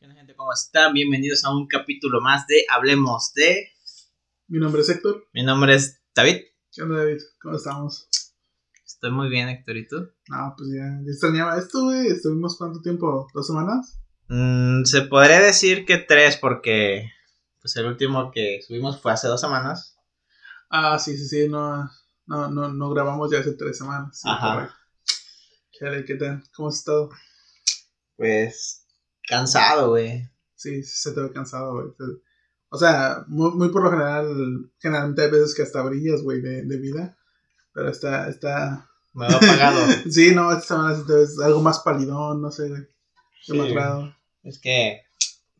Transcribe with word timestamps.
¿Qué 0.00 0.06
onda, 0.06 0.14
gente? 0.16 0.36
¿Cómo 0.36 0.52
están? 0.52 0.92
Bienvenidos 0.92 1.44
a 1.44 1.50
un 1.50 1.66
capítulo 1.66 2.20
más 2.20 2.46
de 2.46 2.64
Hablemos 2.70 3.32
de. 3.34 3.72
Mi 4.46 4.60
nombre 4.60 4.82
es 4.82 4.88
Héctor. 4.90 5.26
Mi 5.32 5.42
nombre 5.42 5.74
es 5.74 6.00
David. 6.14 6.36
¿Qué 6.70 6.82
onda, 6.82 6.98
David? 6.98 7.18
¿Cómo 7.42 7.56
estamos? 7.56 8.08
Estoy 8.86 9.10
muy 9.10 9.28
bien, 9.28 9.48
Héctor, 9.48 9.76
¿y 9.76 9.88
tú? 9.88 10.08
No, 10.28 10.54
pues 10.56 10.70
ya, 10.70 10.84
ya 11.04 11.10
extrañaba 11.10 11.58
esto, 11.58 11.82
güey. 11.82 12.06
¿Estuvimos 12.06 12.56
cuánto 12.56 12.80
tiempo? 12.80 13.26
¿Dos 13.34 13.48
semanas? 13.48 13.98
Mm, 14.28 14.84
se 14.84 15.02
podría 15.02 15.40
decir 15.40 15.84
que 15.84 15.98
tres, 15.98 16.36
porque 16.36 17.10
pues 17.60 17.74
el 17.74 17.86
último 17.86 18.30
que 18.30 18.60
subimos 18.64 19.02
fue 19.02 19.10
hace 19.10 19.26
dos 19.26 19.40
semanas. 19.40 19.96
Ah, 20.70 20.96
sí, 21.00 21.18
sí, 21.18 21.26
sí. 21.26 21.48
No, 21.48 21.90
no, 22.26 22.48
no, 22.48 22.68
no 22.68 22.90
grabamos 22.90 23.32
ya 23.32 23.40
hace 23.40 23.54
tres 23.54 23.78
semanas. 23.78 24.20
Sí, 24.20 24.28
Ajá. 24.30 24.76
correcto. 25.80 26.06
¿qué 26.06 26.14
tal? 26.14 26.44
¿Cómo 26.54 26.68
has 26.68 26.76
estado? 26.76 27.10
Pues 28.16 28.84
cansado, 29.28 29.90
güey. 29.90 30.28
Sí, 30.54 30.82
se 30.82 31.12
te 31.12 31.20
ve 31.20 31.32
cansado, 31.32 31.72
güey. 31.74 31.88
Se- 31.96 32.22
O 32.70 32.78
sea, 32.78 33.24
muy, 33.28 33.52
muy 33.52 33.68
por 33.70 33.82
lo 33.82 33.90
general, 33.90 34.70
generalmente 34.78 35.22
hay 35.22 35.30
veces 35.30 35.54
que 35.54 35.62
hasta 35.62 35.82
brillas, 35.82 36.22
güey, 36.22 36.40
de, 36.40 36.64
de 36.64 36.76
vida. 36.78 37.16
Pero 37.72 37.90
está, 37.90 38.28
está... 38.28 38.88
Me 39.14 39.26
veo 39.26 39.36
apagado. 39.36 39.80
Sí, 40.10 40.34
no, 40.34 40.50
esta 40.52 40.74
semana 40.74 40.94
sí 40.96 41.02
te 41.06 41.14
ves 41.14 41.38
algo 41.40 41.60
más 41.62 41.80
palidón, 41.80 42.42
no 42.42 42.50
sé, 42.50 42.68
güey. 42.68 42.82
Sí. 43.42 43.58
Es 44.42 44.58
que, 44.58 45.02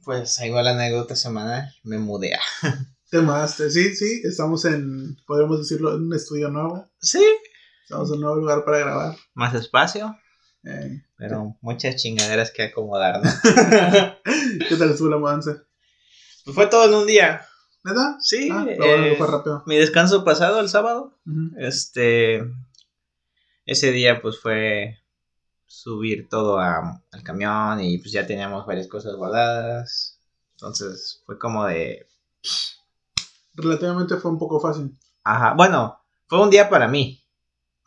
pues, 0.04 0.38
igual 0.40 0.64
la 0.66 0.72
anécdota 0.72 1.16
semanal, 1.16 1.72
me 1.82 1.98
mudé. 1.98 2.32
Te 3.10 3.20
mudaste. 3.20 3.70
Sí, 3.70 3.94
sí, 3.96 4.20
estamos 4.24 4.66
en, 4.66 5.16
podríamos 5.26 5.60
decirlo, 5.60 5.94
en 5.96 6.02
un 6.02 6.14
estudio 6.14 6.50
nuevo. 6.50 6.90
Sí. 7.00 7.24
Estamos 7.84 8.08
en 8.10 8.16
un 8.16 8.20
nuevo 8.20 8.36
lugar 8.36 8.64
para 8.66 8.78
grabar. 8.80 9.16
Más 9.32 9.54
espacio, 9.54 10.14
Eh, 10.64 11.02
pero 11.16 11.56
muchas 11.60 11.96
chingaderas 11.96 12.50
que 12.50 12.64
acomodar, 12.64 13.22
¿no? 13.22 13.30
¿Qué 14.68 14.76
tal 14.76 14.90
estuvo 14.90 15.08
la 15.08 15.18
mudanza? 15.18 15.64
pues 16.44 16.54
fue 16.54 16.66
todo 16.66 16.86
en 16.88 16.94
un 16.94 17.06
día. 17.06 17.46
¿Neta? 17.84 18.16
Sí. 18.20 18.48
Ah, 18.52 18.66
eh, 18.68 19.14
fue 19.16 19.26
rápido. 19.26 19.62
mi 19.66 19.76
descanso 19.76 20.24
pasado, 20.24 20.60
el 20.60 20.68
sábado. 20.68 21.14
Este, 21.58 22.42
ese 23.66 23.92
día 23.92 24.20
pues 24.20 24.40
fue 24.40 24.98
subir 25.66 26.28
todo 26.28 26.58
a- 26.58 27.02
al 27.12 27.22
camión 27.22 27.80
y 27.80 27.98
pues 27.98 28.12
ya 28.12 28.26
teníamos 28.26 28.66
varias 28.66 28.88
cosas 28.88 29.14
guardadas. 29.14 30.18
Entonces 30.52 31.22
fue 31.24 31.38
como 31.38 31.66
de, 31.66 32.06
Relativamente 33.54 34.16
fue 34.16 34.30
un 34.30 34.38
poco 34.38 34.60
fácil. 34.60 34.96
ajá, 35.24 35.54
bueno, 35.54 35.98
fue 36.26 36.40
un 36.40 36.50
día 36.50 36.68
para 36.68 36.88
mí. 36.88 37.17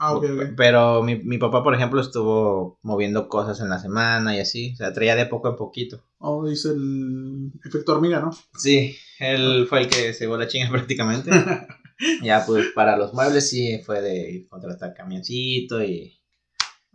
Ah, 0.04 0.16
ok, 0.16 0.24
ok. 0.34 0.42
Pero 0.58 1.04
mi, 1.04 1.16
mi 1.18 1.38
papá, 1.38 1.62
por 1.62 1.76
ejemplo, 1.76 2.02
estuvo 2.02 2.80
moviendo 2.82 3.30
cosas 3.30 3.60
en 3.62 3.70
la 3.70 3.78
semana 3.78 4.36
y 4.36 4.40
así. 4.40 4.74
O 4.74 4.76
sea, 4.78 4.92
traía 4.94 5.16
de 5.16 5.28
poco 5.28 5.50
en 5.50 5.56
poquito. 5.56 6.04
Oh, 6.18 6.48
dice 6.48 6.70
el 6.70 7.52
efecto 7.64 7.94
hormiga, 7.94 8.20
¿no? 8.20 8.32
Sí, 8.58 8.98
él 9.20 9.68
fue 9.70 9.82
el 9.82 9.90
que 9.90 10.14
se 10.14 10.22
llevó 10.26 10.38
la 10.38 10.48
chinga 10.48 10.70
prácticamente. 10.72 11.30
ya 12.24 12.44
pues 12.48 12.68
para 12.74 12.98
los 12.98 13.14
muebles 13.14 13.48
sí 13.48 13.80
fue 13.86 14.02
de 14.02 14.48
contratar 14.50 14.96
camioncito 14.96 15.84
y 15.84 16.20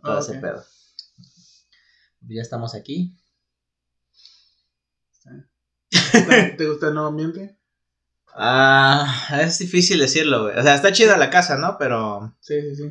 todo 0.03 0.17
Ah, 0.17 0.19
ese 0.19 0.33
pedo. 0.35 0.61
Ya 2.27 2.41
estamos 2.41 2.75
aquí. 2.75 3.15
¿Te- 5.91 6.53
¿Te 6.57 6.67
gusta 6.69 6.87
el 6.89 6.93
nuevo 6.93 7.07
ambiente? 7.09 7.56
Ah, 8.39 9.39
es 9.41 9.57
difícil 9.59 9.99
decirlo, 9.99 10.43
güey. 10.43 10.57
O 10.57 10.61
sea, 10.63 10.75
está 10.75 10.91
chida 10.91 11.17
la 11.17 11.29
casa, 11.29 11.57
¿no? 11.57 11.77
Pero 11.79 12.35
Sí, 12.39 12.61
sí, 12.61 12.75
sí. 12.75 12.83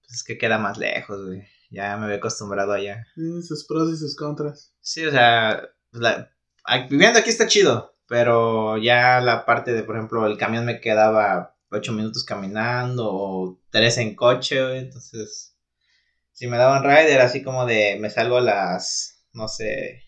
pues, 0.00 0.12
es 0.14 0.24
que 0.24 0.36
queda 0.38 0.58
más 0.58 0.78
lejos, 0.78 1.24
güey. 1.26 1.42
Ya 1.70 1.96
me 1.96 2.06
había 2.06 2.16
acostumbrado 2.16 2.72
allá. 2.72 3.06
Sí, 3.14 3.42
sus 3.42 3.64
pros 3.66 3.92
y 3.92 3.96
sus 3.96 4.16
contras. 4.16 4.74
Sí, 4.80 5.04
o 5.06 5.10
sea, 5.12 5.70
pues, 5.92 6.02
la- 6.02 6.32
viviendo 6.88 7.18
aquí 7.20 7.30
está 7.30 7.46
chido, 7.46 7.96
pero 8.08 8.76
ya 8.78 9.20
la 9.20 9.44
parte 9.46 9.72
de, 9.72 9.84
por 9.84 9.94
ejemplo, 9.96 10.26
el 10.26 10.36
camión 10.36 10.64
me 10.64 10.80
quedaba 10.80 11.56
ocho 11.70 11.92
minutos 11.92 12.24
caminando 12.24 13.08
o 13.08 13.60
tres 13.70 13.96
en 13.98 14.16
coche, 14.16 14.60
güey. 14.64 14.78
Entonces, 14.80 15.56
si 16.32 16.48
me 16.48 16.56
daban 16.56 16.82
rider 16.82 17.20
así 17.20 17.42
como 17.44 17.64
de, 17.66 17.96
me 18.00 18.10
salgo 18.10 18.38
a 18.38 18.40
las, 18.40 19.24
no 19.32 19.46
sé, 19.46 20.02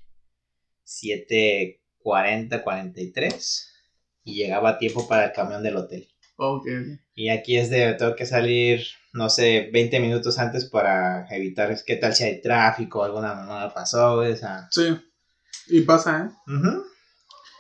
7.40, 0.85 2.63
43 2.63 3.69
y 3.69 3.72
llegaba 4.25 4.71
a 4.71 4.79
tiempo 4.79 5.09
para 5.09 5.27
el 5.27 5.33
camión 5.33 5.63
del 5.63 5.77
hotel. 5.77 6.09
Ok, 6.37 6.67
ok. 6.67 7.01
Y 7.15 7.29
aquí 7.29 7.57
es 7.57 7.71
de, 7.71 7.95
tengo 7.95 8.15
que 8.17 8.27
salir, 8.27 8.85
no 9.13 9.29
sé, 9.29 9.71
20 9.73 10.01
minutos 10.01 10.39
antes 10.39 10.65
para 10.65 11.27
evitar, 11.35 11.77
que 11.85 11.97
tal 11.97 12.15
si 12.15 12.25
hay 12.25 12.41
tráfico, 12.41 13.05
alguna 13.05 13.35
mamada 13.35 13.73
pasó, 13.73 14.23
sea. 14.35 14.69
Sí. 14.71 14.99
Y 15.69 15.83
pasa, 15.83 16.27
¿eh? 16.27 16.53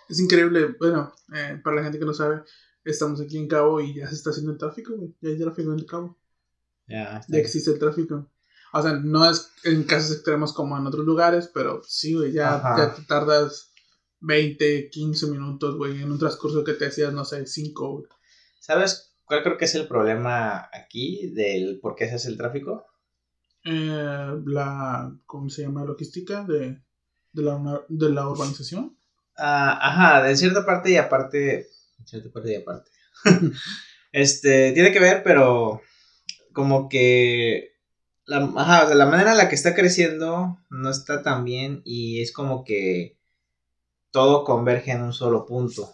Es 0.08 0.20
increíble. 0.20 0.74
Bueno, 0.78 1.12
eh, 1.34 1.60
para 1.62 1.76
la 1.76 1.82
gente 1.84 1.98
que 1.98 2.04
no 2.04 2.14
sabe, 2.14 2.42
estamos 2.84 3.20
aquí 3.20 3.38
en 3.38 3.48
Cabo 3.48 3.80
y 3.80 3.94
ya 3.94 4.08
se 4.08 4.14
está 4.14 4.30
haciendo 4.30 4.52
el 4.52 4.58
tráfico, 4.58 4.94
güey. 4.96 5.14
Ya 5.20 5.30
hay 5.30 5.38
tráfico 5.38 5.72
en 5.72 5.78
el 5.78 5.86
Cabo. 5.86 6.18
Ya, 6.86 7.18
está 7.18 7.32
Ya 7.32 7.38
existe 7.38 7.70
el 7.70 7.78
tráfico. 7.78 8.30
O 8.72 8.82
sea, 8.82 8.92
no 8.94 9.30
es 9.30 9.50
en 9.64 9.84
casos 9.84 10.12
extremos 10.12 10.52
como 10.52 10.76
en 10.76 10.86
otros 10.86 11.04
lugares, 11.04 11.50
pero 11.52 11.82
sí, 11.86 12.14
güey, 12.14 12.32
ya, 12.32 12.54
Ajá. 12.54 12.76
ya 12.78 12.94
te 12.94 13.02
tardas 13.02 13.71
20, 14.22 14.88
15 14.88 15.26
minutos, 15.26 15.76
güey, 15.76 16.00
en 16.00 16.10
un 16.10 16.18
transcurso 16.18 16.64
que 16.64 16.74
te 16.74 16.86
hacías, 16.86 17.12
no 17.12 17.24
sé, 17.24 17.46
5, 17.46 17.90
güey. 17.90 18.04
¿Sabes 18.60 19.14
cuál 19.24 19.42
creo 19.42 19.58
que 19.58 19.64
es 19.64 19.74
el 19.74 19.88
problema 19.88 20.68
aquí 20.72 21.30
del 21.34 21.80
por 21.80 21.96
qué 21.96 22.08
se 22.08 22.14
hace 22.14 22.28
el 22.28 22.36
tráfico? 22.36 22.86
Eh, 23.64 24.32
la, 24.46 25.12
¿cómo 25.26 25.50
se 25.50 25.62
llama? 25.62 25.84
Logística 25.84 26.44
de, 26.44 26.80
de, 27.32 27.42
la, 27.42 27.84
de 27.88 28.10
la 28.10 28.28
urbanización. 28.28 28.96
Ah, 29.36 29.78
ajá, 29.80 30.22
de 30.26 30.36
cierta 30.36 30.64
parte 30.64 30.90
y 30.90 30.96
aparte, 30.96 31.38
de 31.38 32.06
cierta 32.06 32.30
parte 32.30 32.52
y 32.52 32.56
aparte. 32.56 32.90
este, 34.12 34.72
tiene 34.72 34.92
que 34.92 35.00
ver, 35.00 35.22
pero 35.24 35.80
como 36.52 36.88
que 36.88 37.72
la, 38.26 38.38
ajá, 38.56 38.84
o 38.84 38.86
sea, 38.86 38.94
la 38.94 39.06
manera 39.06 39.32
en 39.32 39.38
la 39.38 39.48
que 39.48 39.56
está 39.56 39.74
creciendo 39.74 40.58
no 40.70 40.90
está 40.90 41.22
tan 41.22 41.44
bien 41.44 41.82
y 41.84 42.20
es 42.20 42.32
como 42.32 42.64
que 42.64 43.18
todo 44.12 44.44
converge 44.44 44.92
en 44.92 45.02
un 45.02 45.12
solo 45.12 45.44
punto. 45.44 45.92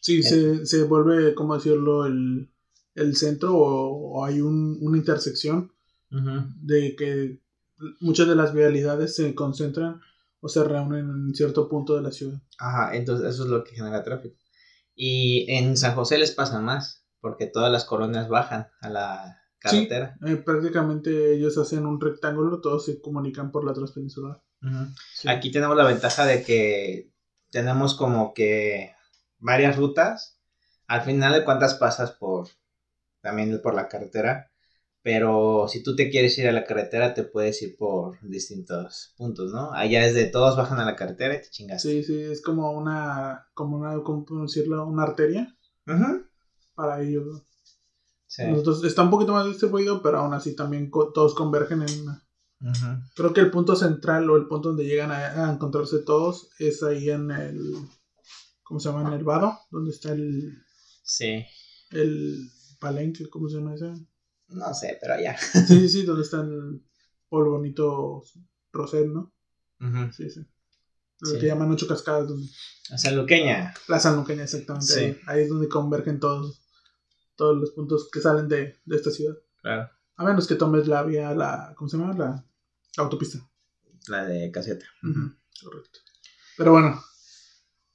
Sí, 0.00 0.24
se, 0.24 0.66
se 0.66 0.82
vuelve, 0.82 1.32
¿cómo 1.34 1.54
decirlo? 1.54 2.06
El, 2.06 2.50
el 2.96 3.14
centro 3.14 3.56
o, 3.56 4.18
o 4.18 4.24
hay 4.24 4.40
un, 4.40 4.78
una 4.80 4.98
intersección 4.98 5.70
de 6.60 6.96
que 6.96 7.40
muchas 8.00 8.26
de 8.28 8.34
las 8.34 8.52
vialidades 8.52 9.14
se 9.14 9.34
concentran 9.34 10.00
o 10.40 10.48
se 10.48 10.64
reúnen 10.64 11.08
en 11.08 11.34
cierto 11.34 11.68
punto 11.68 11.94
de 11.94 12.02
la 12.02 12.10
ciudad. 12.10 12.42
Ajá, 12.58 12.96
entonces 12.96 13.32
eso 13.32 13.44
es 13.44 13.48
lo 13.48 13.62
que 13.62 13.76
genera 13.76 14.02
tráfico. 14.02 14.36
Y 14.94 15.46
en 15.48 15.76
San 15.76 15.94
José 15.94 16.18
les 16.18 16.32
pasa 16.32 16.60
más, 16.60 17.06
porque 17.20 17.46
todas 17.46 17.70
las 17.70 17.84
colonias 17.84 18.28
bajan 18.28 18.66
a 18.80 18.90
la 18.90 19.38
carretera. 19.58 20.16
Eh, 20.26 20.36
prácticamente 20.36 21.34
ellos 21.34 21.56
hacen 21.58 21.86
un 21.86 22.00
rectángulo, 22.00 22.60
todos 22.60 22.84
se 22.84 23.00
comunican 23.00 23.52
por 23.52 23.64
la 23.64 23.72
transpeninsular. 23.72 24.42
Sí. 25.14 25.28
Aquí 25.28 25.50
tenemos 25.50 25.76
la 25.76 25.86
ventaja 25.86 26.26
de 26.26 26.42
que 26.42 27.11
tenemos 27.52 27.94
como 27.94 28.34
que 28.34 28.94
varias 29.38 29.76
rutas. 29.76 30.40
Al 30.88 31.02
final 31.02 31.34
de 31.34 31.44
cuentas 31.44 31.74
pasas 31.74 32.12
por 32.12 32.48
también 33.22 33.60
por 33.62 33.74
la 33.74 33.88
carretera. 33.88 34.50
Pero 35.02 35.66
si 35.68 35.82
tú 35.82 35.96
te 35.96 36.10
quieres 36.10 36.38
ir 36.38 36.48
a 36.48 36.52
la 36.52 36.64
carretera, 36.64 37.12
te 37.14 37.24
puedes 37.24 37.60
ir 37.62 37.76
por 37.76 38.18
distintos 38.22 39.14
puntos, 39.16 39.52
¿no? 39.52 39.72
Allá 39.72 40.06
es 40.06 40.14
de 40.14 40.26
todos 40.26 40.56
bajan 40.56 40.78
a 40.80 40.84
la 40.84 40.96
carretera 40.96 41.34
y 41.34 41.40
te 41.42 41.50
chingas. 41.50 41.82
Sí, 41.82 42.04
sí, 42.04 42.20
es 42.22 42.40
como 42.40 42.70
una, 42.72 43.48
como 43.54 43.76
una, 43.78 44.00
¿cómo 44.04 44.24
decirlo? 44.42 44.86
Una 44.86 45.02
arteria 45.04 45.56
Ujú. 45.88 46.24
para 46.74 47.02
ellos. 47.02 47.42
Sí. 48.26 48.44
Nosotros 48.44 48.84
está 48.84 49.02
un 49.02 49.10
poquito 49.10 49.32
más 49.32 49.46
distribuido, 49.46 50.02
pero 50.02 50.18
aún 50.18 50.34
así 50.34 50.54
también 50.56 50.88
co- 50.88 51.12
todos 51.12 51.34
convergen 51.34 51.82
en 51.82 52.02
una. 52.02 52.24
Ujú. 52.62 52.86
Creo 53.16 53.32
que 53.32 53.40
el 53.40 53.50
punto 53.50 53.74
central 53.76 54.30
o 54.30 54.36
el 54.36 54.46
punto 54.46 54.68
donde 54.68 54.84
llegan 54.84 55.10
a, 55.10 55.48
a 55.48 55.52
encontrarse 55.52 55.98
todos 56.00 56.48
es 56.58 56.82
ahí 56.82 57.10
en 57.10 57.30
el, 57.32 57.74
¿cómo 58.62 58.78
se 58.80 58.88
llama? 58.88 59.08
En 59.08 59.14
el 59.14 59.24
vado, 59.24 59.58
donde 59.70 59.90
está 59.90 60.12
el, 60.12 60.56
Sí. 61.02 61.44
el 61.90 62.48
palenque, 62.78 63.28
¿cómo 63.28 63.48
se 63.48 63.56
llama 63.56 63.74
ese? 63.74 63.92
No 64.48 64.72
sé, 64.74 64.96
pero 65.00 65.14
allá. 65.14 65.36
Sí, 65.38 65.64
sí, 65.66 65.88
sí, 65.88 66.02
donde 66.04 66.22
está 66.22 66.40
el 66.42 66.82
polvonito 67.28 68.22
Roset, 68.72 69.06
¿no? 69.06 69.32
Ujú. 69.80 70.12
Sí, 70.12 70.30
sí. 70.30 70.40
Lo 71.20 71.30
Sí. 71.30 71.38
que 71.38 71.46
llaman 71.46 71.70
ocho 71.70 71.86
cascadas, 71.88 72.28
donde, 72.28 72.46
O 72.92 72.98
sea, 72.98 73.12
Luqueña. 73.12 73.74
la 73.88 73.98
sanluqueña 74.00 74.44
exactamente. 74.44 74.86
Sí. 74.86 75.00
Ahí, 75.00 75.18
ahí 75.26 75.42
es 75.42 75.48
donde 75.48 75.68
convergen 75.68 76.20
todos, 76.20 76.60
todos 77.36 77.56
los 77.58 77.70
puntos 77.72 78.08
que 78.12 78.20
salen 78.20 78.48
de, 78.48 78.76
de 78.84 78.96
esta 78.96 79.10
ciudad. 79.10 79.34
Claro. 79.62 79.88
A 80.16 80.24
menos 80.24 80.46
que 80.46 80.54
tomes 80.56 80.86
la 80.88 81.02
vía, 81.02 81.32
la, 81.34 81.74
¿cómo 81.76 81.88
se 81.88 81.96
llama? 81.96 82.12
La 82.14 82.44
autopista. 82.96 83.38
La 84.08 84.24
de 84.24 84.50
caseta. 84.50 84.84
Correcto. 85.62 86.00
Pero 86.56 86.72
bueno, 86.72 87.02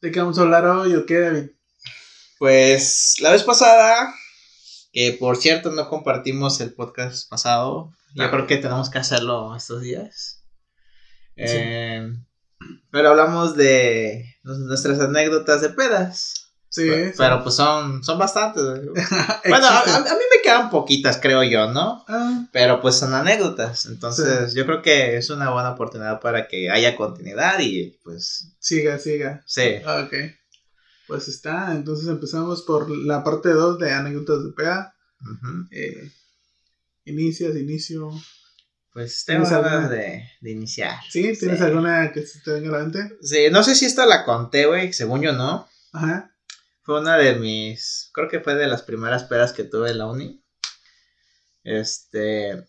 ¿de 0.02 0.12
qué 0.12 0.20
vamos 0.20 0.38
a 0.40 0.42
hablar 0.44 0.66
hoy 0.66 0.96
o 0.96 1.06
qué, 1.06 1.20
David? 1.20 1.50
Pues 2.40 3.16
la 3.20 3.32
vez 3.32 3.44
pasada, 3.44 4.14
que 4.94 5.14
por 5.20 5.38
cierto 5.38 5.72
no 5.72 5.90
compartimos 5.90 6.62
el 6.62 6.74
podcast 6.74 7.30
pasado, 7.30 7.92
yo 8.16 8.24
Ah. 8.24 8.32
creo 8.32 8.48
que 8.48 8.58
tenemos 8.58 8.90
que 8.90 9.00
hacerlo 9.00 9.56
estos 9.56 9.82
días. 9.82 10.44
Eh, 11.36 12.12
pero 12.92 13.10
hablamos 13.10 13.56
de 13.56 14.38
nuestras 14.44 15.00
anécdotas 15.00 15.62
de 15.62 15.70
pedas. 15.70 16.47
Sí. 16.84 17.12
Pero, 17.18 17.44
pues 17.44 17.56
son, 17.56 18.04
son 18.04 18.18
bastantes. 18.20 18.64
Bueno, 19.48 19.68
a, 19.68 20.00
mí 20.00 20.24
me 20.36 20.42
quedan 20.44 20.70
poquitas, 20.70 21.18
creo 21.22 21.42
yo, 21.44 21.72
¿no? 21.72 22.04
Ah, 22.08 22.46
Pero 22.52 22.80
pues 22.82 22.96
son 22.96 23.14
anécdotas. 23.14 23.86
Entonces, 23.88 24.54
yo 24.54 24.66
creo 24.66 24.82
que 24.82 25.18
es 25.18 25.30
una 25.30 25.50
buena 25.52 25.72
oportunidad 25.72 26.20
para 26.20 26.48
que 26.48 26.70
haya 26.70 26.96
continuidad 26.96 27.60
y 27.60 27.98
pues, 28.04 28.54
siga, 28.60 29.00
siga. 29.00 29.44
sí. 29.46 29.78
Ok. 29.86 30.14
Pues 31.08 31.28
está, 31.30 31.72
entonces 31.72 32.08
empezamos 32.10 32.64
por 32.64 32.90
la 32.90 33.24
parte 33.24 33.50
2 33.50 33.80
de 33.80 33.92
anécdotas 33.94 34.44
de 34.44 34.52
peda. 34.52 34.94
Ujú. 35.22 35.66
Eh, 35.72 36.12
inicias, 37.06 37.56
inicio. 37.56 38.12
Pues 38.92 39.24
tengo 39.26 39.46
¿Tienes 39.46 39.64
ganas 39.64 39.84
alguna? 39.86 39.90
de, 40.02 40.24
de 40.42 40.52
iniciar. 40.52 40.96
¿Sí? 41.10 41.22
¿Tienes 41.40 41.60
Sí. 41.60 41.64
alguna 41.64 42.12
que 42.12 42.26
se 42.26 42.40
te 42.42 42.52
venga 42.52 42.70
a 42.70 42.72
la 42.80 42.80
mente? 42.80 43.16
Sí, 43.22 43.48
no 43.52 43.64
sé 43.64 43.76
si 43.76 43.86
esta 43.86 44.06
la 44.06 44.26
conté, 44.26 44.66
güey, 44.66 44.92
según 44.92 45.22
yo 45.22 45.32
no. 45.34 45.68
Ajá. 45.94 46.32
Fue 46.88 47.02
una 47.02 47.18
de 47.18 47.36
mis, 47.36 48.10
creo 48.14 48.30
que 48.30 48.40
fue 48.40 48.56
de 48.56 48.66
las 48.66 48.82
primeras 48.82 49.26
pedas 49.26 49.52
que 49.52 49.66
tuve 49.66 49.92
en 49.92 49.98
la 49.98 50.06
uni. 50.08 50.42
Este, 51.66 52.66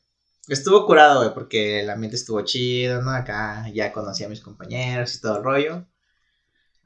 estuvo 0.48 0.86
curado, 0.86 1.20
güey, 1.20 1.32
porque 1.34 1.78
el 1.82 1.88
ambiente 1.90 2.16
estuvo 2.16 2.40
chido, 2.42 3.00
¿no? 3.00 3.12
Acá 3.12 3.66
ya 3.72 3.92
conocí 3.92 4.24
a 4.24 4.28
mis 4.28 4.40
compañeros 4.40 5.14
y 5.14 5.20
todo 5.20 5.38
el 5.38 5.44
rollo. 5.44 5.86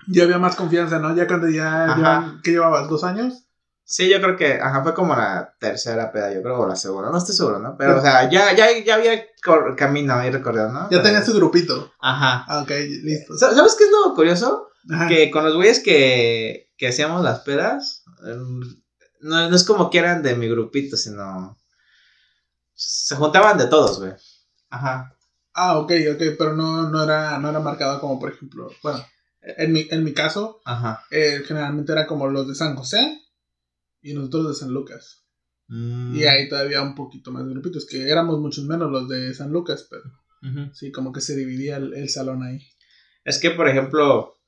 Ya 0.08 0.24
había 0.24 0.36
más 0.36 0.56
confianza, 0.56 0.98
¿no? 0.98 1.16
Ya 1.16 1.26
cuando 1.26 1.48
ya 1.48 1.94
llevan, 1.96 2.40
¿qué 2.44 2.50
llevabas? 2.50 2.90
¿Dos 2.90 3.02
años? 3.02 3.46
Sí, 3.82 4.10
yo 4.10 4.20
creo 4.20 4.36
que, 4.36 4.60
ajá, 4.60 4.82
fue 4.82 4.92
como 4.92 5.16
la 5.16 5.54
tercera 5.58 6.12
peda, 6.12 6.34
yo 6.34 6.42
creo, 6.42 6.58
o 6.60 6.66
la 6.68 6.76
segunda, 6.76 7.10
no 7.10 7.16
estoy 7.16 7.34
seguro, 7.34 7.60
¿no? 7.60 7.76
Pero, 7.78 7.98
o 7.98 8.02
sea, 8.02 8.28
ya, 8.30 8.54
ya, 8.54 8.78
ya 8.84 8.96
había 8.96 9.24
camino 9.76 10.22
y 10.26 10.30
recorrido, 10.30 10.70
¿no? 10.70 10.90
Ya 10.90 11.02
tenías 11.02 11.24
tu 11.24 11.32
grupito. 11.32 11.92
Ajá. 11.98 12.44
Ah, 12.46 12.60
ok, 12.60 12.70
listo. 13.04 13.38
Sa- 13.38 13.54
¿Sabes 13.54 13.74
qué 13.78 13.84
es 13.84 13.90
lo 13.90 14.14
curioso? 14.14 14.68
Ajá. 14.90 15.08
Que 15.08 15.30
con 15.30 15.44
los 15.44 15.54
güeyes 15.54 15.80
que, 15.80 16.71
que 16.82 16.88
hacíamos 16.88 17.22
las 17.22 17.38
pedas, 17.42 18.02
em, 18.26 18.58
no, 19.20 19.48
no 19.48 19.54
es 19.54 19.62
como 19.62 19.88
que 19.88 19.98
eran 19.98 20.20
de 20.20 20.34
mi 20.34 20.48
grupito, 20.48 20.96
sino 20.96 21.56
se 22.74 23.14
juntaban 23.14 23.56
de 23.56 23.68
todos, 23.68 24.00
güey. 24.00 24.10
Ajá. 24.68 25.16
Ah, 25.54 25.78
ok, 25.78 25.92
ok, 26.14 26.22
pero 26.36 26.56
no, 26.56 26.90
no, 26.90 27.04
era, 27.04 27.38
no 27.38 27.50
era 27.50 27.60
marcado 27.60 28.00
como, 28.00 28.18
por 28.18 28.32
ejemplo, 28.32 28.68
bueno, 28.82 29.06
en 29.42 29.72
mi, 29.72 29.86
en 29.92 30.02
mi 30.02 30.12
caso, 30.12 30.60
Ajá. 30.64 31.04
eh, 31.12 31.42
generalmente 31.46 31.92
era 31.92 32.08
como 32.08 32.26
los 32.26 32.48
de 32.48 32.56
San 32.56 32.74
José 32.74 33.16
y 34.00 34.12
nosotros 34.14 34.48
de 34.48 34.54
San 34.54 34.70
Lucas. 34.74 35.24
Mm, 35.68 36.16
Y 36.16 36.24
ahí 36.24 36.48
todavía 36.48 36.82
un 36.82 36.96
poquito 36.96 37.30
más 37.30 37.44
de 37.46 37.52
grupitos, 37.52 37.86
que 37.86 38.10
éramos 38.10 38.40
muchos 38.40 38.64
menos 38.64 38.90
los 38.90 39.08
de 39.08 39.32
San 39.34 39.52
Lucas, 39.52 39.86
pero 39.88 40.02
sí, 40.74 40.90
como 40.90 41.12
que 41.12 41.20
se 41.20 41.36
dividía 41.36 41.76
el, 41.76 41.94
el 41.94 42.08
salón 42.08 42.42
ahí. 42.42 42.58
Es 43.22 43.38
que, 43.38 43.50
por 43.52 43.68
ejemplo, 43.68 44.40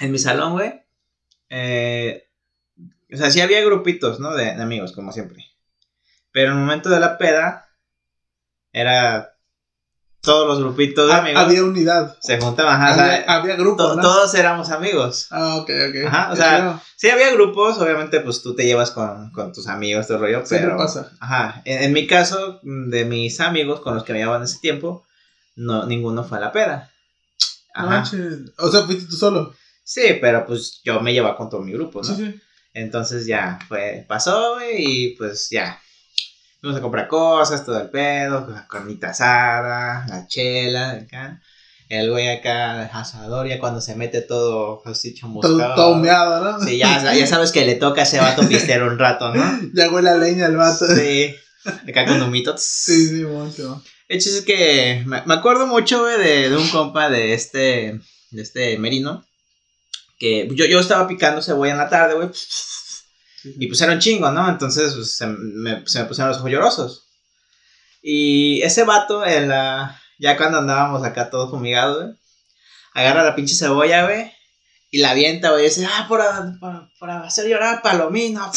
en 0.00 0.10
mi 0.10 0.18
salón, 0.18 0.54
güey, 0.54 0.72
eh, 1.50 2.24
o 3.12 3.16
sea, 3.16 3.30
sí 3.30 3.40
había 3.40 3.64
grupitos, 3.64 4.20
¿no? 4.20 4.34
De, 4.34 4.44
de 4.44 4.62
amigos, 4.62 4.92
como 4.92 5.12
siempre. 5.12 5.44
Pero 6.32 6.52
en 6.52 6.58
el 6.58 6.60
momento 6.64 6.88
de 6.88 7.00
la 7.00 7.18
peda, 7.18 7.66
era 8.72 9.34
todos 10.22 10.46
los 10.46 10.60
grupitos 10.60 11.08
de 11.08 11.14
amigos 11.14 11.42
había 11.42 11.64
unidad. 11.64 12.16
se 12.20 12.38
juntaban, 12.38 12.80
ajá, 12.80 12.92
o 12.92 12.94
sea, 12.94 13.04
había, 13.14 13.24
había 13.32 13.56
grupo, 13.56 13.76
to- 13.82 13.96
¿no? 13.96 14.02
todos 14.02 14.34
éramos 14.34 14.70
amigos. 14.70 15.26
Ah, 15.30 15.56
ok, 15.56 15.70
ok. 15.88 16.06
Ajá, 16.06 16.32
o 16.32 16.36
sea. 16.36 16.82
Sí, 16.96 17.08
había 17.08 17.32
grupos, 17.32 17.78
obviamente, 17.78 18.20
pues 18.20 18.42
tú 18.42 18.54
te 18.54 18.64
llevas 18.66 18.90
con, 18.90 19.30
con 19.32 19.52
tus 19.52 19.66
amigos, 19.66 20.06
todo 20.06 20.18
rollo, 20.18 20.44
Siempre 20.44 20.68
pero... 20.68 20.76
pasa. 20.76 21.10
Ajá, 21.20 21.62
en, 21.64 21.82
en 21.84 21.92
mi 21.92 22.06
caso, 22.06 22.60
mm, 22.62 22.90
de 22.90 23.04
mis 23.06 23.40
amigos 23.40 23.80
con 23.80 23.94
los 23.94 24.04
que 24.04 24.12
me 24.12 24.18
llevaban 24.18 24.42
ese 24.42 24.58
tiempo, 24.60 25.04
no, 25.56 25.86
ninguno 25.86 26.22
fue 26.22 26.36
a 26.38 26.42
la 26.42 26.52
peda. 26.52 26.90
Ajá. 27.74 28.04
O 28.58 28.70
sea, 28.70 28.82
fuiste 28.82 29.06
tú 29.06 29.16
solo. 29.16 29.54
Sí, 29.82 30.18
pero 30.20 30.46
pues 30.46 30.80
yo 30.84 31.00
me 31.00 31.12
llevaba 31.12 31.36
con 31.36 31.50
todo 31.50 31.60
mi 31.62 31.72
grupo, 31.72 32.00
¿no? 32.02 32.14
Sí, 32.14 32.16
sí. 32.16 32.40
Entonces 32.74 33.26
ya 33.26 33.58
fue, 33.68 34.04
pasó, 34.08 34.54
güey, 34.54 34.76
y 34.78 35.16
pues 35.16 35.48
ya. 35.50 35.80
Fuimos 36.60 36.78
a 36.78 36.82
comprar 36.82 37.08
cosas, 37.08 37.64
todo 37.64 37.80
el 37.80 37.88
pedo, 37.90 38.46
la 38.50 38.66
carnita 38.68 39.10
asada, 39.10 40.04
la 40.08 40.26
chela, 40.26 40.90
acá. 40.90 41.40
El 41.88 42.10
güey 42.10 42.28
acá, 42.28 42.84
el 42.84 42.90
asador, 42.92 43.48
ya 43.48 43.58
cuando 43.58 43.80
se 43.80 43.96
mete 43.96 44.20
todo 44.20 44.80
Todo, 44.84 44.94
chamuscado. 45.18 45.74
todo 45.74 45.92
humeado, 45.94 46.44
¿no? 46.52 46.64
Sí, 46.64 46.78
ya, 46.78 47.12
ya 47.14 47.26
sabes 47.26 47.50
que 47.50 47.64
le 47.64 47.74
toca 47.74 48.02
a 48.02 48.04
ese 48.04 48.20
vato 48.20 48.46
pistear 48.46 48.84
un 48.84 48.96
rato, 48.98 49.34
¿no? 49.34 49.42
Ya 49.74 49.90
huele 49.90 50.10
a 50.10 50.14
leña 50.16 50.46
el 50.46 50.56
vato. 50.56 50.86
Sí, 50.86 51.34
Sí. 51.62 51.70
Acá 51.90 52.06
con 52.06 52.22
humito. 52.22 52.54
sí, 52.56 53.22
mucho. 53.28 53.82
El 54.08 54.18
chiste 54.20 54.38
es 54.38 54.44
que 54.44 55.02
me, 55.06 55.22
me 55.26 55.34
acuerdo 55.34 55.66
mucho, 55.66 56.00
güey, 56.00 56.18
de, 56.18 56.48
de 56.50 56.56
un 56.56 56.68
compa 56.68 57.10
de 57.10 57.34
este, 57.34 58.00
de 58.30 58.42
este 58.42 58.78
Merino. 58.78 59.24
Que 60.20 60.46
yo, 60.52 60.66
yo 60.66 60.78
estaba 60.78 61.08
picando 61.08 61.42
cebolla 61.42 61.72
en 61.72 61.78
la 61.78 61.88
tarde, 61.88 62.14
güey. 62.14 62.28
Sí, 62.32 63.54
Y 63.58 63.66
pues 63.68 63.80
era 63.80 63.92
un 63.94 63.98
chingo, 63.98 64.30
¿no? 64.30 64.48
Entonces 64.48 64.92
pues, 64.94 65.16
se, 65.16 65.26
me, 65.26 65.82
se 65.88 65.98
me 66.00 66.04
pusieron 66.04 66.28
los 66.28 66.38
ojos 66.38 66.50
llorosos. 66.50 67.06
Y 68.02 68.62
ese 68.62 68.84
vato, 68.84 69.24
en 69.26 69.48
la, 69.48 70.00
ya 70.18 70.36
cuando 70.36 70.58
andábamos 70.58 71.02
acá 71.04 71.30
todos 71.30 71.50
fumigados, 71.50 72.02
güey, 72.04 72.16
agarra 72.94 73.24
la 73.24 73.34
pinche 73.34 73.54
cebolla, 73.54 74.04
güey, 74.04 74.30
y 74.90 74.98
la 74.98 75.10
avienta, 75.12 75.50
güey, 75.50 75.62
y 75.64 75.68
dice, 75.68 75.86
ah, 75.86 76.06
por, 76.08 76.20
por, 76.60 76.90
por 76.98 77.10
hacer 77.10 77.46
llorar 77.48 77.76
a 77.76 77.82
Palomino. 77.82 78.50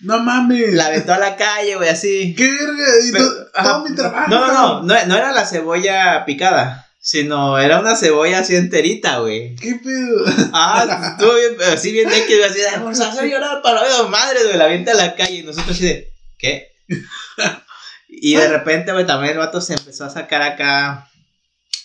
No 0.00 0.18
mames. 0.20 0.74
La 0.74 0.86
aventó 0.86 1.14
a 1.14 1.18
la 1.18 1.36
calle, 1.36 1.76
güey, 1.76 1.88
así. 1.88 2.34
¡Qué 2.36 2.50
verga! 2.50 2.84
Y 3.04 3.12
Pero- 3.12 3.50
todo 3.52 3.84
mi 3.88 3.94
trabajo. 3.94 4.28
No, 4.28 4.46
no, 4.46 4.52
no, 4.52 4.82
no, 4.82 5.06
no 5.06 5.16
era 5.16 5.32
la 5.32 5.46
cebolla 5.46 6.24
picada, 6.26 6.85
sino 7.06 7.56
era 7.56 7.78
una 7.78 7.94
cebolla 7.94 8.40
así 8.40 8.56
enterita, 8.56 9.20
güey. 9.20 9.54
¿Qué 9.54 9.76
pedo? 9.76 10.24
Ah, 10.52 11.12
estuvo 11.12 11.36
bien, 11.36 11.54
así 11.72 11.92
bien 11.92 12.08
de 12.08 12.26
que 12.26 12.44
así, 12.44 12.58
"Ay, 12.60 12.80
vamos 12.80 12.98
a 12.98 13.12
hacer 13.12 13.30
llorar 13.30 13.62
para 13.62 13.86
la 13.88 14.08
madre, 14.08 14.40
güey, 14.42 14.56
la 14.56 14.64
avienta 14.64 14.90
a 14.90 14.96
la 14.96 15.14
calle 15.14 15.36
y 15.36 15.42
nosotros 15.44 15.76
así 15.76 15.84
de, 15.84 16.12
¿qué? 16.36 16.72
Y 18.08 18.34
de 18.34 18.48
repente, 18.48 18.90
güey, 18.90 19.06
también 19.06 19.34
el 19.34 19.38
vato 19.38 19.60
se 19.60 19.74
empezó 19.74 20.04
a 20.04 20.10
sacar 20.10 20.42
acá 20.42 21.08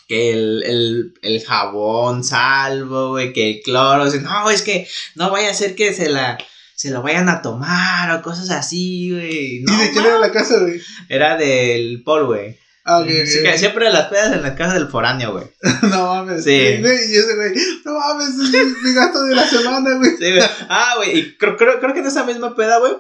que 0.07 0.31
el, 0.31 0.63
el, 0.63 1.13
el 1.21 1.45
jabón 1.45 2.24
salvo, 2.24 3.09
güey, 3.09 3.31
que 3.31 3.51
el 3.51 3.62
cloro, 3.62 4.03
así, 4.03 4.17
no, 4.21 4.50
es 4.50 4.63
que 4.63 4.88
no 5.13 5.29
vaya 5.29 5.51
a 5.51 5.53
ser 5.53 5.75
que 5.75 5.94
se 5.94 6.09
la, 6.09 6.39
se 6.75 6.89
lo 6.89 7.03
vayan 7.03 7.29
a 7.29 7.44
tomar 7.44 8.09
o 8.09 8.24
cosas 8.24 8.50
así, 8.50 9.12
güey. 9.12 9.59
No, 9.62 9.71
¿Y 9.71 9.85
de 9.85 9.91
quién 9.91 10.03
era 10.03 10.17
la 10.17 10.31
casa, 10.31 10.57
güey? 10.57 10.81
Era 11.09 11.38
del 11.38 12.01
Paul, 12.03 12.25
güey. 12.25 12.57
Ah, 12.83 13.00
ok, 13.00 13.07
Sí, 13.25 13.39
ok. 13.39 13.45
que 13.45 13.57
siempre 13.60 13.92
las 13.92 14.07
pedas 14.07 14.33
en 14.33 14.42
la 14.42 14.56
casa 14.56 14.74
del 14.74 14.88
foráneo, 14.88 15.33
güey. 15.33 15.45
No 15.83 16.16
mames. 16.16 16.44
Sí. 16.44 16.78
Güey, 16.80 17.12
y 17.12 17.16
ese 17.16 17.36
güey, 17.36 17.54
no 17.86 17.94
mames, 18.00 18.30
es 18.30 18.83
mi, 18.83 18.94
gasto 18.94 19.24
de 19.24 19.36
la 19.36 19.48
semana, 19.48 19.96
güey. 19.98 20.12
Sí, 20.17 20.32
güey. 20.32 20.44
Ah, 20.70 20.94
güey, 20.98 21.17
y 21.20 21.38
creo, 21.38 21.58
creo, 21.58 21.79
creo 21.79 21.94
que 21.94 22.00
en 22.00 22.08
esa 22.08 22.24
misma 22.24 22.55
peda, 22.55 22.79
güey, 22.79 22.94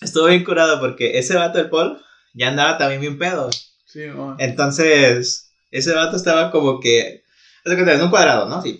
estuvo 0.00 0.26
bien 0.26 0.44
curado 0.44 0.78
porque 0.80 1.18
ese 1.18 1.34
vato 1.34 1.58
del 1.58 1.68
Paul 1.70 2.00
ya 2.34 2.48
andaba 2.48 2.78
también 2.78 3.00
bien 3.00 3.18
pedo. 3.18 3.44
güey. 3.44 3.56
Sí, 3.86 4.06
no. 4.06 4.36
Entonces, 4.38 5.50
ese 5.72 5.92
vato 5.92 6.16
estaba 6.16 6.52
como 6.52 6.78
que, 6.80 7.24
en 7.64 8.02
un 8.02 8.10
cuadrado, 8.10 8.48
¿no? 8.48 8.62
Sí. 8.62 8.78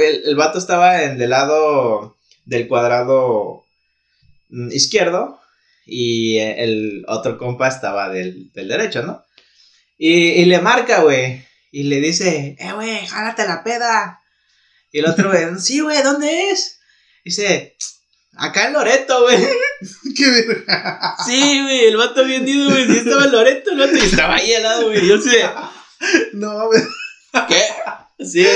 El, 0.00 0.22
el 0.28 0.36
vato 0.36 0.58
estaba 0.58 1.02
en 1.04 1.20
el 1.20 1.30
lado 1.30 2.16
del 2.44 2.66
cuadrado 2.68 3.64
mm, 4.50 4.70
izquierdo 4.72 5.40
y 5.86 6.38
el 6.38 7.04
otro 7.08 7.38
compa 7.38 7.68
estaba 7.68 8.08
del, 8.08 8.50
del 8.52 8.68
derecho, 8.68 9.02
¿no? 9.02 9.24
Y, 9.96 10.12
y 10.12 10.44
le 10.46 10.60
marca, 10.60 11.00
güey, 11.00 11.44
y 11.70 11.84
le 11.84 12.00
dice, 12.00 12.56
eh, 12.58 12.72
güey, 12.72 13.06
jálate 13.06 13.46
la 13.46 13.64
peda. 13.64 14.20
Y 14.92 15.00
el 15.00 15.06
otro, 15.06 15.30
güey, 15.30 15.44
sí, 15.58 15.80
güey, 15.80 16.02
¿dónde 16.02 16.50
es? 16.50 16.78
Dice, 17.24 17.76
acá 18.36 18.66
en 18.66 18.74
Loreto, 18.74 19.22
güey. 19.22 19.38
Qué 20.16 20.30
verga. 20.30 21.16
Sí, 21.24 21.62
güey, 21.62 21.86
el 21.86 21.96
vato 21.96 22.24
bien 22.24 22.46
ido, 22.46 22.70
güey, 22.70 22.86
sí 22.86 22.98
estaba 22.98 23.24
en 23.24 23.32
Loreto, 23.32 23.70
el 23.70 23.78
vato, 23.78 23.96
y 23.96 24.00
estaba 24.00 24.36
ahí 24.36 24.54
al 24.54 24.62
lado, 24.62 24.86
güey. 24.86 25.06
Yo 25.06 25.20
sé, 25.20 25.44
No 26.32 26.58
mames. 26.58 26.86
¿qué? 27.48 27.62
Sí, 28.26 28.46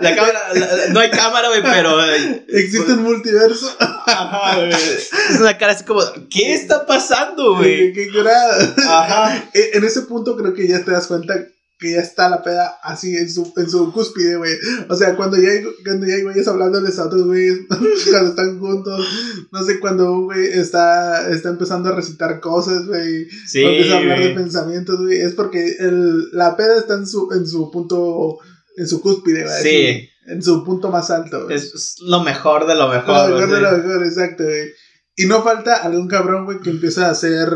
la 0.00 0.14
cámara, 0.14 0.40
la- 0.54 0.86
no 0.92 1.00
hay 1.00 1.10
cámara, 1.10 1.48
güey, 1.48 1.62
pero... 1.62 2.04
eh, 2.14 2.44
Existe 2.48 2.92
un 2.92 3.02
multiverso. 3.02 3.74
Ajá, 3.78 4.56
güey. 4.56 4.70
Es 4.72 5.10
una 5.40 5.56
cara 5.58 5.72
así 5.72 5.84
como, 5.84 6.00
¿qué 6.30 6.54
está 6.54 6.86
pasando, 6.86 7.56
güey? 7.56 7.92
Qué 7.92 8.10
curada. 8.10 8.74
Ajá. 8.86 9.50
E- 9.54 9.70
En 9.74 9.84
ese 9.84 10.02
punto 10.02 10.36
creo 10.36 10.54
que 10.54 10.66
ya 10.68 10.84
te 10.84 10.90
das 10.90 11.06
cuenta 11.06 11.34
que 11.80 11.92
ya 11.92 12.00
está 12.00 12.28
la 12.28 12.42
peda 12.42 12.76
así 12.82 13.16
en 13.16 13.30
su, 13.30 13.52
en 13.56 13.70
su 13.70 13.92
cúspide, 13.92 14.34
güey. 14.36 14.50
O 14.88 14.96
sea, 14.96 15.14
cuando 15.14 15.36
ya 15.36 15.50
hay, 15.50 15.64
cuando 15.84 16.08
ya 16.08 16.14
hay 16.16 16.22
güeyes 16.24 16.48
hablándoles 16.48 16.98
a 16.98 17.04
otros 17.06 17.24
güeyes, 17.26 17.56
cuando 18.10 18.30
están 18.30 18.58
juntos, 18.58 19.06
no 19.52 19.62
sé, 19.62 19.78
cuando 19.78 20.10
un 20.12 20.24
güey 20.24 20.44
está, 20.54 21.30
está 21.30 21.50
empezando 21.50 21.88
a 21.90 21.94
recitar 21.94 22.40
cosas, 22.40 22.84
güey, 22.88 23.26
Sí, 23.46 23.62
empieza 23.62 23.94
a 23.94 23.98
hablar 23.98 24.18
de 24.18 24.30
pensamientos, 24.30 24.98
güey, 25.00 25.20
es 25.20 25.34
porque 25.34 25.76
el, 25.78 26.30
la 26.32 26.56
peda 26.56 26.76
está 26.78 26.94
en 26.94 27.06
su, 27.06 27.28
en 27.32 27.46
su 27.46 27.70
punto, 27.70 28.38
en 28.78 28.88
su 28.88 29.00
cúspide, 29.00 29.44
güey. 29.44 29.62
Sí. 29.62 30.10
En 30.26 30.42
su 30.42 30.62
punto 30.64 30.90
más 30.90 31.10
alto, 31.10 31.44
güey. 31.44 31.56
Es, 31.56 31.96
lo 32.00 32.22
mejor 32.22 32.66
de 32.66 32.74
lo 32.74 32.88
Lo 32.88 32.94
mejor. 32.94 33.30
mejor 33.30 33.50
de 33.50 33.60
lo 33.60 33.72
mejor, 33.72 34.04
exacto, 34.04 34.44
güey. 34.44 34.70
Y 35.16 35.26
no 35.26 35.42
falta 35.42 35.76
algún 35.76 36.06
cabrón, 36.06 36.44
güey, 36.44 36.60
que 36.60 36.70
empieza 36.70 37.06
a 37.06 37.10
hacer, 37.10 37.50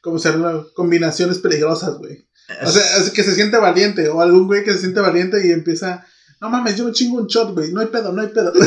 como 0.00 0.18
ser 0.18 0.36
combinaciones 0.74 1.38
peligrosas, 1.38 1.98
güey. 1.98 2.26
O 2.62 2.70
sea, 2.70 2.96
es 2.98 3.10
que 3.10 3.24
se 3.24 3.34
siente 3.34 3.58
valiente. 3.58 4.08
O 4.08 4.20
algún 4.20 4.46
güey 4.46 4.64
que 4.64 4.72
se 4.72 4.78
siente 4.78 5.00
valiente 5.00 5.46
y 5.46 5.50
empieza. 5.50 6.06
No 6.40 6.48
mames, 6.48 6.76
yo 6.76 6.84
me 6.84 6.92
chingo 6.92 7.18
un 7.18 7.26
shot, 7.26 7.52
güey. 7.52 7.72
No 7.72 7.80
hay 7.80 7.88
pedo, 7.88 8.12
no 8.12 8.22
hay 8.22 8.28
pedo. 8.28 8.52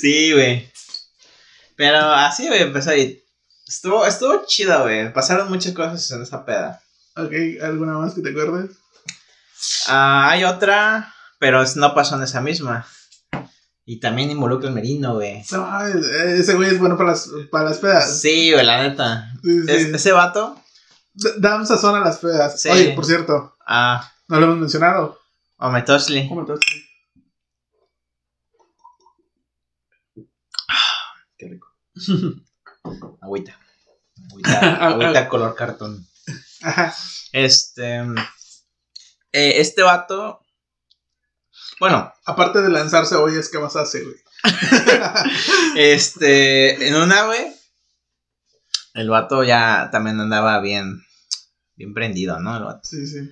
Sí, 0.00 0.32
güey. 0.32 0.68
Pero 1.76 1.98
así, 1.98 2.48
güey, 2.48 2.62
empezó 2.62 2.90
ahí. 2.90 3.22
Estuvo, 3.68 4.04
estuvo 4.04 4.44
chido, 4.46 4.82
güey. 4.82 5.12
Pasaron 5.12 5.48
muchas 5.48 5.72
cosas 5.74 6.10
en 6.10 6.22
esa 6.22 6.44
peda. 6.44 6.82
ok, 7.16 7.32
¿alguna 7.62 7.98
más 7.98 8.14
que 8.14 8.20
te 8.22 8.30
acuerdes? 8.30 8.70
Ah, 9.88 10.30
hay 10.30 10.44
otra, 10.44 11.14
pero 11.38 11.62
no 11.76 11.94
pasó 11.94 12.16
en 12.16 12.22
esa 12.22 12.40
misma. 12.40 12.86
Y 13.84 14.00
también 14.00 14.30
involucra 14.30 14.68
el 14.68 14.74
merino, 14.74 15.14
güey. 15.14 15.42
No 15.50 15.86
ese 15.86 16.54
güey 16.54 16.70
es 16.70 16.78
bueno 16.78 16.96
para 16.98 17.10
las, 17.12 17.30
para 17.50 17.70
las 17.70 17.78
pedas. 17.78 18.20
Sí, 18.20 18.52
güey, 18.52 18.64
la 18.66 18.82
neta. 18.82 19.32
Sí, 19.42 19.62
sí. 19.62 19.70
Es- 19.72 19.86
ese 19.94 20.12
vato. 20.12 20.62
D- 21.14 21.32
Dan 21.38 21.66
sazón 21.66 21.96
a 21.96 22.00
las 22.00 22.18
pedas. 22.18 22.60
Sí. 22.60 22.68
Oye, 22.68 22.92
por 22.92 23.04
cierto, 23.06 23.56
Ah, 23.66 24.12
no 24.28 24.38
lo 24.40 24.46
hemos 24.46 24.58
mencionado. 24.58 25.18
Ometosli. 25.56 26.28
¿Cómo 26.28 26.42
estás? 26.42 26.58
Qué 31.36 31.48
rico. 31.48 31.68
Agüita. 33.20 33.58
Agüita, 34.30 34.86
agüita 34.88 35.28
color 35.28 35.54
cartón. 35.54 36.06
Ajá. 36.62 36.94
Este. 37.32 38.04
Eh, 39.32 39.60
este 39.60 39.82
vato. 39.82 40.40
Bueno, 41.80 42.12
Aparte 42.28 42.60
de 42.60 42.68
lanzar 42.68 43.06
cebollas, 43.06 43.48
¿qué 43.48 43.58
más 43.58 43.74
hace, 43.74 44.04
güey? 44.04 44.16
este. 45.76 46.86
En 46.86 46.94
una, 46.94 47.24
güey. 47.24 47.40
El 48.92 49.08
vato 49.08 49.42
ya 49.44 49.88
también 49.90 50.20
andaba 50.20 50.60
bien. 50.60 51.02
Bien 51.74 51.94
prendido, 51.94 52.38
¿no? 52.38 52.54
El 52.54 52.64
vato. 52.64 52.80
Sí, 52.82 53.06
sí. 53.06 53.30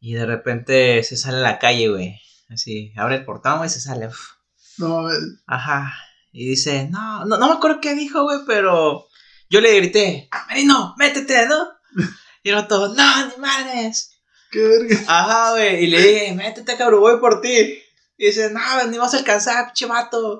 Y 0.00 0.14
de 0.14 0.24
repente 0.24 1.02
se 1.02 1.18
sale 1.18 1.36
a 1.36 1.40
la 1.40 1.58
calle, 1.58 1.90
güey. 1.90 2.18
Así, 2.48 2.94
abre 2.96 3.16
el 3.16 3.26
portón, 3.26 3.58
güey, 3.58 3.68
se 3.68 3.80
sale. 3.80 4.06
uf. 4.06 4.30
No 4.78 5.02
mames. 5.02 5.18
Ajá. 5.46 5.92
Y 6.32 6.48
dice, 6.48 6.88
no, 6.90 7.26
no, 7.26 7.36
no 7.36 7.48
me 7.48 7.52
acuerdo 7.52 7.82
qué 7.82 7.94
dijo, 7.94 8.22
güey, 8.22 8.38
pero 8.46 9.06
yo 9.50 9.60
le 9.60 9.76
grité, 9.76 10.30
Marino, 10.48 10.94
métete, 10.96 11.46
¿no? 11.46 11.68
Y 12.42 12.50
el 12.50 12.56
otro, 12.56 12.88
no, 12.88 13.26
ni 13.26 13.36
madres. 13.36 14.13
Qué 14.54 14.60
verga. 14.60 14.96
Ajá, 15.08 15.50
güey. 15.50 15.84
Y 15.84 15.86
le 15.88 16.00
dije, 16.00 16.32
métete, 16.32 16.76
cabrón, 16.76 17.00
voy 17.00 17.18
por 17.18 17.40
ti. 17.40 17.82
Y 18.16 18.26
dice, 18.26 18.50
no, 18.50 18.60
ni 18.88 18.98
vas 18.98 19.12
a 19.12 19.18
alcanzar, 19.18 19.66
pinche 19.66 19.86
vato. 19.86 20.38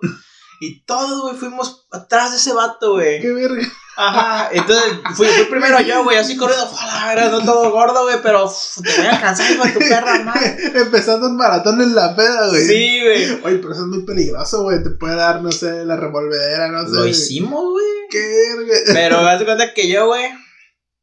Y 0.61 0.85
todos, 0.85 1.23
güey, 1.23 1.35
fuimos 1.35 1.85
atrás 1.91 2.31
de 2.31 2.37
ese 2.37 2.53
vato, 2.53 2.93
güey. 2.93 3.21
Qué 3.21 3.33
verga. 3.33 3.67
Ajá. 3.97 4.51
Entonces 4.53 4.85
fui, 5.17 5.27
fui 5.27 5.45
primero 5.47 5.81
yo, 5.81 6.05
güey, 6.05 6.17
así 6.17 6.37
corriendo, 6.37 6.69
fue 6.69 6.79
a 6.81 6.87
la 6.87 7.15
verga, 7.15 7.31
no 7.31 7.45
todo 7.45 7.73
gordo, 7.73 8.05
güey, 8.05 8.19
pero 8.23 8.45
uf, 8.45 8.81
te 8.83 8.97
voy 8.99 9.07
a 9.07 9.17
alcanzar, 9.17 9.51
hijo 9.51 9.65
de 9.65 9.73
tu 9.73 9.79
perra 9.81 10.23
madre. 10.23 10.57
Empezando 10.81 11.27
un 11.27 11.37
maratón 11.37 11.81
en 11.81 11.93
la 11.93 12.15
peda, 12.15 12.51
güey. 12.51 12.65
Sí, 12.65 13.01
güey. 13.03 13.25
Oye, 13.43 13.59
pero 13.59 13.73
eso 13.73 13.83
es 13.83 13.89
muy 13.89 14.05
peligroso, 14.05 14.63
güey. 14.63 14.81
Te 14.81 14.91
puede 14.91 15.17
dar, 15.17 15.43
no 15.43 15.51
sé, 15.51 15.85
la 15.85 15.97
revolvedera, 15.97 16.69
no 16.69 16.87
sé. 16.87 16.95
Lo 16.95 17.07
hicimos, 17.07 17.73
güey. 17.73 17.87
Qué 18.11 18.55
verga. 18.59 18.75
Pero 18.93 19.19
haz 19.19 19.41
de 19.41 19.45
cuenta 19.45 19.75
que 19.75 19.89
yo, 19.89 20.07
güey, 20.07 20.31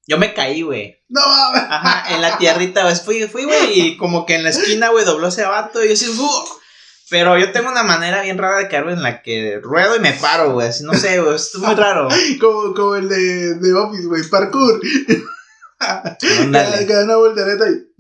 yo 0.08 0.18
me 0.18 0.34
caí, 0.34 0.62
güey. 0.62 1.04
No 1.10 1.22
mames. 1.26 1.64
Ajá, 1.70 2.14
en 2.16 2.22
la 2.22 2.38
tierrita, 2.38 2.84
pues 2.84 3.02
fui, 3.02 3.24
fui, 3.28 3.44
güey, 3.46 3.80
y 3.80 3.98
como 3.98 4.26
que 4.26 4.36
en 4.36 4.44
la 4.44 4.50
esquina, 4.50 4.90
güey, 4.90 5.06
dobló 5.06 5.28
ese 5.28 5.44
vato, 5.46 5.84
y 5.84 5.88
yo 5.88 5.94
así. 5.94 6.06
Pero 7.10 7.38
yo 7.38 7.52
tengo 7.52 7.70
una 7.70 7.84
manera 7.84 8.22
bien 8.22 8.38
rara 8.38 8.58
de 8.58 8.70
caerme 8.70 8.94
en 8.94 9.04
la 9.04 9.22
que 9.22 9.60
ruedo 9.62 9.98
y 9.98 10.00
me 10.00 10.14
paro, 10.14 10.54
güey, 10.54 10.70
así, 10.70 10.84
no 10.84 10.94
sé, 10.94 11.20
güey, 11.20 11.36
es 11.36 11.54
muy 11.56 11.76
raro. 11.76 12.08
Como, 12.40 12.74
como 12.74 12.96
el 12.96 13.10
de, 13.10 13.56
de 13.56 13.74
Office, 13.74 14.08
güey. 14.08 14.24
Parkour. 14.24 14.80
Una 17.04 17.16
voltereta 17.16 17.66
y 17.70 17.92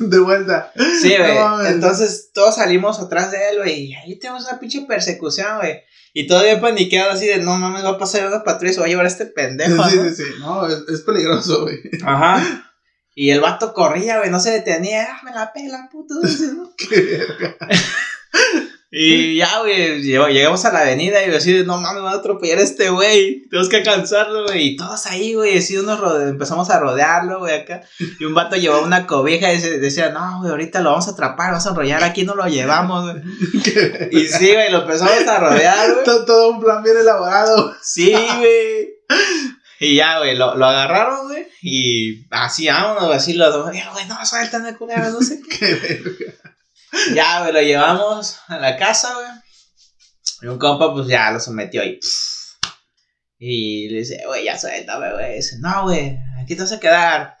de 0.08 0.18
vuelta. 0.18 0.72
Sí, 1.00 1.14
güey, 1.16 1.34
No 1.34 1.64
entonces 1.64 2.30
todos 2.32 2.56
salimos 2.56 2.98
atrás 3.00 3.30
de 3.30 3.50
él, 3.50 3.58
güey, 3.58 3.86
y 3.86 3.94
ahí 3.94 4.18
tenemos 4.18 4.46
una 4.48 4.58
pinche 4.58 4.82
persecución, 4.82 5.58
güey. 5.58 5.80
Y 6.12 6.26
todavía 6.26 6.60
paniqueado 6.60 7.12
así 7.12 7.26
de, 7.26 7.38
no 7.38 7.56
mames, 7.58 7.84
va 7.84 7.90
a 7.90 7.98
pasar 7.98 8.26
una 8.26 8.42
patrulla 8.42 8.70
y 8.70 8.74
se 8.74 8.80
va 8.80 8.86
a 8.86 8.88
llevar 8.88 9.04
a 9.04 9.08
este 9.08 9.26
pendejo, 9.26 9.84
Sí, 9.88 9.96
¿no? 9.96 10.02
sí, 10.04 10.14
sí. 10.14 10.22
No, 10.40 10.66
es, 10.66 10.82
es 10.88 11.00
peligroso, 11.02 11.62
güey. 11.62 11.78
Ajá. 12.04 12.62
Y 13.18 13.30
el 13.30 13.40
vato 13.40 13.72
corría, 13.72 14.18
güey, 14.18 14.28
no 14.28 14.38
se 14.38 14.50
detenía, 14.50 15.08
ah, 15.10 15.20
me 15.24 15.30
la 15.30 15.50
pela, 15.54 15.88
puto. 15.90 16.16
Qué 16.76 17.00
verga. 17.00 17.56
Y 18.98 19.36
ya, 19.36 19.60
güey, 19.60 20.00
llegamos 20.02 20.64
a 20.64 20.72
la 20.72 20.80
avenida 20.80 21.22
y 21.26 21.34
así, 21.34 21.62
no 21.64 21.78
mames, 21.78 22.00
me 22.02 22.08
va 22.08 22.12
a 22.12 22.16
atropellar 22.16 22.58
este 22.60 22.88
güey, 22.88 23.42
tenemos 23.50 23.68
que 23.68 23.76
alcanzarlo, 23.76 24.44
güey. 24.44 24.68
Y 24.68 24.76
todos 24.76 25.04
ahí, 25.06 25.34
güey, 25.34 25.58
así 25.58 25.76
rode- 25.76 26.30
empezamos 26.30 26.70
a 26.70 26.78
rodearlo, 26.80 27.40
güey, 27.40 27.54
acá. 27.54 27.82
Y 28.18 28.24
un 28.24 28.32
vato 28.32 28.56
llevaba 28.56 28.82
una 28.82 29.06
cobija 29.06 29.52
y 29.52 29.60
se- 29.60 29.78
decía, 29.80 30.08
no, 30.10 30.38
güey, 30.38 30.50
ahorita 30.50 30.80
lo 30.80 30.90
vamos 30.92 31.08
a 31.08 31.10
atrapar, 31.10 31.50
vamos 31.50 31.66
a 31.66 31.70
enrollar, 31.70 32.02
aquí 32.04 32.24
no 32.24 32.34
lo 32.34 32.46
llevamos, 32.46 33.12
güey. 33.12 33.22
Y 34.12 34.26
sí, 34.28 34.52
güey, 34.54 34.70
lo 34.70 34.82
empezamos 34.82 35.26
a 35.28 35.38
rodear, 35.40 35.92
güey. 35.92 36.04
Todo, 36.04 36.24
todo 36.24 36.48
un 36.52 36.60
plan 36.60 36.82
bien 36.82 36.96
elaborado. 36.96 37.74
Sí, 37.82 38.12
güey. 38.38 38.94
Y 39.78 39.96
ya, 39.96 40.18
güey, 40.20 40.36
lo, 40.38 40.54
lo 40.56 40.64
agarraron, 40.64 41.26
güey. 41.28 41.46
Y 41.60 42.26
así, 42.30 42.66
vámonos, 42.68 43.14
así 43.14 43.34
lo 43.34 43.62
güey, 43.92 44.06
no, 44.08 44.24
suéltame, 44.24 44.74
culero, 44.74 45.10
no 45.10 45.20
sé 45.20 45.38
qué. 45.42 45.58
Qué 45.58 45.74
verga. 45.74 46.45
Ya, 47.14 47.40
güey, 47.40 47.52
lo 47.52 47.60
llevamos 47.62 48.38
a 48.48 48.58
la 48.58 48.76
casa, 48.76 49.14
güey. 49.14 49.26
Y 50.42 50.46
un 50.46 50.58
compa, 50.58 50.92
pues 50.92 51.06
ya 51.06 51.30
lo 51.30 51.40
sometió 51.40 51.82
ahí. 51.82 51.98
Y 53.38 53.88
le 53.88 53.98
dice, 53.98 54.22
güey, 54.26 54.44
ya 54.44 54.58
suéltame, 54.58 55.12
güey. 55.12 55.36
Dice, 55.36 55.56
no, 55.60 55.84
güey, 55.84 56.18
aquí 56.40 56.54
te 56.54 56.62
vas 56.62 56.72
a 56.72 56.80
quedar. 56.80 57.36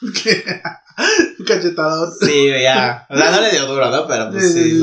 Cachetador. 1.46 2.12
Sí, 2.20 2.48
güey, 2.48 2.62
ya. 2.62 3.06
O 3.08 3.16
sea, 3.16 3.30
no 3.30 3.40
le 3.40 3.50
dio 3.50 3.66
duro, 3.66 3.90
¿no? 3.90 4.06
Pero 4.06 4.30
pues 4.30 4.52
sí. 4.52 4.80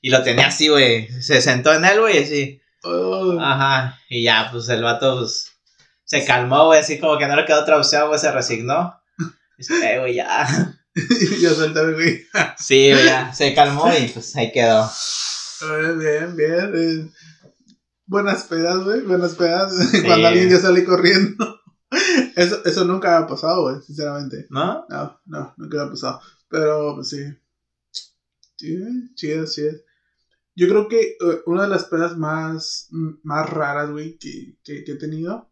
Y 0.00 0.10
lo 0.10 0.22
tenía 0.22 0.46
así, 0.48 0.68
güey. 0.68 1.08
Se 1.20 1.40
sentó 1.40 1.72
en 1.74 1.84
él, 1.84 2.00
güey, 2.00 2.22
así. 2.22 2.60
Oh, 2.82 3.38
Ajá. 3.40 3.98
Y 4.08 4.22
ya, 4.22 4.48
pues 4.50 4.68
el 4.68 4.82
vato, 4.82 5.18
pues, 5.18 5.52
se 6.04 6.24
calmó, 6.24 6.66
güey, 6.66 6.80
así 6.80 6.98
como 6.98 7.18
que 7.18 7.26
no 7.26 7.36
le 7.36 7.44
quedó 7.44 7.62
otra 7.62 7.78
opción, 7.78 8.08
güey, 8.08 8.20
se 8.20 8.30
resignó. 8.30 9.00
Dice, 9.58 9.94
eh, 9.94 9.98
güey, 9.98 10.14
ya. 10.14 10.46
ya 11.40 11.54
suéltame, 11.54 11.92
güey. 11.92 12.26
Sí, 12.58 12.88
ya. 12.88 13.32
Se 13.32 13.54
calmó 13.54 13.86
y 13.92 14.08
pues 14.08 14.34
ahí 14.36 14.50
quedó. 14.50 14.90
Bien, 15.98 16.34
bien. 16.36 17.12
Buenas 18.06 18.44
pedas, 18.44 18.84
güey. 18.84 19.02
Buenas 19.02 19.34
pedas. 19.34 19.72
Cuando 20.06 20.28
alguien 20.28 20.48
ya 20.48 20.58
sale 20.58 20.84
corriendo. 20.84 21.60
Eso, 22.36 22.62
eso 22.64 22.84
nunca 22.84 23.16
ha 23.16 23.26
pasado, 23.26 23.62
güey, 23.62 23.80
sinceramente. 23.80 24.46
¿No? 24.50 24.84
No, 24.90 25.20
no, 25.24 25.54
nunca 25.56 25.84
ha 25.84 25.88
pasado. 25.88 26.20
Pero, 26.50 26.96
pues 26.96 27.08
sí. 27.08 27.24
Sí, 28.56 28.76
chidas, 29.14 29.54
chidas. 29.54 29.76
Yo 30.54 30.68
creo 30.68 30.88
que 30.88 31.00
eh, 31.00 31.42
una 31.46 31.62
de 31.62 31.68
las 31.68 31.84
pedas 31.84 32.18
más, 32.18 32.88
más 32.90 33.48
raras, 33.48 33.90
güey, 33.90 34.18
que, 34.18 34.58
que, 34.64 34.84
que 34.84 34.92
he 34.92 34.96
tenido 34.96 35.48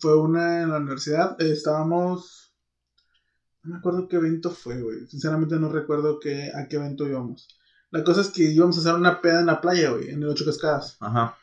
fue 0.00 0.16
una 0.16 0.62
en 0.62 0.70
la 0.70 0.78
universidad. 0.78 1.40
Eh, 1.40 1.52
estábamos. 1.52 2.41
No 3.62 3.72
me 3.72 3.78
acuerdo 3.78 4.08
qué 4.08 4.16
evento 4.16 4.50
fue, 4.50 4.82
güey. 4.82 5.06
Sinceramente 5.06 5.56
no 5.56 5.68
recuerdo 5.68 6.18
qué, 6.18 6.50
a 6.54 6.68
qué 6.68 6.76
evento 6.76 7.06
íbamos. 7.06 7.48
La 7.90 8.02
cosa 8.02 8.22
es 8.22 8.28
que 8.28 8.44
íbamos 8.44 8.76
a 8.76 8.80
hacer 8.80 8.94
una 8.94 9.20
peda 9.20 9.40
en 9.40 9.46
la 9.46 9.60
playa, 9.60 9.90
güey, 9.90 10.08
en 10.08 10.22
el 10.22 10.28
Ocho 10.28 10.44
Cascadas. 10.44 10.96
Ajá. 11.00 11.36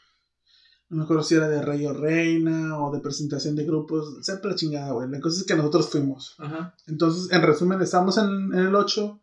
No 0.90 0.98
me 0.98 1.04
acuerdo 1.04 1.24
si 1.24 1.36
era 1.36 1.48
de 1.48 1.62
Rey 1.62 1.86
o 1.86 1.94
Reina 1.94 2.80
o 2.80 2.92
de 2.92 3.00
presentación 3.00 3.56
de 3.56 3.64
grupos. 3.64 4.18
Sepa 4.26 4.50
la 4.50 4.56
chingada, 4.56 4.92
güey. 4.92 5.08
La 5.08 5.22
cosa 5.22 5.40
es 5.40 5.46
que 5.46 5.56
nosotros 5.56 5.90
fuimos. 5.90 6.36
Ajá. 6.40 6.76
Entonces, 6.88 7.32
en 7.32 7.44
resumen, 7.44 7.80
estábamos 7.82 8.18
en, 8.18 8.28
en 8.28 8.68
el 8.68 8.76
8. 8.76 9.22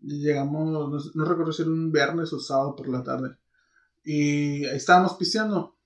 y 0.00 0.20
Llegamos, 0.20 0.70
no, 0.70 0.88
no 1.14 1.24
recuerdo 1.24 1.52
si 1.52 1.62
era 1.62 1.70
un 1.70 1.92
viernes 1.92 2.32
o 2.32 2.40
sábado 2.40 2.74
por 2.74 2.88
la 2.88 3.04
tarde. 3.04 3.36
Y 4.02 4.66
ahí 4.66 4.76
estábamos 4.76 5.14
pisteando 5.14 5.76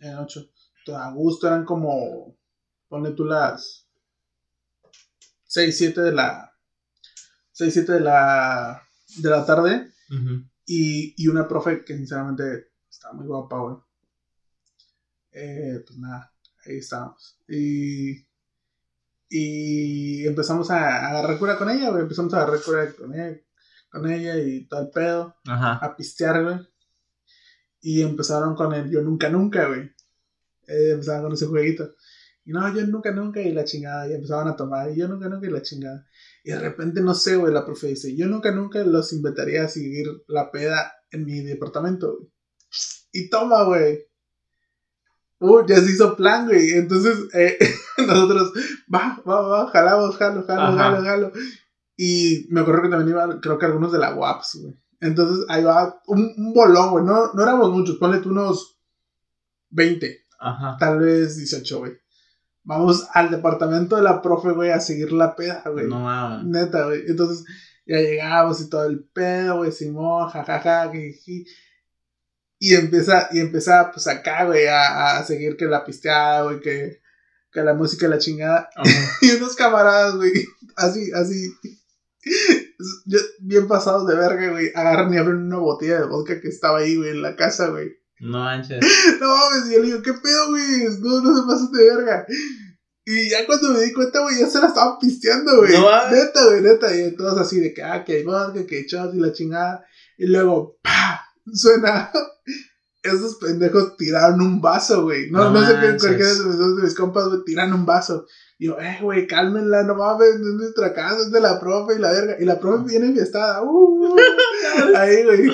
en 0.00 0.10
el 0.10 0.18
8. 0.18 0.50
Todo 0.84 0.98
a 0.98 1.12
gusto, 1.12 1.46
eran 1.46 1.64
como, 1.64 2.36
ponle 2.88 3.12
tú 3.12 3.24
las 3.24 3.81
6, 5.52 5.76
7 5.76 6.00
de 6.00 6.12
la 6.12 6.56
6, 7.52 7.74
7 7.74 7.92
de 7.92 8.00
la 8.00 8.82
de 9.18 9.28
la 9.30 9.44
tarde. 9.44 9.92
Y, 10.64 11.14
y 11.22 11.28
una 11.28 11.46
profe 11.46 11.84
que 11.84 11.94
sinceramente 11.94 12.72
estaba 12.88 13.12
muy 13.12 13.26
guapa, 13.26 13.58
güey. 13.58 13.76
Eh, 15.32 15.84
pues 15.86 15.98
nada, 15.98 16.32
ahí 16.64 16.78
estábamos. 16.78 17.38
Y, 17.48 18.26
y 19.28 20.26
empezamos 20.26 20.70
a 20.70 21.08
agarrar 21.10 21.38
cura 21.38 21.58
con 21.58 21.68
ella, 21.68 21.90
güey. 21.90 22.02
Empezamos 22.02 22.32
a 22.32 22.38
agarrar 22.38 22.62
cura 22.62 22.90
con 22.94 23.12
ella, 23.14 23.38
con 23.90 24.10
ella 24.10 24.38
y 24.38 24.66
todo 24.66 24.80
el 24.80 24.90
pedo. 24.90 25.36
Ajá. 25.46 25.74
A 25.84 25.94
pistear, 25.94 26.44
güey. 26.44 26.66
Y 27.82 28.00
empezaron 28.00 28.54
con 28.54 28.72
el 28.72 28.90
yo 28.90 29.02
nunca, 29.02 29.28
nunca, 29.28 29.66
güey. 29.66 29.82
Eh, 30.66 30.92
empezaron 30.92 31.24
con 31.24 31.32
ese 31.34 31.44
jueguito. 31.44 31.94
Y 32.44 32.52
no, 32.52 32.74
yo 32.74 32.86
nunca, 32.86 33.10
nunca 33.12 33.40
y 33.40 33.52
la 33.52 33.64
chingada. 33.64 34.08
Y 34.08 34.14
empezaban 34.14 34.48
a 34.48 34.56
tomar. 34.56 34.90
Y 34.90 34.96
yo 34.98 35.08
nunca, 35.08 35.28
nunca 35.28 35.46
y 35.46 35.50
la 35.50 35.62
chingada. 35.62 36.04
Y 36.44 36.50
de 36.50 36.58
repente, 36.58 37.00
no 37.00 37.14
sé, 37.14 37.36
güey, 37.36 37.52
la 37.52 37.64
profe 37.64 37.88
dice, 37.88 38.16
yo 38.16 38.26
nunca, 38.26 38.50
nunca 38.50 38.82
los 38.82 39.12
invitaría 39.12 39.64
a 39.64 39.68
seguir 39.68 40.06
la 40.26 40.50
peda 40.50 40.92
en 41.10 41.24
mi 41.24 41.40
departamento, 41.42 42.16
güey. 42.16 42.32
Y 43.12 43.28
toma, 43.28 43.64
güey. 43.64 43.98
uh, 45.40 45.66
ya 45.66 45.76
se 45.76 45.92
hizo 45.92 46.16
plan, 46.16 46.46
güey. 46.46 46.70
Entonces, 46.72 47.16
eh, 47.34 47.58
nosotros, 48.06 48.52
va, 48.92 49.22
va, 49.28 49.40
va, 49.42 49.70
jalamos, 49.70 50.16
jalo, 50.16 50.44
jalo, 50.44 50.60
Ajá. 50.62 50.76
jalo, 50.78 51.02
jalo. 51.04 51.32
Y 51.96 52.46
me 52.50 52.62
acuerdo 52.62 52.82
que 52.82 52.88
también 52.88 53.10
iban, 53.10 53.40
creo 53.40 53.58
que 53.58 53.66
algunos 53.66 53.92
de 53.92 53.98
la 53.98 54.14
WAPS, 54.14 54.58
güey. 54.62 54.74
Entonces, 55.00 55.44
ahí 55.48 55.62
va 55.62 56.00
un, 56.06 56.32
un 56.36 56.52
bolón, 56.54 56.90
güey. 56.90 57.04
No, 57.04 57.32
no 57.34 57.42
éramos 57.42 57.70
muchos, 57.70 57.96
ponle 57.98 58.18
tú 58.18 58.30
unos 58.30 58.80
20, 59.70 60.24
Ajá. 60.40 60.76
tal 60.78 60.98
vez 61.00 61.36
18, 61.36 61.78
güey. 61.78 61.92
Vamos 62.64 63.08
al 63.12 63.30
departamento 63.30 63.96
de 63.96 64.02
la 64.02 64.22
profe, 64.22 64.52
güey, 64.52 64.70
a 64.70 64.80
seguir 64.80 65.12
la 65.12 65.34
peda, 65.34 65.62
güey. 65.66 65.86
No 65.88 66.00
mames. 66.00 66.46
Neta, 66.46 66.84
güey. 66.86 67.02
Entonces, 67.08 67.44
ya 67.86 67.96
llegamos 67.98 68.60
y 68.60 68.68
todo 68.70 68.84
el 68.86 69.02
pedo, 69.04 69.56
güey, 69.58 69.72
Simón, 69.72 70.28
jajaja, 70.28 70.90
jiji. 70.92 71.44
Y 72.60 72.74
empieza, 72.74 73.28
y 73.32 73.40
empieza, 73.40 73.90
pues 73.92 74.06
acá, 74.06 74.44
güey, 74.44 74.68
a, 74.68 75.18
a 75.18 75.24
seguir 75.24 75.56
que 75.56 75.64
la 75.64 75.84
pisteada, 75.84 76.44
güey, 76.44 76.60
que, 76.60 77.00
que 77.50 77.60
la 77.62 77.74
música 77.74 78.06
la 78.06 78.18
chingada. 78.18 78.70
Y 79.22 79.30
unos 79.32 79.56
camaradas, 79.56 80.14
güey, 80.14 80.32
así, 80.76 81.10
así, 81.12 81.52
yo- 83.06 83.18
bien 83.40 83.66
pasados 83.66 84.06
de 84.06 84.14
verga, 84.14 84.50
güey, 84.50 84.70
agarran 84.74 85.12
y 85.12 85.16
abren 85.16 85.38
una 85.38 85.58
botella 85.58 86.00
de 86.00 86.06
vodka 86.06 86.40
que 86.40 86.48
estaba 86.48 86.78
ahí, 86.78 86.96
güey, 86.96 87.10
en 87.10 87.22
la 87.22 87.34
casa, 87.34 87.68
güey. 87.68 87.90
No 88.22 88.38
manches. 88.38 88.78
No 89.20 89.26
mames, 89.28 89.68
y 89.68 89.74
yo 89.74 89.80
le 89.80 89.86
digo, 89.86 90.02
¿qué 90.02 90.12
pedo, 90.12 90.50
güey? 90.50 90.84
No, 91.00 91.20
no 91.22 91.36
se 91.36 91.46
pasen 91.46 91.72
de 91.72 91.84
verga. 91.84 92.26
Y 93.04 93.30
ya 93.30 93.44
cuando 93.46 93.70
me 93.70 93.80
di 93.80 93.92
cuenta, 93.92 94.20
güey, 94.20 94.38
ya 94.38 94.46
se 94.46 94.60
la 94.60 94.68
estaban 94.68 94.98
pisteando, 95.00 95.56
güey. 95.58 95.72
No 95.72 95.82
mames. 95.82 96.12
neta, 96.12 96.44
güey, 96.44 96.62
neta. 96.62 96.96
Y 96.96 97.16
todos 97.16 97.38
así 97.40 97.58
de 97.58 97.74
que, 97.74 97.82
ah, 97.82 98.04
que 98.04 98.18
hay 98.18 98.22
vodka, 98.22 98.64
que 98.64 98.76
hay 98.76 98.86
shots 98.86 99.14
y 99.14 99.18
la 99.18 99.32
chingada. 99.32 99.84
Y 100.16 100.26
luego, 100.26 100.78
pa, 100.82 101.20
suena. 101.52 102.10
Esos 103.02 103.34
pendejos 103.38 103.96
tiraron 103.96 104.40
un 104.40 104.60
vaso, 104.60 105.02
güey. 105.02 105.28
No, 105.28 105.50
No 105.50 105.60
no, 105.60 105.66
sé 105.66 105.72
qué, 105.80 105.96
cualquiera 105.98 106.32
de 106.32 106.44
mis, 106.44 106.58
de 106.58 106.82
mis 106.84 106.94
compas, 106.94 107.26
güey, 107.26 107.42
tiran 107.44 107.72
un 107.72 107.84
vaso. 107.84 108.26
Y 108.56 108.66
yo, 108.66 108.78
eh, 108.78 108.98
güey, 109.02 109.26
cálmenla, 109.26 109.82
no 109.82 109.96
mames, 109.96 110.38
no 110.38 110.50
es 110.50 110.54
nuestra 110.54 110.94
casa, 110.94 111.22
es 111.22 111.32
de 111.32 111.40
la 111.40 111.58
profe 111.58 111.96
y 111.96 111.98
la 111.98 112.12
verga. 112.12 112.36
Y 112.38 112.44
la 112.44 112.60
profe 112.60 112.88
viene 112.88 113.12
fiestada. 113.12 113.64
Uh, 113.64 114.16
ahí, 114.94 115.24
güey. 115.24 115.50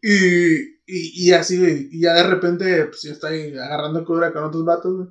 Y, 0.00 0.75
y, 0.86 1.28
y 1.28 1.32
así, 1.32 1.58
güey. 1.58 1.88
Y 1.90 2.00
ya 2.02 2.14
de 2.14 2.22
repente, 2.24 2.84
pues 2.86 3.02
yo 3.02 3.12
estoy 3.12 3.56
agarrando 3.58 4.04
cubra 4.04 4.32
con 4.32 4.44
otros 4.44 4.64
vatos, 4.64 4.94
güey. 4.94 5.08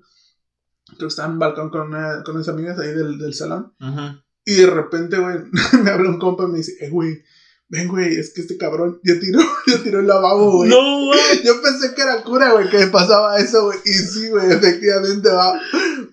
Creo 0.87 0.99
que 0.99 1.07
estaba 1.07 1.27
en 1.27 1.33
un 1.33 1.39
balcón 1.39 1.69
con, 1.69 1.81
una, 1.87 2.23
con 2.23 2.35
unas 2.35 2.47
amigas 2.47 2.77
ahí 2.79 2.89
del, 2.93 3.17
del 3.17 3.33
salón. 3.33 3.73
Ajá. 3.79 4.23
Y 4.45 4.55
de 4.55 4.67
repente, 4.67 5.17
güey, 5.17 5.37
me 5.83 5.89
habla 5.89 6.09
un 6.09 6.19
compa 6.19 6.43
y 6.43 6.47
me 6.47 6.57
dice, 6.59 6.73
eh, 6.79 6.89
güey, 6.91 7.23
ven, 7.67 7.87
güey, 7.87 8.15
es 8.15 8.31
que 8.33 8.41
este 8.41 8.57
cabrón 8.57 8.99
ya 9.03 9.19
tiró, 9.19 9.39
ya 9.67 9.81
tiró 9.81 9.99
el 9.99 10.07
lavabo, 10.07 10.57
güey. 10.57 10.69
No 10.69 10.77
mames. 11.07 11.41
Yo 11.43 11.59
pensé 11.61 11.93
que 11.95 12.01
era 12.03 12.21
cura, 12.23 12.51
güey, 12.53 12.69
que 12.69 12.77
me 12.77 12.87
pasaba 12.87 13.37
eso, 13.39 13.65
güey. 13.65 13.79
Y 13.83 13.93
sí, 13.93 14.29
güey, 14.29 14.51
efectivamente 14.51 15.29
va. 15.29 15.59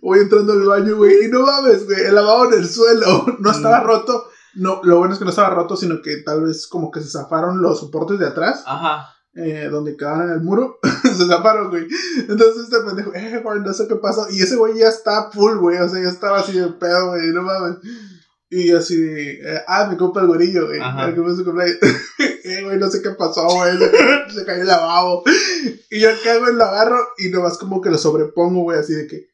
Voy 0.01 0.21
entrando 0.21 0.55
al 0.55 0.65
baño, 0.65 0.97
güey. 0.97 1.27
Y 1.27 1.29
no 1.29 1.43
mames, 1.43 1.85
güey. 1.85 2.01
El 2.01 2.15
lavabo 2.15 2.47
en 2.53 2.61
el 2.61 2.69
suelo. 2.69 3.27
No 3.39 3.51
estaba 3.51 3.83
Mm. 3.83 3.87
roto. 3.87 4.25
No, 4.55 4.81
lo 4.85 4.99
bueno 4.99 5.13
es 5.15 5.19
que 5.19 5.25
no 5.25 5.31
estaba 5.31 5.49
roto, 5.51 5.77
sino 5.77 6.03
que 6.03 6.17
tal 6.19 6.43
vez 6.43 6.67
como 6.67 6.91
que 6.91 7.01
se 7.01 7.09
zafaron 7.11 7.63
los 7.63 7.81
soportes 7.81 8.19
de 8.19 8.27
atrás, 8.27 8.63
Ajá. 8.67 9.09
Eh, 9.35 9.69
donde 9.71 9.97
quedaban 9.97 10.29
en 10.29 10.35
el 10.35 10.41
muro. 10.41 10.79
se 11.03 11.27
zafaron, 11.27 11.71
güey. 11.71 11.87
Entonces 12.19 12.65
este 12.65 12.81
pendejo, 12.81 13.15
eh, 13.15 13.41
güey, 13.43 13.61
no 13.61 13.73
sé 13.73 13.89
qué 13.89 13.97
pasó. 13.97 14.27
Y 14.31 14.43
ese 14.43 14.57
güey 14.57 14.79
ya 14.79 14.89
está 14.89 15.31
full, 15.31 15.57
güey. 15.59 15.79
O 15.79 15.89
sea, 15.89 16.03
ya 16.03 16.09
estaba 16.09 16.41
así 16.41 16.53
de 16.53 16.69
pedo, 16.69 17.09
güey. 17.09 17.29
No 17.29 17.43
mames. 17.43 17.77
Y 18.51 18.69
yo 18.69 18.79
así 18.81 19.03
eh, 19.03 19.63
ah, 19.67 19.87
me 19.91 19.97
compa 19.97 20.21
el 20.21 20.27
güerillo, 20.27 20.67
güey. 20.67 20.79
El 20.79 21.15
que 21.15 21.45
cumpleaños. 21.45 21.79
eh, 22.45 22.63
güey, 22.63 22.79
no 22.79 22.91
sé 22.91 23.01
qué 23.01 23.11
pasó, 23.11 23.47
güey. 23.47 23.79
Se, 23.79 23.91
cayó- 23.91 24.31
se 24.35 24.45
cayó 24.45 24.61
el 24.61 24.69
lavabo. 24.69 25.23
Y 25.91 26.01
yo 26.01 26.11
acá, 26.11 26.37
güey, 26.37 26.55
lo 26.55 26.65
agarro 26.65 26.99
y 27.17 27.31
nomás 27.31 27.57
como 27.57 27.81
que 27.81 27.89
lo 27.89 27.97
sobrepongo, 27.97 28.63
güey, 28.65 28.79
así 28.79 28.93
de 28.93 29.07
que. 29.07 29.29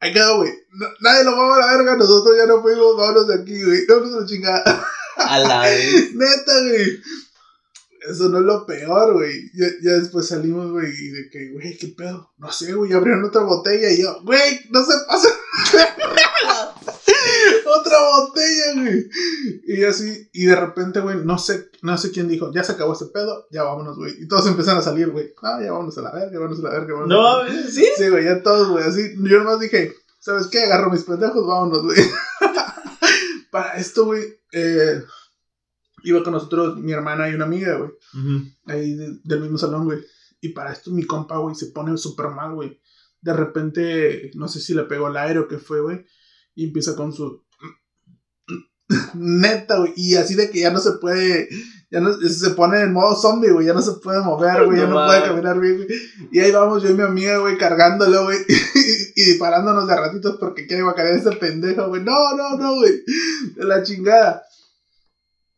Ahí 0.00 0.12
quedó, 0.14 0.38
güey. 0.38 0.52
No- 0.70 0.86
nadie 1.00 1.24
lo 1.24 1.36
va 1.36 1.56
a 1.56 1.58
la 1.58 1.76
verga, 1.76 1.96
nosotros 1.96 2.36
ya 2.38 2.46
no 2.46 2.62
fuimos, 2.62 2.96
vámonos 2.96 3.28
de 3.28 3.34
aquí, 3.34 3.62
güey. 3.62 3.84
Vámonos 3.86 4.16
a 4.16 4.20
la 4.20 4.26
chingada. 4.26 4.86
A 5.18 5.38
la 5.40 5.60
vez. 5.62 6.14
Neta, 6.14 6.52
güey. 6.68 7.02
Eso 8.08 8.28
no 8.30 8.38
es 8.38 8.44
lo 8.44 8.64
peor, 8.64 9.12
güey. 9.12 9.50
Ya, 9.54 9.66
ya 9.82 9.92
después 9.98 10.28
salimos, 10.28 10.70
güey, 10.70 10.90
y 10.90 11.08
de 11.10 11.28
que, 11.28 11.50
güey, 11.52 11.76
¿qué 11.76 11.88
pedo? 11.88 12.32
No 12.38 12.50
sé, 12.50 12.72
güey, 12.72 12.92
abrieron 12.92 13.24
otra 13.24 13.42
botella 13.42 13.90
y 13.90 14.00
yo, 14.02 14.22
güey, 14.22 14.60
no 14.70 14.82
se 14.82 14.94
pasa. 15.06 15.28
otra 17.66 17.98
botella, 18.00 18.82
güey. 18.82 19.10
Y 19.66 19.84
así, 19.84 20.30
y 20.32 20.46
de 20.46 20.56
repente, 20.56 21.00
güey, 21.00 21.18
no 21.22 21.38
sé, 21.38 21.70
no 21.82 21.98
sé 21.98 22.10
quién 22.10 22.28
dijo, 22.28 22.50
ya 22.50 22.64
se 22.64 22.72
acabó 22.72 22.94
este 22.94 23.06
pedo, 23.06 23.46
ya 23.50 23.64
vámonos, 23.64 23.98
güey. 23.98 24.14
Y 24.22 24.26
todos 24.26 24.46
empezaron 24.46 24.80
a 24.80 24.84
salir, 24.84 25.10
güey. 25.10 25.34
Ah, 25.42 25.60
ya 25.62 25.72
vámonos 25.72 25.98
a 25.98 26.02
la 26.02 26.12
verga, 26.12 26.38
vámonos 26.38 26.60
a 26.60 26.62
la 26.62 26.70
verga, 26.70 26.94
vámonos 26.94 27.08
No 27.08 27.26
a 27.26 27.36
la 27.38 27.44
verga. 27.44 27.70
¿Sí? 27.70 27.86
Sí, 27.94 28.08
güey, 28.08 28.24
ya 28.24 28.42
todos, 28.42 28.68
güey, 28.68 28.84
así. 28.84 29.16
Yo 29.18 29.38
nomás 29.38 29.60
dije, 29.60 29.92
¿sabes 30.18 30.46
qué? 30.46 30.60
Agarro 30.60 30.90
mis 30.90 31.04
pendejos, 31.04 31.46
vámonos, 31.46 31.82
güey. 31.82 31.98
Para 33.50 33.76
esto, 33.76 34.06
güey, 34.06 34.22
eh, 34.52 35.02
iba 36.04 36.22
con 36.22 36.32
nosotros 36.32 36.76
mi 36.78 36.92
hermana 36.92 37.28
y 37.28 37.34
una 37.34 37.44
amiga, 37.44 37.76
güey, 37.76 37.90
ahí 38.66 38.94
de- 38.94 39.18
del 39.24 39.40
mismo 39.40 39.58
salón, 39.58 39.84
güey. 39.84 39.98
Y 40.40 40.50
para 40.50 40.72
esto 40.72 40.90
mi 40.90 41.04
compa, 41.04 41.38
güey, 41.38 41.54
se 41.54 41.66
pone 41.66 41.96
súper 41.96 42.28
mal, 42.28 42.54
güey. 42.54 42.80
De 43.20 43.32
repente, 43.32 44.30
no 44.34 44.46
sé 44.46 44.60
si 44.60 44.74
le 44.74 44.84
pegó 44.84 45.08
el 45.08 45.16
aire 45.16 45.40
o 45.40 45.48
qué 45.48 45.58
fue, 45.58 45.80
güey. 45.80 46.04
Y 46.54 46.66
empieza 46.66 46.94
con 46.94 47.12
su... 47.12 47.44
Neta, 49.14 49.78
güey. 49.78 49.92
Y 49.96 50.14
así 50.16 50.34
de 50.34 50.50
que 50.50 50.60
ya 50.60 50.70
no 50.70 50.78
se 50.78 50.92
puede... 50.92 51.48
Ya 51.90 52.00
no, 52.00 52.12
se 52.12 52.50
pone 52.50 52.82
en 52.82 52.92
modo 52.92 53.16
zombie, 53.16 53.50
güey. 53.50 53.66
Ya 53.66 53.72
no 53.72 53.80
se 53.80 53.92
puede 54.02 54.20
mover, 54.20 54.66
güey. 54.66 54.78
Ya 54.78 54.86
No 54.86 54.94
puede 55.06 55.22
caminar 55.28 55.58
bien, 55.58 55.76
güey. 55.76 55.88
Y 56.30 56.38
ahí 56.38 56.52
vamos 56.52 56.82
yo 56.82 56.90
y 56.90 56.94
mi 56.94 57.02
amiga, 57.02 57.38
güey, 57.38 57.56
cargándolo, 57.58 58.24
güey. 58.24 58.38
Y, 59.16 59.24
disparándonos 59.32 59.88
de 59.88 59.96
ratitos 59.96 60.36
porque 60.38 60.66
quiere 60.68 60.82
guacarear 60.84 61.16
a 61.16 61.18
ese 61.18 61.32
pendejo, 61.32 61.88
güey. 61.88 62.04
No, 62.04 62.36
no, 62.36 62.56
no, 62.56 62.74
güey. 62.76 62.92
De 63.56 63.64
la 63.64 63.82
chingada. 63.82 64.42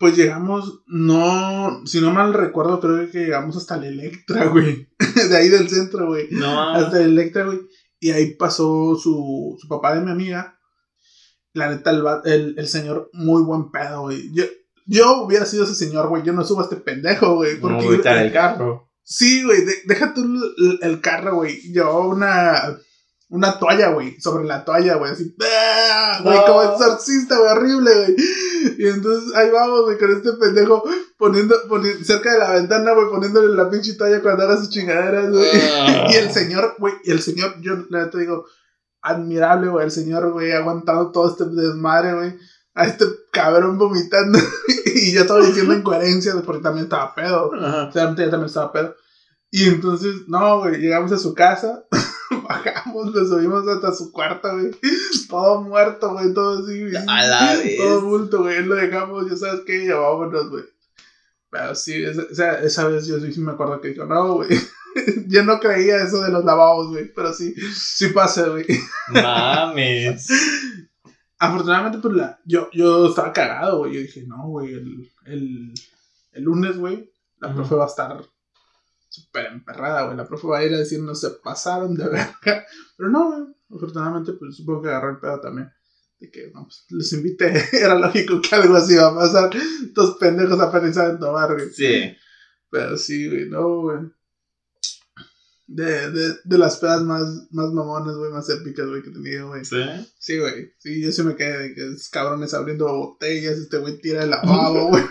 Pues 0.00 0.16
llegamos, 0.16 0.82
no, 0.86 1.82
si 1.84 2.00
no 2.00 2.10
mal 2.10 2.32
recuerdo, 2.32 2.80
creo 2.80 3.10
que 3.10 3.18
llegamos 3.18 3.56
hasta 3.56 3.76
la 3.76 3.86
Electra, 3.86 4.46
güey. 4.48 4.88
De 5.28 5.36
ahí 5.36 5.48
del 5.50 5.68
centro, 5.68 6.06
güey. 6.06 6.26
No. 6.30 6.72
Hasta 6.72 6.98
la 7.00 7.04
Electra, 7.04 7.44
güey. 7.44 7.60
Y 8.00 8.10
ahí 8.10 8.34
pasó 8.34 8.96
su, 8.96 9.58
su 9.60 9.68
papá 9.68 9.94
de 9.94 10.00
mi 10.00 10.10
amiga. 10.10 10.58
La 11.52 11.68
neta, 11.68 11.90
el, 11.90 12.02
el, 12.24 12.54
el 12.58 12.66
señor, 12.66 13.10
muy 13.12 13.42
buen 13.42 13.70
pedo, 13.70 14.00
güey. 14.02 14.32
Yo, 14.32 14.44
yo 14.86 15.22
hubiera 15.22 15.44
sido 15.44 15.64
ese 15.64 15.74
señor, 15.74 16.08
güey. 16.08 16.22
Yo 16.22 16.32
no 16.32 16.44
subo 16.44 16.60
a 16.60 16.64
este 16.64 16.76
pendejo, 16.76 17.34
güey. 17.34 17.56
No 17.56 17.60
Porque, 17.60 17.88
gritar 17.88 18.16
el 18.18 18.32
carro. 18.32 18.90
Sí, 19.02 19.44
güey, 19.44 19.66
de- 19.66 19.82
deja 19.84 20.14
tú 20.14 20.22
el, 20.24 20.78
el 20.80 21.00
carro, 21.02 21.34
güey. 21.36 21.60
Llevaba 21.72 22.06
una, 22.06 22.78
una 23.30 23.58
toalla, 23.58 23.90
güey, 23.90 24.20
sobre 24.20 24.44
la 24.44 24.64
toalla, 24.64 24.96
güey, 24.96 25.12
así, 25.12 25.34
¡ah! 25.40 26.20
güey, 26.22 26.36
No. 26.36 26.44
como 26.46 26.62
exorcista, 26.64 27.38
güey, 27.38 27.50
horrible, 27.52 27.94
güey. 27.94 28.16
Y 28.78 28.86
entonces 28.88 29.34
ahí 29.36 29.50
vamos, 29.50 29.84
güey, 29.84 29.98
con 29.98 30.10
este 30.10 30.32
pendejo 30.34 30.82
poniendo, 31.16 31.54
poni- 31.68 32.02
cerca 32.04 32.32
de 32.32 32.38
la 32.40 32.50
ventana, 32.52 32.92
güey, 32.92 33.08
poniéndole 33.08 33.54
la 33.54 33.70
pinche 33.70 33.94
toalla 33.94 34.20
cuando 34.20 34.42
haga 34.44 34.56
sus 34.56 34.70
chingaderas, 34.70 35.30
güey. 35.30 35.48
Ah. 35.78 36.06
Y 36.10 36.14
el 36.16 36.30
señor, 36.32 36.74
güey, 36.78 36.94
y 37.04 37.10
el 37.12 37.20
señor, 37.22 37.54
yo 37.60 37.76
neta 37.88 38.18
digo, 38.18 38.44
admirable, 39.02 39.68
güey, 39.68 39.84
el 39.84 39.90
señor, 39.92 40.30
güey, 40.32 40.52
aguantando 40.52 41.10
todo 41.12 41.30
este 41.30 41.44
desmadre, 41.46 42.14
güey. 42.14 42.36
A 42.74 42.84
este 42.86 43.04
cabrón 43.32 43.78
vomitando. 43.78 44.38
y 44.86 45.12
yo 45.12 45.22
estaba 45.22 45.40
diciendo 45.44 45.74
incoherencias, 45.76 46.34
güey, 46.34 46.46
porque 46.46 46.62
también 46.62 46.84
estaba 46.84 47.14
pedo. 47.14 47.50
Ajá. 47.54 47.90
Realmente 47.94 48.24
ya 48.24 48.30
también 48.30 48.46
estaba 48.48 48.72
pedo. 48.72 48.94
Y 49.50 49.64
entonces, 49.68 50.14
no, 50.28 50.58
güey, 50.60 50.76
llegamos 50.78 51.10
a 51.12 51.18
su 51.18 51.34
casa, 51.34 51.84
bajamos, 52.48 53.12
lo 53.14 53.26
subimos 53.26 53.66
hasta 53.66 53.92
su 53.92 54.12
cuarto, 54.12 54.48
güey. 54.52 54.70
Todo 55.28 55.62
muerto, 55.62 56.12
güey, 56.12 56.32
todo 56.32 56.62
así, 56.64 56.80
güey. 56.82 56.96
A 56.96 57.26
la 57.26 57.54
vez. 57.56 57.76
Todo 57.76 58.02
bulto, 58.02 58.42
güey, 58.42 58.64
lo 58.64 58.76
dejamos, 58.76 59.28
ya 59.28 59.36
sabes 59.36 59.62
qué, 59.66 59.86
ya 59.86 59.96
vámonos, 59.96 60.50
güey. 60.50 60.64
Pero 61.50 61.74
sí, 61.74 62.02
esa, 62.02 62.22
esa, 62.30 62.60
esa 62.60 62.88
vez 62.88 63.06
yo 63.06 63.18
sí 63.18 63.40
me 63.40 63.52
acuerdo 63.52 63.80
que 63.80 63.88
dijo, 63.88 64.04
no, 64.04 64.34
güey. 64.34 64.48
yo 65.28 65.42
no 65.44 65.58
creía 65.58 66.02
eso 66.02 66.22
de 66.22 66.30
los 66.30 66.44
lavabos, 66.44 66.88
güey, 66.88 67.12
pero 67.12 67.32
sí, 67.32 67.54
sí 67.74 68.08
pasa, 68.08 68.48
güey. 68.48 68.66
Mames. 69.08 70.28
Afortunadamente, 71.38 71.98
pues 71.98 72.14
la, 72.14 72.38
yo, 72.44 72.68
yo 72.72 73.08
estaba 73.08 73.32
cagado, 73.32 73.78
güey. 73.78 73.94
Yo 73.94 74.00
dije, 74.00 74.24
no, 74.26 74.48
güey, 74.48 74.74
el, 74.74 75.10
el, 75.24 75.74
el 76.32 76.42
lunes, 76.42 76.76
güey, 76.76 77.10
la 77.38 77.48
Ujú. 77.48 77.56
profe 77.56 77.74
va 77.76 77.84
a 77.84 77.88
estar 77.88 78.24
súper 79.10 79.46
emperrada, 79.46 80.04
güey. 80.04 80.16
La 80.16 80.26
profe 80.26 80.46
va 80.46 80.58
a 80.58 80.64
ir 80.64 80.72
a 80.72 80.78
decirnos, 80.78 81.20
se 81.20 81.30
pasaron 81.30 81.94
de 81.94 82.04
verga. 82.04 82.34
Pero 82.96 83.10
no, 83.10 83.30
güey. 83.30 83.54
Afortunadamente, 83.72 84.32
pues 84.32 84.56
supongo 84.56 84.82
que 84.82 84.88
agarró 84.88 85.10
el 85.10 85.18
pedo 85.18 85.40
también. 85.40 85.70
De 86.18 86.30
que, 86.30 86.50
no, 86.54 86.64
pues 86.64 86.86
les 86.90 87.12
invité. 87.12 87.52
Era 87.72 87.94
lógico 87.94 88.40
que 88.40 88.54
algo 88.54 88.76
así 88.76 88.94
iba 88.94 89.08
a 89.08 89.14
pasar. 89.14 89.50
Estos 89.84 90.16
pendejos 90.16 90.58
apenas 90.60 90.94
saben 90.94 91.18
tomar, 91.18 91.52
güey. 91.54 91.70
Sí. 91.70 92.16
Pero 92.70 92.96
sí, 92.96 93.28
güey, 93.28 93.48
no, 93.48 93.82
güey. 93.82 93.98
De, 95.66 96.10
de, 96.10 96.34
de 96.42 96.58
las 96.58 96.78
pedas 96.78 97.02
más, 97.02 97.46
más 97.52 97.72
mamonas, 97.72 98.16
güey, 98.16 98.32
más 98.32 98.48
épicas, 98.50 98.88
güey, 98.88 99.02
que 99.02 99.10
he 99.10 99.12
tenido, 99.12 99.48
güey. 99.48 99.64
Sí. 99.64 99.76
Sí, 100.18 100.38
güey. 100.38 100.72
Sí, 100.78 101.00
yo 101.00 101.12
sí 101.12 101.22
me 101.22 101.36
quedé 101.36 101.58
de 101.58 101.74
que 101.74 101.86
esos 101.86 102.08
cabrones 102.08 102.54
abriendo 102.54 102.92
botellas, 102.92 103.56
este 103.56 103.78
güey 103.78 104.00
tira 104.00 104.24
el 104.24 104.30
lavabo, 104.30 104.88
güey. 104.90 105.04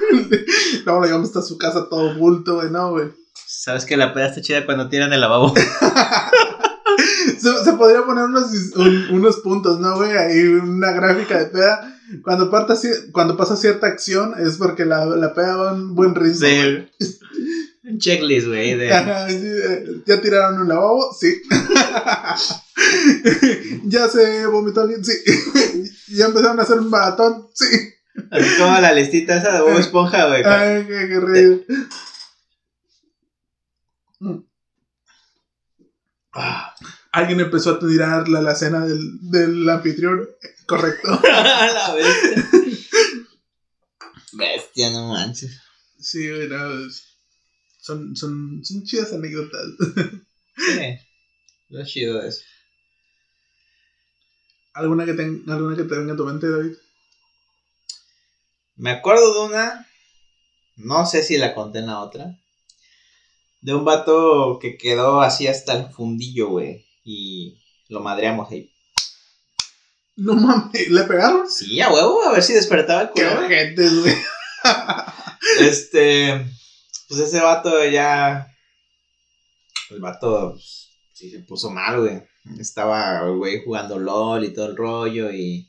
Luego 0.86 1.00
lo 1.00 1.06
llevamos 1.06 1.30
hasta 1.30 1.42
su 1.42 1.58
casa 1.58 1.88
todo 1.90 2.14
bulto, 2.16 2.56
güey, 2.56 2.70
no, 2.72 2.92
güey. 2.92 3.10
Sabes 3.48 3.86
que 3.86 3.98
la 3.98 4.14
peda 4.14 4.28
está 4.28 4.42
chida 4.42 4.66
cuando 4.66 4.90
tiran 4.90 5.14
el 5.14 5.22
lavabo. 5.22 5.54
se, 7.40 7.64
se 7.64 7.74
podría 7.74 8.04
poner 8.04 8.26
unos, 8.26 8.48
un- 8.76 9.08
unos 9.12 9.38
puntos, 9.38 9.80
¿no, 9.80 9.96
güey? 9.96 10.12
Ahí 10.18 10.40
una 10.46 10.92
gráfica 10.92 11.38
de 11.40 11.46
peda. 11.48 11.96
Cuando, 12.24 12.50
parta, 12.50 12.76
cuando 13.12 13.38
pasa 13.38 13.56
cierta 13.56 13.86
acción 13.88 14.34
es 14.40 14.58
porque 14.58 14.84
la, 14.86 15.06
la 15.06 15.34
peda 15.36 15.56
va 15.58 15.70
a 15.70 15.74
un 15.74 15.94
buen 15.96 16.16
ritmo. 16.16 16.48
Sí. 16.48 16.88
Un 17.82 17.98
checklist, 17.98 18.46
güey. 18.48 18.76
De... 18.76 18.88
¿Ya 20.06 20.22
tiraron 20.22 20.60
un 20.62 20.68
lavabo? 20.68 21.12
Sí. 21.20 21.42
¿Ya 23.86 24.08
se 24.08 24.46
vomitó 24.46 24.82
alguien? 24.82 25.04
Sí. 25.04 25.14
¿Ya 26.10 26.26
empezaron 26.26 26.60
a 26.60 26.64
hacer 26.64 26.78
un 26.78 26.90
maratón? 26.90 27.48
Sí. 27.54 27.66
Así 28.30 28.48
como 28.60 28.80
la 28.80 28.94
listita 28.94 29.38
esa 29.38 29.54
de 29.54 29.62
Bob 29.62 29.80
Esponja, 29.80 30.28
güey. 30.28 30.44
Ay, 30.44 30.86
qué, 30.88 31.08
qué. 31.10 31.66
Ah. 36.34 36.76
Alguien 37.12 37.40
empezó 37.40 37.72
a 37.72 37.80
tirarle 37.80 38.38
a 38.38 38.42
la 38.42 38.56
cena 38.56 38.86
del, 38.86 39.00
del 39.32 39.68
anfitrión. 39.70 40.30
Correcto. 40.68 41.20
la 41.24 41.96
bestia. 41.96 42.50
Bestia, 44.34 44.90
no 44.92 45.10
manches. 45.10 45.60
Sí, 46.00 46.30
güey, 46.30 46.48
no, 46.48 46.86
es- 46.86 47.06
son, 47.82 48.16
son, 48.16 48.64
son 48.64 48.84
chidas 48.84 49.12
anécdotas. 49.14 49.66
Sí. 50.56 51.00
Lo 51.70 51.84
chido 51.86 52.22
eso. 52.22 52.42
¿Alguna 54.74 55.06
que, 55.06 55.14
ten- 55.14 55.44
¿Alguna 55.48 55.76
que 55.76 55.84
te 55.84 55.96
venga 55.98 56.14
a 56.14 56.18
tu 56.18 56.26
mente, 56.26 56.48
David? 56.50 56.76
Me 58.76 58.92
acuerdo 58.92 59.34
de 59.34 59.50
una. 59.50 59.88
No 60.76 61.06
sé 61.06 61.24
si 61.24 61.38
la 61.38 61.56
conté 61.56 61.80
en 61.80 61.88
la 61.88 62.00
otra. 62.02 62.40
De 63.62 63.74
un 63.74 63.84
vato 63.84 64.58
que 64.62 64.78
quedó 64.78 65.22
así 65.22 65.48
hasta 65.48 65.74
el 65.74 65.90
fundillo, 65.92 66.50
güey. 66.50 66.86
Y 67.04 67.60
lo 67.90 68.00
madreamos 68.00 68.50
ahí. 68.52 68.72
No 70.16 70.34
mames, 70.36 70.90
¿le 70.90 71.04
pegaron? 71.04 71.50
Sí, 71.50 71.80
a 71.80 71.92
huevo, 71.92 72.24
a 72.24 72.34
ver 72.34 72.44
si 72.44 72.54
despertaba 72.54 73.04
el 73.04 73.10
Qué 73.16 73.24
culo. 73.24 73.46
ojete, 73.46 73.90
güey. 73.90 74.16
Este. 75.62 76.46
Pues 77.08 77.22
ese 77.22 77.40
vato 77.40 77.84
ya. 77.86 78.48
El 79.90 80.00
vato 80.00 80.52
pues, 80.54 80.90
sí 81.14 81.32
se 81.32 81.40
puso 81.40 81.70
mal, 81.72 82.02
güey. 82.02 82.22
Estaba 82.60 83.22
el 83.26 83.38
güey 83.38 83.64
jugando 83.64 83.98
LOL 83.98 84.44
y 84.44 84.54
todo 84.54 84.68
el 84.68 84.78
rollo 84.78 85.32
y. 85.32 85.66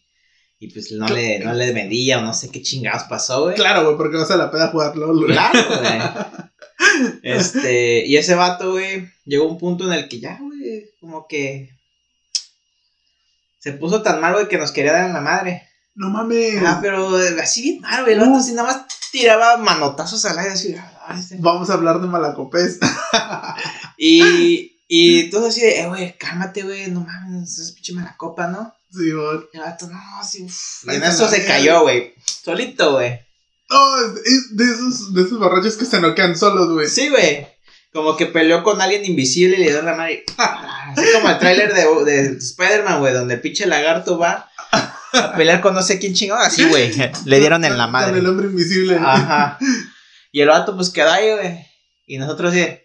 Y 0.59 0.71
pues 0.73 0.93
no 0.93 1.09
le, 1.09 1.39
no 1.39 1.55
le 1.55 1.73
medía 1.73 2.19
o 2.19 2.23
no 2.23 2.35
sé 2.35 2.51
qué 2.51 2.61
chingados 2.61 3.05
pasó, 3.05 3.45
güey. 3.45 3.55
Claro, 3.55 3.85
güey, 3.85 3.97
porque 3.97 4.19
vas 4.19 4.31
a 4.31 4.37
la 4.37 4.51
peda 4.51 4.67
a 4.67 4.71
jugar 4.71 4.95
LOL, 4.97 5.17
güey. 5.17 5.33
Claro, 5.33 5.59
güey. 5.69 6.01
Este, 7.23 8.05
y 8.07 8.17
ese 8.17 8.35
vato, 8.35 8.73
güey, 8.73 9.09
llegó 9.25 9.45
a 9.45 9.49
un 9.53 9.59
punto 9.59 9.85
en 9.87 9.93
el 9.93 10.09
que 10.09 10.21
ya, 10.21 10.39
güey, 10.41 10.91
como 11.01 11.27
que 11.29 11.71
se 13.59 13.73
puso 13.73 14.03
tan 14.03 14.21
mal, 14.21 14.33
güey, 14.35 14.49
que 14.49 14.59
nos 14.59 14.73
quería 14.73 14.93
dar 14.93 15.07
en 15.07 15.13
la 15.13 15.21
madre. 15.21 15.69
No 15.95 16.09
mames. 16.09 16.63
Ah, 16.65 16.79
pero 16.81 17.15
así 17.43 17.63
bien 17.63 17.81
mal, 17.81 18.03
güey, 18.03 18.15
el 18.15 18.21
vato 18.21 18.37
así 18.37 18.53
nada 18.53 18.69
más 18.73 18.87
tiraba 19.13 19.57
manotazos 19.59 20.25
al 20.25 20.39
aire, 20.39 20.53
así, 20.53 20.75
ay, 21.07 21.21
este- 21.21 21.37
Vamos 21.41 21.69
a 21.71 21.75
hablar 21.75 22.01
de 22.01 22.07
Malacopés. 22.09 22.79
Y, 24.03 24.79
y 24.89 25.29
todo 25.31 25.49
así 25.49 25.61
de, 25.61 25.81
eh, 25.81 25.87
güey, 25.89 26.17
cálmate, 26.17 26.63
güey, 26.63 26.91
no 26.91 27.01
mames, 27.01 27.59
es 27.59 27.73
pinche 27.73 27.93
mala 27.93 28.17
copa, 28.17 28.47
¿no? 28.47 28.75
Sí, 28.91 29.11
güey. 29.13 29.41
El 29.53 29.61
vato, 29.61 29.87
no, 29.89 30.01
sí, 30.27 30.43
uff. 30.43 30.85
Y 30.91 30.95
en 30.95 31.03
eso 31.03 31.29
se 31.29 31.45
cayó, 31.45 31.83
güey, 31.83 32.15
solito, 32.25 32.93
güey. 32.93 33.21
No, 33.71 34.01
es, 34.25 34.57
de 34.57 34.65
esos, 34.65 35.15
de 35.15 35.23
esos 35.23 35.39
borrachos 35.39 35.77
que 35.77 35.85
se 35.85 36.01
noquean 36.01 36.37
solos, 36.37 36.69
güey. 36.73 36.89
Sí, 36.89 37.09
güey. 37.09 37.47
Como 37.93 38.17
que 38.17 38.27
peleó 38.27 38.63
con 38.63 38.81
alguien 38.81 39.05
invisible 39.05 39.57
y 39.57 39.61
le 39.61 39.71
dio 39.71 39.83
la 39.83 39.95
madre. 39.95 40.25
Así 40.37 41.05
como 41.13 41.29
el 41.31 41.39
tráiler 41.39 41.73
de, 41.73 42.05
de 42.05 42.37
Spider-Man, 42.39 43.01
güey, 43.01 43.13
donde 43.15 43.35
el 43.35 43.41
pinche 43.41 43.67
lagarto 43.67 44.19
va 44.19 44.49
a 45.13 45.33
pelear 45.37 45.61
con 45.61 45.75
no 45.75 45.83
sé 45.83 45.99
quién 45.99 46.15
chingón. 46.15 46.39
Así, 46.41 46.65
güey. 46.69 46.93
Le 47.25 47.41
dieron 47.41 47.65
en 47.65 47.77
la 47.79 47.85
Con 47.85 47.93
madre. 47.93 48.19
el 48.19 48.27
hombre 48.29 48.47
invisible. 48.47 48.97
Ajá. 48.97 49.59
Y 50.33 50.41
el 50.41 50.49
vato, 50.49 50.77
pues 50.77 50.91
quedó 50.91 51.11
ahí, 51.11 51.31
güey. 51.33 51.67
Y 52.07 52.19
nosotros, 52.19 52.53
sí. 52.55 52.61
eh, 52.61 52.83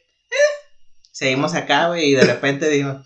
Seguimos 1.12 1.54
acá, 1.54 1.88
güey. 1.88 2.10
Y 2.10 2.14
de 2.14 2.24
repente 2.24 2.68
dijimos, 2.68 2.98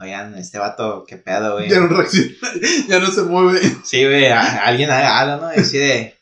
oigan, 0.00 0.36
este 0.38 0.58
vato, 0.58 1.04
qué 1.08 1.16
pedo, 1.16 1.54
güey. 1.54 1.68
Ya 1.68 1.80
no 1.80 1.88
reacciona. 1.88 2.30
Ya 2.88 2.98
no 3.00 3.10
se 3.10 3.22
mueve. 3.22 3.60
Sí, 3.84 4.04
güey. 4.04 4.26
Alguien 4.26 4.90
haga 4.90 5.18
algo, 5.20 5.46
¿no? 5.46 5.54
Y 5.54 5.58
así 5.60 5.76
de, 5.78 5.98
"Eh, 5.98 6.16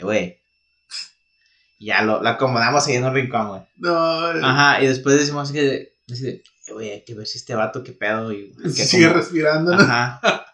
güey. 0.00 0.39
Y 1.80 1.86
Ya 1.86 2.02
lo, 2.02 2.22
lo 2.22 2.28
acomodamos 2.28 2.86
ahí 2.86 2.94
en 2.96 3.04
un 3.04 3.14
rincón, 3.14 3.48
güey. 3.48 3.62
No, 3.78 4.26
Ajá, 4.46 4.80
y 4.82 4.86
después 4.86 5.18
decimos 5.18 5.50
que, 5.50 5.94
así 6.12 6.22
de, 6.22 6.30
"Eh, 6.68 6.72
güey, 6.72 6.90
hay 6.90 7.04
que 7.04 7.14
ver 7.14 7.26
si 7.26 7.38
este 7.38 7.54
vato 7.54 7.82
qué 7.82 7.92
pedo. 7.92 8.30
Y, 8.32 8.52
que 8.62 8.84
sigue 8.84 9.06
como- 9.08 9.18
respirando, 9.18 9.74
¿no? 9.74 9.82
Ajá. 9.82 10.20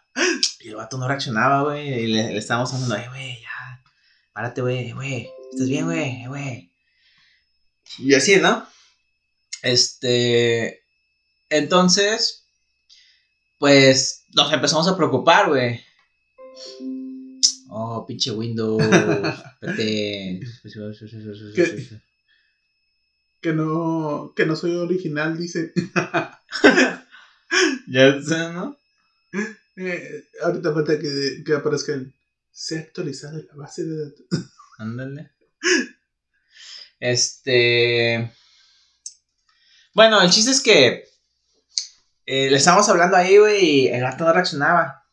Y 0.61 0.69
el 0.71 0.77
vato 0.77 0.97
no 0.99 1.07
reaccionaba, 1.07 1.63
güey. 1.65 2.05
Y 2.05 2.07
le, 2.07 2.31
le 2.33 2.39
estábamos 2.39 2.73
hablando, 2.73 2.97
eh, 2.97 3.07
güey, 3.09 3.41
ya. 3.43 3.83
Párate, 4.33 4.63
güey, 4.63 4.91
güey. 4.93 5.29
¿Estás 5.53 5.69
bien, 5.69 5.85
güey? 5.85 6.25
Güey. 6.27 6.73
Y 7.99 8.15
así, 8.15 8.37
¿no? 8.37 8.67
Este. 9.63 10.83
Entonces, 11.51 12.47
pues 13.59 14.25
nos 14.35 14.53
empezamos 14.53 14.89
a 14.89 14.97
preocupar, 14.97 15.49
güey. 15.49 15.81
Oh, 17.69 18.05
pinche 18.07 18.31
Windows. 18.31 18.83
Vete. 19.61 20.41
Que 23.41 23.53
no, 23.53 24.33
que 24.35 24.47
no 24.47 24.57
soy 24.57 24.75
original, 24.77 25.37
dice. 25.39 25.73
Ya 27.89 28.21
sé, 28.21 28.53
¿no? 28.53 28.77
Eh, 29.77 30.25
ahorita 30.43 30.75
falta 30.75 30.99
que, 30.99 31.43
que 31.47 31.55
aparezca 31.55 31.93
el. 31.95 32.13
Se 32.51 32.77
ha 32.79 32.81
actualizado 32.81 33.39
la 33.39 33.55
base 33.55 33.85
de 33.85 34.05
datos. 34.05 34.27
Ándale. 34.79 35.31
Este. 36.99 38.33
Bueno, 39.95 40.21
el 40.21 40.31
chiste 40.31 40.51
es 40.51 40.61
que. 40.61 41.05
eh, 42.27 42.51
le 42.51 42.57
estábamos 42.57 42.89
hablando 42.89 43.17
ahí, 43.17 43.39
güey, 43.39 43.65
y 43.65 43.89
el 43.89 44.03
vato 44.03 44.25
no 44.25 44.33
reaccionaba. 44.33 45.06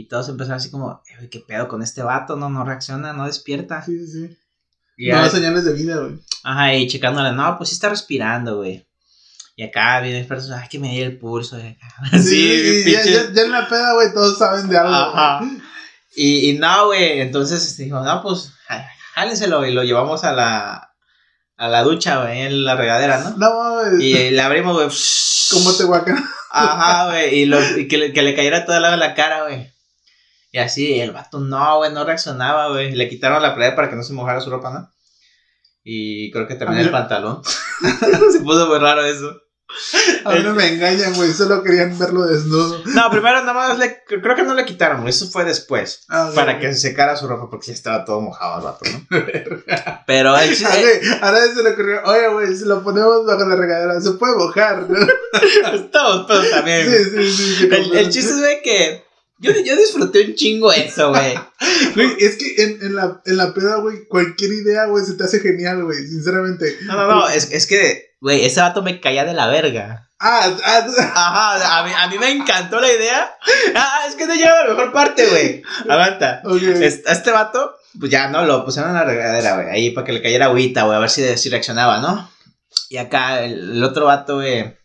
Y 0.00 0.06
todos 0.08 0.28
empezaron 0.28 0.58
así 0.58 0.70
como, 0.70 1.02
eh, 1.08 1.14
güey, 1.16 1.28
¿qué 1.30 1.40
pedo 1.40 1.66
con 1.66 1.82
este 1.82 2.02
vato? 2.02 2.36
No, 2.36 2.48
no 2.50 2.64
reacciona, 2.64 3.12
no 3.12 3.26
despierta. 3.26 3.82
Sí, 3.84 3.98
sí, 4.06 4.12
sí. 4.28 4.38
Y 4.96 5.10
No 5.10 5.28
señales 5.28 5.64
de 5.64 5.72
vida, 5.72 5.96
güey. 5.96 6.18
ajá, 6.44 6.74
y 6.74 6.86
checándole, 6.88 7.32
no, 7.32 7.56
pues 7.58 7.70
sí 7.70 7.74
está 7.74 7.88
respirando, 7.88 8.56
güey. 8.58 8.86
Y 9.56 9.64
acá 9.64 10.00
viene 10.00 10.20
el 10.20 10.26
personaje, 10.26 10.62
hay 10.64 10.68
que 10.68 10.78
medir 10.78 11.02
el 11.04 11.18
pulso. 11.18 11.58
y 11.58 11.62
acá. 11.66 12.18
Sí, 12.18 12.82
Sí, 12.84 12.92
ya, 12.92 13.04
ya, 13.04 13.32
ya 13.32 13.42
en 13.42 13.50
la 13.50 13.66
peda, 13.68 13.92
güey, 13.94 14.12
todos 14.14 14.38
saben 14.38 14.68
de 14.68 14.78
algo. 14.78 14.94
Ajá. 14.94 15.40
Y, 16.14 16.50
y 16.50 16.58
no, 16.58 16.86
güey, 16.86 17.20
entonces 17.20 17.64
este, 17.66 17.84
dijo, 17.84 18.00
no, 18.00 18.22
pues, 18.22 18.52
já- 18.68 18.88
jálenselo 19.14 19.66
y 19.66 19.72
lo 19.72 19.82
llevamos 19.82 20.22
a 20.24 20.32
la, 20.32 20.94
a 21.56 21.68
la 21.68 21.82
ducha, 21.82 22.22
güey, 22.22 22.42
en 22.42 22.64
la 22.64 22.76
regadera, 22.76 23.18
¿no? 23.20 23.30
No 23.36 23.54
mames. 23.58 24.00
Y 24.00 24.30
le 24.30 24.40
abrimos, 24.42 24.74
güey. 24.76 24.88
¿Cómo 25.50 25.72
te 25.76 25.84
guacan? 25.84 26.24
Ajá, 26.50 27.06
güey, 27.10 27.40
y, 27.40 27.44
lo- 27.46 27.78
y 27.78 27.88
que, 27.88 27.98
le, 27.98 28.12
que 28.12 28.22
le 28.22 28.34
cayera 28.36 28.64
todo 28.64 28.76
el 28.76 28.82
lado 28.82 28.94
de 28.94 29.00
la 29.00 29.14
cara, 29.14 29.42
güey. 29.44 29.72
Y 30.50 30.58
así, 30.58 30.98
el 31.00 31.12
vato 31.12 31.40
no, 31.40 31.78
güey, 31.78 31.92
no 31.92 32.04
reaccionaba, 32.04 32.68
güey. 32.70 32.92
Le 32.94 33.08
quitaron 33.08 33.42
la 33.42 33.54
playa 33.54 33.76
para 33.76 33.90
que 33.90 33.96
no 33.96 34.02
se 34.02 34.14
mojara 34.14 34.40
su 34.40 34.50
ropa, 34.50 34.70
¿no? 34.70 34.90
Y 35.84 36.30
creo 36.32 36.46
que 36.46 36.54
también 36.54 36.82
el 36.82 36.90
pantalón. 36.90 37.42
se 38.32 38.40
puso 38.40 38.66
muy 38.66 38.78
raro 38.78 39.04
eso. 39.04 39.30
A 40.24 40.32
mí 40.32 40.40
no 40.42 40.54
me 40.54 40.66
engañan, 40.66 41.14
güey. 41.14 41.30
Solo 41.32 41.62
querían 41.62 41.98
verlo 41.98 42.24
desnudo. 42.26 42.82
No, 42.86 43.10
primero 43.10 43.40
nada 43.40 43.52
más 43.52 43.78
le, 43.78 44.02
creo 44.06 44.34
que 44.34 44.42
no 44.42 44.54
le 44.54 44.64
quitaron, 44.64 45.00
güey. 45.02 45.10
Eso 45.10 45.28
fue 45.30 45.44
después. 45.44 46.04
Ah, 46.08 46.30
Para 46.34 46.58
que 46.58 46.72
se 46.72 46.80
secara 46.88 47.16
su 47.16 47.28
ropa 47.28 47.50
porque 47.50 47.66
ya 47.68 47.72
estaba 47.74 48.04
todo 48.06 48.22
mojado 48.22 48.58
el 48.58 48.64
vato, 48.64 48.84
¿no? 48.90 49.06
Pero 50.06 50.36
el 50.38 50.40
Ah, 50.42 50.48
chiste, 50.48 50.80
güey, 50.80 51.12
a 51.20 51.30
nadie 51.32 51.52
se 51.54 51.62
le 51.62 51.70
ocurrió, 51.70 52.02
oye, 52.04 52.28
güey, 52.28 52.56
si 52.56 52.64
lo 52.64 52.82
ponemos 52.82 53.26
bajo 53.26 53.44
la 53.46 53.56
regadera, 53.56 54.00
se 54.00 54.12
puede 54.12 54.36
mojar, 54.36 54.88
¿no? 54.88 54.98
estamos 55.74 56.26
todos 56.26 56.50
también. 56.50 56.90
Sí, 56.90 57.04
sí, 57.04 57.30
sí. 57.32 57.54
sí, 57.56 57.68
El, 57.70 57.96
el 57.96 58.10
chiste 58.10 58.32
es, 58.32 58.38
güey, 58.40 58.62
que 58.62 59.04
yo, 59.40 59.52
yo 59.52 59.76
disfruté 59.76 60.24
un 60.26 60.34
chingo 60.34 60.72
eso, 60.72 61.10
güey. 61.10 61.34
Güey, 61.94 62.16
es 62.20 62.36
que 62.36 62.62
en, 62.62 62.78
en, 62.82 62.94
la, 62.94 63.20
en 63.24 63.36
la 63.36 63.52
peda, 63.54 63.76
güey, 63.76 64.06
cualquier 64.08 64.52
idea, 64.52 64.86
güey, 64.86 65.04
se 65.04 65.14
te 65.14 65.24
hace 65.24 65.40
genial, 65.40 65.82
güey, 65.84 65.98
sinceramente. 66.06 66.76
No, 66.82 66.94
no, 66.96 67.06
no, 67.06 67.28
es, 67.28 67.50
es 67.50 67.66
que, 67.66 68.14
güey, 68.20 68.44
ese 68.44 68.60
vato 68.60 68.82
me 68.82 69.00
caía 69.00 69.24
de 69.24 69.34
la 69.34 69.48
verga. 69.48 70.08
Ah, 70.20 70.50
ah, 70.64 70.86
Ajá, 71.14 71.78
a 71.80 71.84
mí, 71.84 71.92
a 71.96 72.08
mí 72.08 72.18
me 72.18 72.30
encantó 72.30 72.80
la 72.80 72.92
idea. 72.92 73.32
Ah, 73.74 74.00
es 74.08 74.14
que 74.16 74.26
no 74.26 74.34
llega 74.34 74.60
a 74.60 74.64
la 74.66 74.70
mejor 74.74 74.92
parte, 74.92 75.26
güey. 75.26 75.62
Aguanta. 75.88 76.42
ok. 76.44 76.60
Es- 76.62 77.06
a 77.06 77.12
este 77.12 77.30
vato, 77.30 77.74
pues 77.98 78.10
ya, 78.10 78.28
¿no? 78.28 78.44
Lo 78.44 78.64
pusieron 78.64 78.90
en 78.90 78.96
la 78.96 79.04
regadera, 79.04 79.54
güey. 79.54 79.68
Ahí 79.70 79.90
para 79.90 80.04
que 80.06 80.12
le 80.12 80.22
cayera 80.22 80.46
agüita, 80.46 80.82
güey. 80.84 80.96
A 80.96 81.00
ver 81.00 81.10
si, 81.10 81.36
si 81.38 81.48
reaccionaba, 81.48 82.00
¿no? 82.00 82.30
Y 82.90 82.96
acá 82.98 83.42
el, 83.44 83.72
el 83.76 83.84
otro 83.84 84.06
vato, 84.06 84.36
güey. 84.36 84.76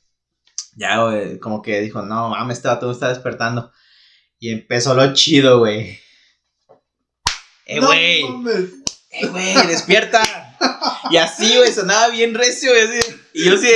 Ya, 0.75 1.03
güey, 1.03 1.39
como 1.39 1.61
que 1.61 1.81
dijo, 1.81 2.01
no, 2.01 2.29
mames, 2.29 2.57
este 2.57 2.67
vato 2.67 2.85
no 2.87 2.91
está 2.91 3.09
despertando. 3.09 3.71
Y 4.43 4.51
empezó 4.51 4.93
lo 4.93 5.13
chido, 5.13 5.59
güey. 5.59 5.97
Eh, 7.65 7.79
No 7.79 7.87
güey. 7.87 8.23
mames. 8.25 8.65
eh, 9.11 9.25
güey, 9.27 9.67
despierta. 9.67 10.21
Y 11.11 11.15
así, 11.15 11.55
güey, 11.55 11.71
sonaba 11.71 12.09
bien 12.09 12.33
recio, 12.33 12.71
güey, 12.71 12.99
así. 12.99 13.15
Y 13.33 13.45
yo 13.45 13.55
sí, 13.55 13.71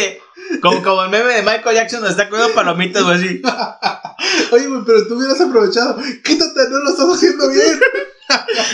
como, 0.62 0.84
como 0.84 1.04
el 1.06 1.10
meme 1.10 1.36
de 1.36 1.42
Michael 1.42 1.74
Jackson 1.74 2.02
donde 2.02 2.12
está 2.12 2.28
comiendo 2.28 2.54
palomitas, 2.54 3.02
güey, 3.02 3.16
así. 3.16 3.42
Oye, 4.52 4.68
güey, 4.68 4.82
pero 4.86 5.08
tú 5.08 5.16
hubieras 5.16 5.40
aprovechado. 5.40 5.96
Quítate, 6.22 6.70
no 6.70 6.80
lo 6.80 6.90
estás 6.90 7.08
haciendo 7.16 7.50
bien. 7.50 7.80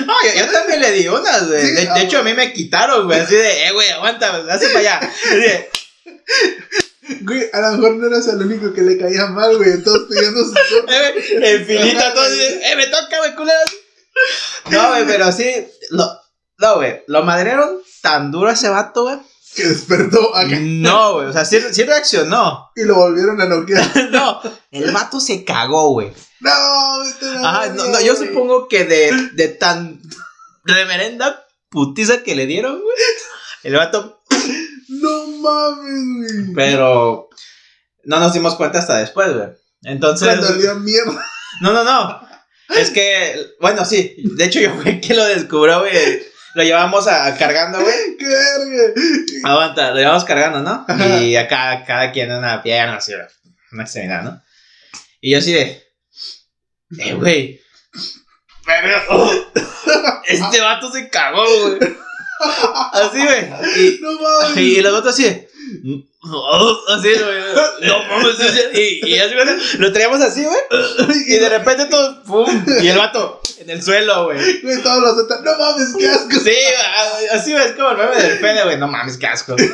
No, 0.08 0.14
yo, 0.24 0.40
yo 0.46 0.52
también 0.52 0.82
le 0.82 0.92
di 0.94 1.08
unas, 1.08 1.48
güey. 1.48 1.62
Sí, 1.64 1.72
de, 1.74 1.88
ah, 1.90 1.94
de 1.94 2.02
hecho, 2.02 2.18
a 2.18 2.24
mí 2.24 2.34
me 2.34 2.52
quitaron, 2.54 3.06
güey, 3.06 3.20
así 3.20 3.36
de, 3.36 3.68
eh, 3.68 3.72
güey, 3.72 3.88
aguanta, 3.92 4.36
hazte 4.52 4.66
para 4.70 4.80
allá. 4.80 4.98
Así 5.28 5.36
de, 5.36 5.70
Güey, 7.22 7.50
a 7.52 7.60
lo 7.60 7.72
mejor 7.78 7.96
no 7.98 8.08
eras 8.08 8.28
el 8.28 8.42
único 8.42 8.74
que 8.74 8.82
le 8.82 8.98
caía 8.98 9.28
mal, 9.28 9.58
güey. 9.58 9.84
Todos 9.84 10.08
pidiendo 10.10 10.44
su 10.44 10.54
eh, 10.88 11.14
en 11.42 11.66
filita, 11.66 12.14
todo 12.14 12.24
así, 12.24 12.38
de, 12.38 12.72
eh, 12.72 12.76
me 12.78 12.88
toca, 12.88 13.18
güey, 13.18 13.36
culero. 13.36 13.60
No, 14.72 14.90
güey, 14.90 15.06
pero 15.06 15.32
sí, 15.32 15.52
lo, 15.90 16.06
no, 16.60 16.76
güey, 16.76 17.04
lo 17.08 17.24
madrearon 17.24 17.82
tan 18.02 18.32
duro 18.32 18.50
a 18.50 18.54
ese 18.54 18.70
vato, 18.70 19.04
güey. 19.04 19.18
Que 19.56 19.68
despertó 19.68 20.36
acá. 20.36 20.58
No, 20.60 21.16
güey, 21.16 21.28
o 21.28 21.34
sea, 21.34 21.46
sí, 21.46 21.60
sí 21.72 21.84
reaccionó. 21.84 22.72
Y 22.76 22.84
lo 22.86 22.96
volvieron 22.96 23.40
a 23.42 23.46
noquear. 23.46 23.86
No, 24.12 24.42
el 24.72 24.92
vato 24.92 25.20
se 25.20 25.44
cagó, 25.44 25.90
güey. 25.90 26.12
No, 26.40 26.52
Ajá, 27.46 27.70
no, 27.70 27.86
no, 27.88 28.02
yo 28.02 28.16
supongo 28.16 28.68
que 28.68 28.86
de, 28.86 29.30
de 29.34 29.48
tan 29.48 30.02
reverenda 30.66 31.46
putiza 31.70 32.24
que 32.24 32.36
le 32.36 32.46
dieron, 32.46 32.82
güey. 32.82 32.96
El 33.64 33.76
vato, 33.76 34.24
No 34.90 35.23
mames, 35.44 36.46
güey. 36.46 36.56
pero 36.56 37.30
no 38.06 38.20
nos 38.20 38.34
dimos 38.34 38.56
cuenta 38.56 38.80
hasta 38.80 38.98
después, 38.98 39.34
güey. 39.34 39.50
Entonces, 39.84 40.28
Cuando 40.28 40.54
olía 40.54 40.74
mierda. 40.76 41.26
no, 41.62 41.74
no, 41.74 41.84
no. 41.84 42.28
Es 42.76 42.90
que, 42.90 43.56
bueno, 43.60 43.86
sí. 43.86 44.16
De 44.18 44.46
hecho, 44.46 44.60
yo 44.60 44.74
fui 44.76 45.00
quien 45.00 45.18
lo 45.18 45.26
descubrió, 45.26 45.82
güey. 45.82 46.24
Lo 46.56 46.64
llevamos 46.64 47.08
a, 47.08 47.36
cargando, 47.38 47.82
güey. 47.82 47.96
¡Qué 48.18 48.28
verga! 48.28 48.94
Aguanta, 49.44 49.92
lo 49.92 49.98
llevamos 49.98 50.24
cargando, 50.24 50.62
¿no? 50.62 50.86
Ajá. 50.88 51.18
Y 51.18 51.36
acá 51.36 51.84
cada 51.86 52.12
quien 52.12 52.32
una 52.32 52.62
pierna, 52.64 52.98
así, 52.98 53.14
una 53.72 53.84
extremidad, 53.84 54.24
¿no? 54.24 54.42
Y 55.20 55.32
yo 55.32 55.40
así 55.40 55.54
de, 55.54 55.84
eh, 57.00 57.14
güey. 57.14 57.62
Pero, 58.66 58.98
oh, 59.10 59.32
este 60.28 60.62
vato 60.62 60.92
se 60.92 61.10
cagó, 61.10 61.44
güey. 61.44 61.80
Así, 62.94 63.24
güey. 63.24 63.44
Y, 63.78 64.00
No 64.02 64.12
mames. 64.14 64.58
y, 64.58 64.82
los 64.82 64.94
otros 64.94 65.14
así 65.14 65.24
de, 65.24 65.50
oh, 66.24 66.78
así, 66.90 67.10
güey. 67.10 67.90
No 67.90 68.04
mames, 68.06 68.36
y, 68.74 69.10
y 69.10 69.20
así, 69.20 69.34
güey, 69.34 69.48
lo 69.80 69.92
traíamos 69.94 70.22
así, 70.22 70.44
güey. 70.44 70.58
Y 71.28 71.40
de 71.40 71.50
repente 71.50 71.86
todos, 71.86 72.18
pum. 72.26 72.66
Y 72.82 72.88
el 72.88 72.98
vato 72.98 73.42
en 73.64 73.70
el 73.70 73.82
suelo, 73.82 74.26
güey. 74.26 74.62
Güey, 74.62 74.82
todos 74.82 75.02
los. 75.02 75.44
No 75.44 75.58
mames, 75.58 75.96
qué 75.98 76.10
asco. 76.10 76.40
Sí, 76.44 76.56
así, 77.32 77.52
güey, 77.54 77.66
es 77.66 77.72
como 77.74 77.92
el 77.92 77.98
meme 77.98 78.16
del 78.22 78.40
pene, 78.40 78.64
güey. 78.64 78.78
No 78.78 78.88
mames, 78.88 79.18
qué 79.18 79.28
asco. 79.28 79.56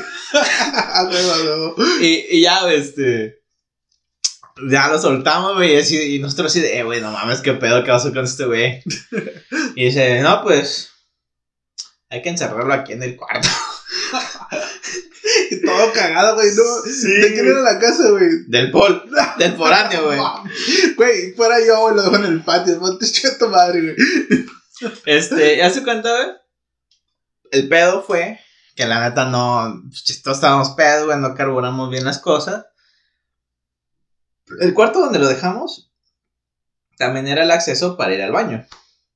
Y, 2.02 2.38
y 2.38 2.42
ya, 2.42 2.62
güey, 2.62 2.80
este. 2.80 3.40
Ya 4.70 4.90
lo 4.90 5.00
soltamos, 5.00 5.56
güey. 5.56 5.80
Y, 5.80 6.16
y 6.16 6.20
nosotros 6.20 6.52
así 6.52 6.60
de, 6.60 6.78
eh, 6.78 6.84
güey, 6.84 7.02
no 7.02 7.12
mames, 7.12 7.42
qué 7.42 7.54
pedo, 7.54 7.84
qué 7.84 7.90
pasó 7.90 8.14
con 8.14 8.26
este 8.26 8.46
güey. 8.46 8.84
Y 9.76 9.86
dice, 9.86 10.22
no, 10.22 10.44
pues. 10.44 10.89
Hay 12.10 12.22
que 12.22 12.30
encerrarlo 12.30 12.74
aquí 12.74 12.94
en 12.94 13.04
el 13.04 13.16
cuarto. 13.16 13.48
Y 15.52 15.62
todo 15.66 15.94
cagado, 15.94 16.36
güey. 16.36 16.50
No. 16.56 16.92
Sí, 16.92 17.12
¿De 17.12 17.34
quién 17.34 17.48
era 17.48 17.62
la 17.62 17.80
casa, 17.80 18.10
güey? 18.10 18.46
Del 18.48 18.72
pol, 18.72 19.04
del 19.38 19.56
foráneo, 19.56 20.06
güey. 20.06 20.20
Güey, 20.98 21.34
fuera 21.34 21.60
yo, 21.66 21.80
güey, 21.82 21.96
lo 21.96 22.04
dejo 22.04 22.16
en 22.18 22.26
el 22.26 22.44
patio. 22.44 22.78
No 22.80 22.98
te 22.98 23.08
tu 23.38 23.48
madre, 23.48 23.82
güey. 23.82 24.96
Este, 25.06 25.58
ya 25.58 25.70
se 25.70 25.84
cuenta, 25.84 26.10
güey. 26.10 26.36
El 27.52 27.70
pedo 27.70 28.02
fue 28.04 28.40
que 28.76 28.86
la 28.86 29.02
neta 29.02 29.26
no. 29.26 29.82
pues, 29.90 30.22
Todos 30.22 30.38
estábamos 30.38 30.70
pedos, 30.72 31.06
güey, 31.06 31.20
no 31.20 31.36
carburamos 31.36 31.90
bien 31.90 32.06
las 32.06 32.20
cosas. 32.20 32.66
El 34.60 34.74
cuarto 34.74 35.00
donde 35.00 35.20
lo 35.20 35.28
dejamos 35.28 35.92
también 36.98 37.28
era 37.28 37.44
el 37.44 37.52
acceso 37.52 37.98
para 37.98 38.14
ir 38.14 38.22
al 38.22 38.32
baño. 38.32 38.66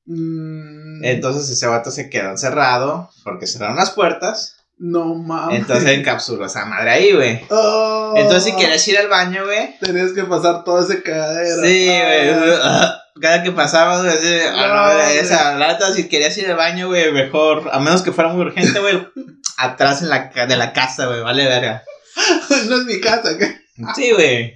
Mm, 0.05 1.03
Entonces 1.03 1.49
ese 1.49 1.67
vato 1.67 1.91
se 1.91 2.09
quedó 2.09 2.29
encerrado 2.31 3.09
porque 3.23 3.47
cerraron 3.47 3.77
las 3.77 3.91
puertas. 3.91 4.57
no 4.77 5.15
mames. 5.15 5.59
Entonces 5.59 5.89
encapsuló 5.97 6.45
esa 6.45 6.65
madre 6.65 6.89
ahí, 6.89 7.13
güey. 7.13 7.41
Oh, 7.49 8.13
Entonces 8.17 8.43
si 8.51 8.55
querías 8.59 8.85
ir 8.87 8.97
al 8.97 9.07
baño, 9.07 9.45
güey. 9.45 9.77
Tenías 9.79 10.11
que 10.11 10.23
pasar 10.23 10.63
todo 10.63 10.83
ese 10.83 11.01
cagadero. 11.01 11.61
Sí, 11.61 11.85
güey. 11.85 12.29
Ah, 12.61 12.99
Cada 13.21 13.43
que 13.43 13.51
pasaba, 13.51 14.01
güey, 14.01 14.11
así, 14.11 14.27
ah, 14.55 14.91
no, 14.95 14.99
esa 15.21 15.55
lata, 15.57 15.93
si 15.93 16.09
querías 16.09 16.35
ir 16.39 16.49
al 16.49 16.57
baño, 16.57 16.87
güey, 16.87 17.11
mejor, 17.11 17.69
a 17.71 17.79
menos 17.79 18.01
que 18.01 18.11
fuera 18.11 18.31
muy 18.31 18.41
urgente, 18.47 18.79
güey, 18.79 19.07
atrás 19.57 20.01
en 20.01 20.09
la, 20.09 20.31
de 20.47 20.57
la 20.57 20.73
casa, 20.73 21.05
güey, 21.05 21.21
vale 21.21 21.45
verga. 21.45 21.83
no 22.67 22.75
es 22.77 22.85
mi 22.85 22.99
casa, 22.99 23.37
¿qué? 23.37 23.55
Sí, 23.95 24.11
güey. 24.13 24.55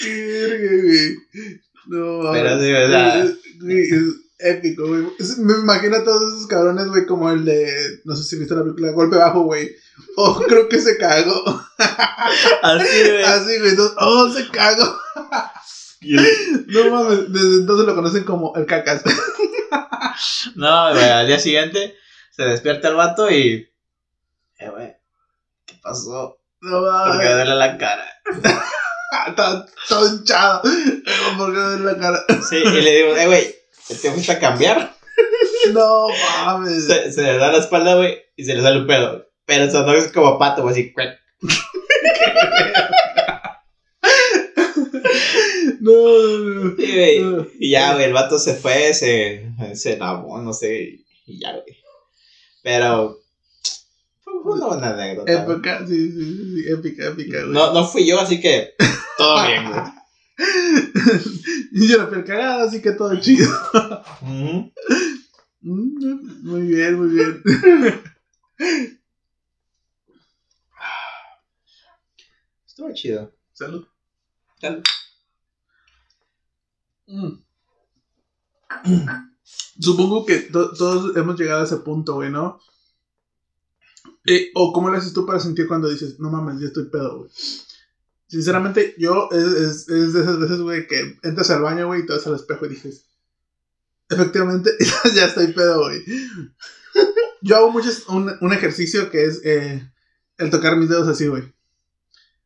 Qué 0.00 0.48
verga, 0.48 0.82
güey. 0.84 1.16
No. 1.86 2.32
Pero 2.32 2.60
sí, 2.60 2.70
es 2.70 4.02
épico, 4.42 4.86
güey. 4.86 5.06
Me 5.38 5.54
imagino 5.54 5.96
a 5.96 6.04
todos 6.04 6.34
esos 6.34 6.46
cabrones, 6.46 6.88
güey, 6.88 7.06
como 7.06 7.30
el 7.30 7.44
de. 7.44 8.00
No 8.04 8.14
sé 8.16 8.24
si 8.24 8.36
viste 8.36 8.54
la 8.54 8.62
película 8.62 8.92
Golpe 8.92 9.16
Bajo, 9.16 9.42
güey. 9.42 9.70
Oh, 10.16 10.40
creo 10.48 10.68
que 10.68 10.80
se 10.80 10.96
cagó. 10.98 11.44
Así, 12.62 13.02
güey. 13.02 13.22
Así, 13.22 13.58
güey. 13.58 13.74
oh, 13.98 14.30
se 14.30 14.48
cagó. 14.48 14.98
No 16.04 16.90
mames. 16.90 17.32
Desde 17.32 17.56
entonces 17.60 17.86
lo 17.86 17.94
conocen 17.94 18.24
como 18.24 18.52
el 18.56 18.66
cacas. 18.66 19.02
No, 20.56 20.90
güey, 20.92 21.08
al 21.08 21.28
día 21.28 21.38
siguiente 21.38 21.96
se 22.30 22.42
despierta 22.42 22.88
el 22.88 22.96
vato 22.96 23.30
y... 23.30 23.70
Eh, 24.58 24.68
güey, 24.68 24.96
¿qué 25.64 25.76
pasó? 25.80 26.40
No 26.60 26.80
Porque 26.80 27.18
me 27.18 27.24
mames. 27.24 27.34
duele 27.36 27.54
la 27.54 27.78
cara. 27.78 28.08
Todo, 29.36 29.66
todo 29.88 30.08
hinchado. 30.08 30.62
¿Por 31.38 31.52
qué 31.52 31.60
duele 31.60 31.84
la 31.84 31.98
cara? 31.98 32.24
Sí, 32.48 32.56
y 32.56 32.80
le 32.80 32.90
digo, 32.96 33.16
eh, 33.16 33.26
güey, 33.26 33.54
¿te 33.94 34.10
fuiste 34.10 34.32
a 34.32 34.38
cambiar? 34.38 34.94
No 35.72 36.08
mames. 36.44 36.86
Se, 36.86 37.12
se 37.12 37.22
le 37.22 37.36
da 37.36 37.52
la 37.52 37.58
espalda, 37.58 37.94
güey, 37.94 38.18
y 38.34 38.44
se 38.44 38.54
le 38.54 38.62
sale 38.62 38.80
un 38.80 38.86
pedo. 38.88 39.28
Pero 39.46 39.64
eso 39.64 39.86
no 39.86 39.92
es 39.92 40.10
como 40.10 40.36
pato, 40.36 40.62
güey, 40.62 40.72
así, 40.72 40.92
cuac. 40.92 41.18
No, 45.80 45.92
no, 45.92 46.38
no. 46.38 46.76
Güey. 46.76 47.20
no. 47.20 47.46
Y 47.58 47.70
ya, 47.70 47.94
güey, 47.94 48.06
el 48.06 48.12
vato 48.12 48.38
se 48.38 48.54
fue, 48.54 48.94
se, 48.94 49.52
se 49.74 49.96
lavó, 49.96 50.40
no 50.40 50.52
sé, 50.52 51.00
y 51.26 51.40
ya, 51.40 51.52
güey. 51.52 51.76
Pero 52.62 53.18
fue 54.22 54.54
una 54.54 54.66
buena 54.66 54.90
anécdota. 54.90 55.32
Épica, 55.32 55.84
sí, 55.86 56.12
sí, 56.12 56.24
sí, 56.24 56.54
sí, 56.54 56.72
épica, 56.72 57.06
épica, 57.08 57.40
güey. 57.40 57.52
No, 57.52 57.72
no 57.72 57.84
fui 57.86 58.06
yo, 58.06 58.20
así 58.20 58.40
que 58.40 58.74
todo 59.18 59.46
bien, 59.46 59.70
güey. 59.70 59.82
Y 61.72 61.88
yo 61.88 61.98
la 61.98 62.06
fui 62.06 62.18
al 62.18 62.24
cagado, 62.24 62.68
así 62.68 62.82
que 62.82 62.92
todo 62.92 63.18
chido. 63.20 63.48
Mm, 64.20 64.70
Muy 66.42 66.62
bien, 66.66 66.98
muy 66.98 67.08
bien. 67.14 67.42
Estuvo 72.66 72.92
chido. 72.94 73.32
Salud. 73.52 73.86
Salud. 74.60 74.82
Mm. 77.06 77.42
Supongo 79.80 80.24
que 80.24 80.38
to- 80.40 80.72
todos 80.74 81.16
hemos 81.16 81.38
llegado 81.38 81.62
a 81.62 81.64
ese 81.64 81.78
punto, 81.78 82.14
güey, 82.14 82.30
¿no? 82.30 82.58
Eh, 84.26 84.50
o 84.54 84.72
cómo 84.72 84.90
le 84.90 84.98
haces 84.98 85.12
tú 85.12 85.26
para 85.26 85.40
sentir 85.40 85.66
cuando 85.66 85.88
dices, 85.90 86.18
no 86.20 86.30
mames, 86.30 86.60
ya 86.60 86.68
estoy 86.68 86.84
pedo, 86.88 87.18
güey. 87.18 87.30
Sinceramente, 88.32 88.94
yo 88.96 89.28
es, 89.30 89.44
es, 89.44 89.88
es 89.90 90.14
de 90.14 90.22
esas 90.22 90.40
veces, 90.40 90.60
güey, 90.62 90.86
que 90.86 91.18
entras 91.22 91.50
al 91.50 91.60
baño, 91.60 91.86
güey, 91.86 92.00
y 92.00 92.06
te 92.06 92.14
vas 92.14 92.26
al 92.26 92.34
espejo 92.34 92.64
y 92.64 92.70
dices, 92.70 93.04
efectivamente, 94.08 94.70
ya 95.14 95.26
estoy 95.26 95.48
pedo, 95.48 95.80
güey. 95.80 96.02
Yo 97.42 97.56
hago 97.56 97.70
mucho 97.70 97.90
un, 98.08 98.32
un 98.40 98.52
ejercicio 98.54 99.10
que 99.10 99.26
es 99.26 99.44
eh, 99.44 99.86
el 100.38 100.48
tocar 100.48 100.78
mis 100.78 100.88
dedos 100.88 101.08
así, 101.08 101.26
güey. 101.26 101.42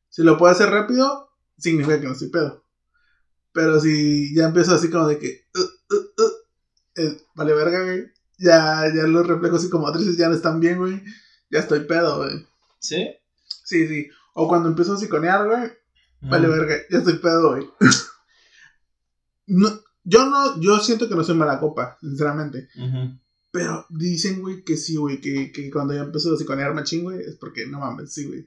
Si 0.09 0.25
lo 0.25 0.37
puedo 0.37 0.53
hacer 0.53 0.71
rápido, 0.71 1.31
significa 1.57 2.01
que 2.01 2.07
no 2.09 2.15
estoy 2.15 2.31
pedo. 2.31 2.65
Pero 3.53 3.79
si 3.79 4.35
ya 4.35 4.47
empiezo 4.47 4.75
así 4.75 4.91
como 4.91 5.07
de 5.07 5.21
que. 5.21 5.47
uh, 5.55 5.95
uh, 5.95 6.23
uh, 6.23 6.33
eh, 6.97 7.17
vale, 7.37 7.55
verga, 7.55 7.85
güey. 7.85 8.07
Ya, 8.39 8.93
ya 8.93 9.07
los 9.07 9.25
reflejos 9.25 9.63
psicomotrices 9.63 10.17
ya 10.17 10.29
no 10.29 10.35
están 10.35 10.59
bien, 10.59 10.79
güey. 10.79 11.01
Ya 11.49 11.61
estoy 11.61 11.85
pedo, 11.85 12.17
güey. 12.17 12.45
¿Sí? 12.81 13.07
Sí, 13.63 13.87
sí. 13.87 14.09
O 14.39 14.47
cuando 14.49 14.69
empiezo 14.69 14.93
a 14.93 14.99
psiconear, 14.99 15.47
güey. 15.47 15.73
Vale, 16.21 16.47
verga. 16.47 16.77
Ya 16.91 16.99
estoy 16.99 17.15
pedo, 17.15 17.53
güey. 17.53 17.67
no, 19.47 19.69
yo 20.05 20.27
no. 20.27 20.61
Yo 20.61 20.79
siento 20.79 21.09
que 21.09 21.15
no 21.15 21.25
soy 21.25 21.37
mala 21.37 21.59
copa, 21.59 21.97
sinceramente. 22.03 22.69
Pero 23.51 23.87
dicen, 23.89 24.43
güey, 24.43 24.63
que 24.63 24.77
sí, 24.77 24.97
güey. 24.97 25.23
Que, 25.23 25.51
que 25.53 25.71
cuando 25.71 25.95
ya 25.95 26.03
empezó 26.03 26.35
a 26.35 26.37
psiconear 26.37 26.75
machín, 26.75 27.05
güey. 27.05 27.21
Es 27.21 27.37
porque, 27.37 27.67
no 27.67 27.81
mames, 27.81 28.13
sí, 28.13 28.27
güey. 28.27 28.47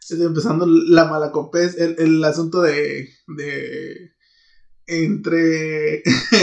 Estoy 0.00 0.22
empezando 0.26 0.66
la 0.66 1.06
malacopez. 1.06 1.78
El, 1.78 1.96
el 1.98 2.22
asunto 2.24 2.60
de. 2.60 3.08
de 3.28 4.12
entre. 4.86 6.02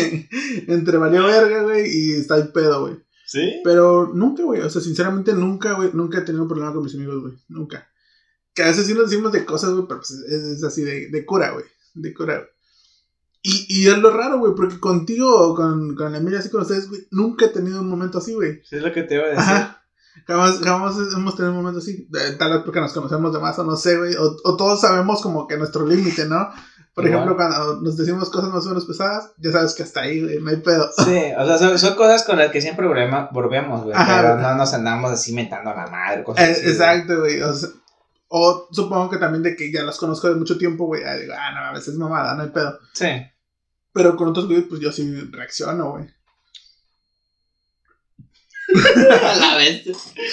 entre 0.67 0.97
valió 0.97 1.27
verga, 1.27 1.61
güey, 1.61 1.95
y 1.95 2.13
está 2.13 2.37
el 2.37 2.51
pedo, 2.51 2.81
güey. 2.81 2.95
¿Sí? 3.27 3.61
Pero 3.63 4.11
nunca, 4.15 4.41
güey. 4.41 4.61
O 4.61 4.69
sea, 4.71 4.81
sinceramente, 4.81 5.33
nunca, 5.33 5.73
güey. 5.73 5.91
Nunca 5.93 6.17
he 6.17 6.21
tenido 6.21 6.41
un 6.41 6.49
problema 6.49 6.73
con 6.73 6.81
mis 6.83 6.95
amigos, 6.95 7.21
güey. 7.21 7.35
Nunca. 7.49 7.87
Que 8.59 8.65
a 8.65 8.67
veces 8.67 8.87
sí 8.87 8.93
nos 8.93 9.09
decimos 9.09 9.31
de 9.31 9.45
cosas, 9.45 9.69
güey, 9.71 9.85
pero 9.87 10.01
pues 10.01 10.11
es, 10.11 10.43
es 10.57 10.63
así 10.65 10.83
de, 10.83 11.07
de 11.09 11.25
cura, 11.25 11.51
güey. 11.51 11.63
De 11.93 12.13
cura, 12.13 12.35
güey. 12.39 12.47
Y, 13.41 13.65
y 13.69 13.87
es 13.87 13.97
lo 13.99 14.11
raro, 14.11 14.37
güey, 14.39 14.53
porque 14.53 14.81
contigo, 14.81 15.55
con, 15.55 15.95
con 15.95 16.13
Emilia, 16.13 16.39
así 16.39 16.49
con 16.49 16.61
ustedes, 16.63 16.89
güey, 16.89 17.07
nunca 17.11 17.45
he 17.45 17.49
tenido 17.49 17.79
un 17.79 17.87
momento 17.89 18.17
así, 18.17 18.33
güey. 18.33 18.61
Es 18.69 18.81
lo 18.83 18.91
que 18.91 19.03
te 19.03 19.15
iba 19.15 19.23
a 19.23 19.27
decir. 19.29 19.39
Ajá. 19.43 19.81
Jamás, 20.27 20.59
jamás 20.59 20.95
hemos 21.15 21.35
tenido 21.37 21.51
un 21.53 21.59
momento 21.59 21.79
así. 21.79 22.09
Eh, 22.13 22.35
Tal 22.37 22.51
vez 22.51 22.61
porque 22.65 22.81
nos 22.81 22.91
conocemos 22.91 23.31
de 23.31 23.39
más 23.39 23.57
o 23.59 23.63
no 23.63 23.77
sé, 23.77 23.97
güey. 23.97 24.15
O, 24.15 24.35
o 24.43 24.57
todos 24.57 24.81
sabemos 24.81 25.21
como 25.21 25.47
que 25.47 25.55
nuestro 25.55 25.85
límite, 25.87 26.25
¿no? 26.25 26.49
Por 26.93 27.05
Igual. 27.05 27.23
ejemplo, 27.23 27.37
cuando 27.37 27.79
nos 27.81 27.95
decimos 27.95 28.29
cosas 28.29 28.49
más 28.49 28.65
o 28.65 28.69
menos 28.69 28.85
pesadas, 28.85 29.31
ya 29.37 29.53
sabes 29.53 29.73
que 29.73 29.83
hasta 29.83 30.01
ahí, 30.01 30.21
güey, 30.21 30.41
no 30.41 30.49
hay 30.49 30.57
pedo. 30.57 30.89
Sí, 30.97 31.17
o 31.37 31.45
sea, 31.45 31.57
son, 31.57 31.79
son 31.79 31.95
cosas 31.95 32.23
con 32.25 32.37
las 32.37 32.51
que 32.51 32.59
siempre 32.61 32.85
volvemos, 32.87 33.83
güey. 33.83 33.95
Pero 33.95 34.35
no 34.37 34.55
nos 34.55 34.73
andamos 34.73 35.11
así 35.11 35.31
mentando 35.33 35.69
a 35.69 35.75
la 35.75 35.87
madre, 35.87 36.23
cosas 36.25 36.45
Eh, 36.49 36.51
así. 36.51 36.67
exacto, 36.67 37.19
güey. 37.21 37.41
O, 37.41 37.53
sea, 37.53 37.69
o 38.29 38.67
supongo 38.71 39.09
que 39.09 39.17
también 39.17 39.43
de 39.43 39.55
que 39.55 39.71
ya 39.71 39.83
los 39.83 39.97
conozco 39.97 40.29
de 40.29 40.35
mucho 40.35 40.57
tiempo, 40.57 40.85
güey. 40.85 41.03
ah, 41.03 41.17
digo, 41.17 41.33
ah, 41.37 41.51
no, 41.51 41.59
a 41.65 41.73
veces 41.73 41.89
es 41.89 41.95
mamada, 41.95 42.35
no 42.35 42.43
hay 42.43 42.49
pedo. 42.49 42.79
Sí. 42.93 43.07
Pero 43.91 44.15
con 44.15 44.29
otros 44.29 44.45
güeyes, 44.45 44.65
pues 44.69 44.79
yo 44.81 44.91
sí 44.91 45.11
reacciono, 45.31 45.91
güey. 45.91 46.05
a 49.23 49.35
la 49.35 49.57
vez. 49.57 49.83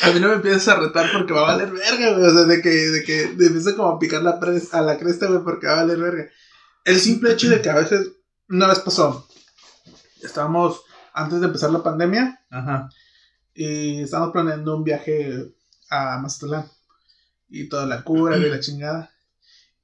A 0.03 0.11
mí 0.11 0.21
no 0.21 0.29
me 0.29 0.35
empiezas 0.35 0.69
a 0.69 0.77
retar 0.79 1.11
porque 1.13 1.33
va 1.33 1.41
a 1.41 1.57
valer 1.57 1.71
verga, 1.73 2.13
güey. 2.13 2.27
O 2.27 2.35
sea, 2.35 2.45
de 2.45 2.61
que, 2.61 2.69
de 2.69 3.03
que 3.03 3.29
me 3.37 3.47
empieza 3.47 3.75
como 3.75 3.89
a 3.89 3.99
picar 3.99 4.23
la 4.23 4.39
pres- 4.39 4.75
a 4.75 4.83
la 4.83 4.99
cresta, 4.99 5.27
güey, 5.27 5.41
porque 5.43 5.67
va 5.67 5.73
a 5.81 5.83
valer 5.85 5.99
verga. 5.99 6.31
El 6.85 7.01
simple 7.01 7.33
hecho 7.33 7.49
de 7.49 7.63
que 7.63 7.71
a 7.71 7.75
veces, 7.77 8.11
una 8.49 8.69
vez 8.69 8.79
pasó, 8.81 9.27
estábamos 10.23 10.83
antes 11.15 11.41
de 11.41 11.47
empezar 11.47 11.71
la 11.71 11.83
pandemia 11.83 12.39
Ajá. 12.51 12.91
y 13.55 14.03
estábamos 14.03 14.33
planeando 14.33 14.77
un 14.77 14.85
viaje 14.85 15.47
a 15.89 16.19
Mazatlán. 16.19 16.71
Y 17.49 17.69
toda 17.69 17.87
la 17.87 18.03
cura, 18.03 18.37
y 18.37 18.49
la 18.49 18.61
chingada. 18.61 19.11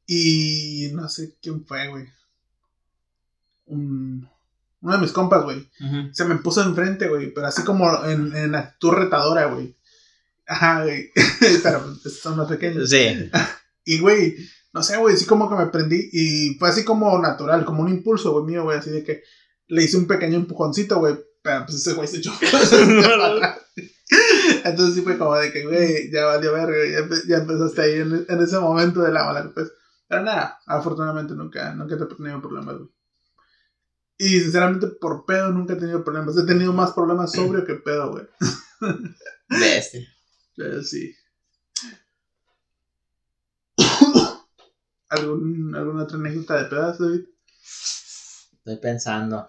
Y 0.07 0.91
no 0.93 1.09
sé 1.09 1.37
quién 1.41 1.65
fue, 1.65 1.89
güey. 1.89 2.07
Un, 3.67 4.29
uno 4.81 4.93
de 4.93 5.01
mis 5.01 5.13
compas, 5.13 5.45
güey. 5.45 5.69
Se 6.13 6.25
me 6.25 6.37
puso 6.37 6.63
enfrente, 6.63 7.09
güey. 7.09 7.33
Pero 7.33 7.47
así 7.47 7.63
como 7.63 8.05
en, 8.05 8.35
en 8.37 8.55
actitud 8.55 8.91
retadora, 8.91 9.47
güey. 9.47 9.77
Ajá, 10.47 10.83
güey. 10.83 11.11
pero 11.63 11.97
pues, 12.03 12.21
son 12.21 12.37
más 12.37 12.49
pequeños. 12.49 12.91
Sí. 12.91 13.31
Y, 13.85 13.99
güey, 13.99 14.37
no 14.73 14.81
sé, 14.81 14.97
güey, 14.97 15.17
así 15.17 15.25
como 15.27 15.49
que 15.49 15.57
me 15.57 15.67
prendí. 15.67 16.09
Y 16.13 16.55
fue 16.55 16.69
así 16.69 16.85
como 16.85 17.19
natural, 17.19 17.65
como 17.65 17.83
un 17.83 17.89
impulso, 17.89 18.31
güey, 18.31 18.45
mío, 18.45 18.63
güey. 18.63 18.79
Así 18.79 18.91
de 18.91 19.03
que 19.03 19.25
le 19.67 19.83
hice 19.83 19.97
un 19.97 20.07
pequeño 20.07 20.37
empujoncito, 20.37 21.01
güey. 21.01 21.17
Pero 21.43 21.67
pues 21.67 21.79
ese 21.79 21.95
güey 21.95 22.07
se 22.07 22.19
echó. 22.19 22.33
Entonces 24.65 24.95
sí 24.95 25.03
fue 25.03 25.19
como 25.19 25.35
de 25.37 25.53
que, 25.53 25.65
güey, 25.65 26.11
ya 26.11 26.27
valió 26.27 26.53
verga. 26.53 26.77
Ya, 26.87 27.09
ya 27.29 27.37
empezaste 27.39 27.83
ahí 27.83 28.01
en, 28.01 28.27
en 28.29 28.41
ese 28.41 28.59
momento 28.59 29.01
de 29.01 29.13
la 29.13 29.25
mala, 29.25 29.51
pues. 29.55 29.73
Pero 30.09 30.23
nada, 30.23 30.59
afortunadamente 30.67 31.35
nunca, 31.35 31.73
nunca 31.75 31.97
te 31.97 32.05
he 32.05 32.17
tenido 32.17 32.41
problemas, 32.41 32.77
güey. 32.77 32.91
Y 34.19 34.41
sinceramente, 34.41 34.87
por 34.87 35.25
pedo 35.25 35.51
nunca 35.51 35.73
he 35.73 35.77
tenido 35.77 36.05
problemas. 36.05 36.37
He 36.37 36.47
tenido 36.47 36.73
más 36.73 36.93
problemas 36.93 37.33
sobrio 37.33 37.65
que 37.65 37.75
pedo, 37.75 38.11
güey. 38.11 38.27
De 39.49 39.77
este. 39.79 40.07
Pero 40.57 40.83
sí. 40.83 41.15
¿Algún, 45.09 45.75
¿Alguna 45.75 46.05
otra 46.05 46.19
anécdota 46.19 46.63
de 46.63 46.65
pedas, 46.69 46.99
David? 46.99 47.25
Estoy 48.59 48.77
pensando. 48.77 49.49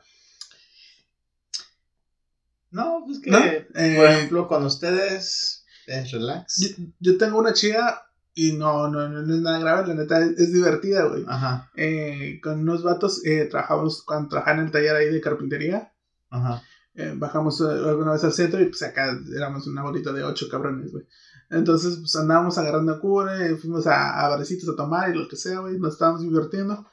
No, 2.73 3.03
pues 3.05 3.19
que, 3.19 3.31
¿No? 3.31 3.38
Eh, 3.38 3.67
por 3.95 4.05
ejemplo, 4.07 4.47
con 4.47 4.65
ustedes 4.65 5.63
es 5.88 6.12
relax. 6.12 6.57
Yo, 6.57 6.86
yo 6.99 7.17
tengo 7.17 7.39
una 7.39 7.53
chica 7.53 8.01
y 8.33 8.53
no, 8.53 8.88
no, 8.88 9.07
no, 9.07 9.21
es 9.33 9.41
nada 9.41 9.59
grave, 9.59 9.88
la 9.88 9.93
neta 9.93 10.19
es, 10.23 10.31
es 10.39 10.53
divertida, 10.53 11.05
güey. 11.05 11.23
Ajá, 11.27 11.69
Eh, 11.75 12.39
con 12.41 12.62
unos 12.62 12.81
vatos 12.83 13.23
eh, 13.25 13.45
trabajamos, 13.49 14.03
cuando 14.03 14.29
trabajaba 14.29 14.59
en 14.59 14.65
el 14.65 14.71
taller 14.71 14.95
ahí 14.95 15.09
de 15.13 15.21
carpintería, 15.21 15.93
ajá. 16.31 16.63
eh, 16.95 17.13
bajamos 17.15 17.62
alguna 17.62 18.13
vez 18.13 18.23
al 18.23 18.33
centro 18.33 18.59
y 18.59 18.65
pues 18.65 18.81
acá 18.81 19.15
éramos 19.36 19.67
una 19.67 19.83
bolita 19.83 20.12
de 20.12 20.23
ocho 20.23 20.47
cabrones, 20.49 20.91
güey. 20.91 21.05
Entonces, 21.51 21.97
pues 21.97 22.15
andábamos 22.15 22.57
agarrando 22.57 22.99
cura, 22.99 23.38
fuimos 23.62 23.86
a, 23.86 24.25
a 24.25 24.29
barecitos 24.29 24.67
a 24.69 24.75
tomar 24.75 25.13
y 25.13 25.19
lo 25.19 25.27
que 25.27 25.36
sea, 25.36 25.59
güey, 25.59 25.77
nos 25.77 25.93
estábamos 25.93 26.21
divirtiendo. 26.21 26.88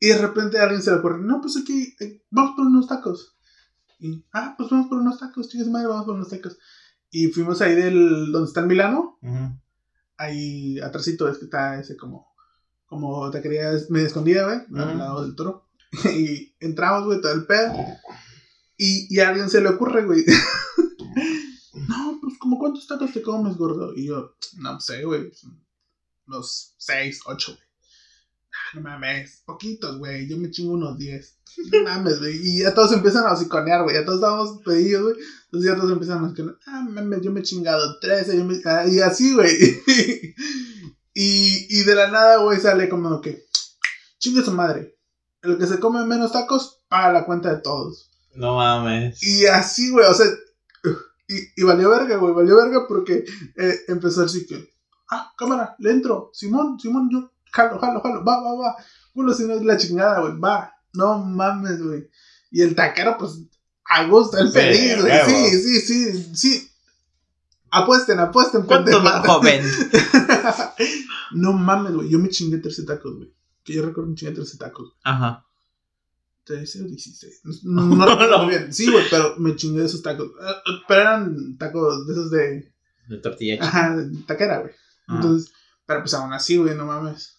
Y 0.00 0.08
de 0.08 0.18
repente 0.18 0.58
a 0.58 0.62
alguien 0.62 0.80
se 0.80 0.90
le 0.90 0.98
ocurre, 0.98 1.18
no, 1.20 1.40
pues 1.42 1.58
aquí, 1.60 1.94
vamos 2.30 2.52
por 2.56 2.66
unos 2.66 2.86
tacos. 2.86 3.36
Y, 3.98 4.22
ah, 4.32 4.54
pues 4.56 4.70
vamos 4.70 4.86
por 4.88 4.98
unos 4.98 5.18
tacos, 5.18 5.48
chicas 5.48 5.68
madre, 5.68 5.88
vamos 5.88 6.04
por 6.04 6.14
unos 6.14 6.28
tacos. 6.28 6.56
Y 7.10 7.28
fuimos 7.28 7.60
ahí 7.60 7.74
del, 7.74 8.30
donde 8.32 8.46
está 8.46 8.60
el 8.60 8.66
Milano, 8.66 9.18
ahí 10.16 10.78
atrásito 10.80 11.28
es 11.28 11.38
que 11.38 11.44
está 11.46 11.78
ese 11.78 11.96
como, 11.96 12.26
como 12.86 13.30
te 13.30 13.40
quería 13.40 13.70
medio 13.88 14.06
escondida, 14.06 14.44
güey, 14.44 14.58
al 14.80 14.88
Ujú. 14.90 14.98
lado 14.98 15.22
del 15.22 15.34
toro. 15.34 15.64
y 16.14 16.52
entramos, 16.60 17.04
güey, 17.06 17.20
todo 17.20 17.32
el 17.32 17.44
pedo. 17.46 17.72
Y, 18.76 19.06
y 19.08 19.20
a 19.20 19.28
alguien 19.28 19.48
se 19.48 19.60
le 19.60 19.68
ocurre, 19.70 20.04
güey. 20.04 20.22
no, 21.88 22.18
pues 22.20 22.36
como 22.38 22.58
cuántos 22.58 22.86
tacos 22.86 23.12
te 23.12 23.22
comes, 23.22 23.56
gordo. 23.56 23.92
Y 23.94 24.06
yo, 24.06 24.32
no 24.54 24.78
sé, 24.80 25.02
güey, 25.04 25.24
pues, 25.24 25.46
unos 26.26 26.74
seis, 26.76 27.20
ocho, 27.26 27.52
güey. 27.54 27.67
No 28.74 28.80
mames, 28.82 29.42
poquitos, 29.46 29.98
güey. 29.98 30.28
Yo 30.28 30.36
me 30.36 30.50
chingo 30.50 30.74
unos 30.74 30.98
10. 30.98 31.34
No 31.72 31.82
mames, 31.82 32.18
güey. 32.20 32.36
Y 32.36 32.62
ya 32.62 32.74
todos 32.74 32.92
empiezan 32.92 33.26
a 33.26 33.32
hociconear, 33.32 33.82
güey. 33.82 33.96
Ya 33.96 34.04
todos 34.04 34.18
estábamos 34.18 34.62
pedidos, 34.62 35.02
güey. 35.02 35.16
Entonces 35.46 35.70
ya 35.70 35.76
todos 35.76 35.90
empiezan 35.90 36.18
a 36.18 36.26
hociconear. 36.26 36.58
Ah, 36.66 36.84
mames, 36.88 37.22
yo 37.22 37.32
me 37.32 37.40
he 37.40 37.42
chingado 37.42 37.98
13. 37.98 38.36
Yo 38.36 38.44
me... 38.44 38.60
ah, 38.64 38.86
y 38.86 39.00
así, 39.00 39.34
güey. 39.34 39.50
y, 41.14 41.80
y 41.80 41.84
de 41.84 41.94
la 41.94 42.10
nada, 42.10 42.38
güey, 42.38 42.60
sale 42.60 42.88
como 42.88 43.20
que. 43.20 43.44
Chingue 44.18 44.42
su 44.42 44.52
madre. 44.52 44.96
El 45.42 45.58
que 45.58 45.66
se 45.66 45.78
come 45.78 46.04
menos 46.04 46.32
tacos, 46.32 46.82
paga 46.88 47.12
la 47.12 47.24
cuenta 47.24 47.54
de 47.54 47.60
todos. 47.60 48.10
No 48.34 48.56
mames. 48.56 49.22
Y 49.22 49.46
así, 49.46 49.90
güey, 49.90 50.06
o 50.06 50.14
sea. 50.14 50.26
Y, 51.28 51.60
y 51.60 51.64
valió 51.64 51.90
verga, 51.90 52.16
güey. 52.16 52.34
Valió 52.34 52.56
verga 52.56 52.86
porque 52.86 53.24
eh, 53.56 53.80
empezó 53.88 54.22
así 54.22 54.46
que. 54.46 54.70
Ah, 55.10 55.32
cámara, 55.36 55.74
le 55.78 55.90
entro. 55.90 56.30
Simón, 56.32 56.78
Simón, 56.78 57.08
yo. 57.10 57.32
Jalo, 57.52 57.78
jalo, 57.78 58.00
jalo. 58.00 58.24
Va, 58.24 58.40
va, 58.42 58.54
va. 58.54 58.76
Uno 59.14 59.32
si 59.32 59.44
no 59.44 59.54
es 59.54 59.64
la 59.64 59.76
chingada, 59.76 60.20
güey. 60.20 60.38
Va. 60.38 60.72
No 60.94 61.18
mames, 61.18 61.82
güey. 61.82 62.08
Y 62.50 62.62
el 62.62 62.74
taquero, 62.74 63.16
pues. 63.18 63.40
A 63.84 64.04
gusto, 64.04 64.38
el 64.38 64.50
feliz, 64.50 65.00
güey. 65.00 65.20
Sí, 65.26 65.62
sí, 65.62 65.80
sí, 65.80 66.34
sí. 66.34 66.70
Apuesten, 67.70 68.18
apuesten, 68.18 68.62
¿Cuánto 68.62 69.00
más 69.02 69.26
joven? 69.26 69.62
no 71.32 71.52
mames, 71.52 71.92
güey. 71.92 72.08
Yo 72.08 72.18
me 72.18 72.28
chingué 72.28 72.58
13 72.58 72.84
tacos, 72.84 73.16
güey. 73.16 73.34
Que 73.64 73.74
yo 73.74 73.84
recuerdo 73.84 74.10
me 74.10 74.16
chingué 74.16 74.34
13 74.34 74.58
tacos. 74.58 74.94
Ajá. 75.04 75.44
13 76.44 76.82
o 76.82 76.84
16. 76.86 77.40
No, 77.64 77.82
no, 77.82 77.96
no 77.96 78.06
recuerdo 78.10 78.46
bien. 78.46 78.72
Sí, 78.72 78.90
güey, 78.90 79.04
pero 79.10 79.36
me 79.38 79.54
chingué 79.54 79.84
esos 79.84 80.02
tacos. 80.02 80.28
Eh, 80.28 80.50
eh, 80.50 80.80
Pero 80.88 81.00
eran 81.00 81.58
tacos 81.58 82.06
de 82.06 82.12
esos 82.12 82.30
de. 82.30 82.72
De 83.08 83.18
tortilla. 83.18 83.58
Ajá, 83.62 83.96
de 83.96 84.22
taquera, 84.22 84.60
güey. 84.60 84.72
Ajá. 85.06 85.16
Entonces, 85.16 85.52
pero 85.86 86.00
pues 86.00 86.14
aún 86.14 86.32
así, 86.32 86.56
güey, 86.56 86.74
no 86.74 86.86
mames. 86.86 87.37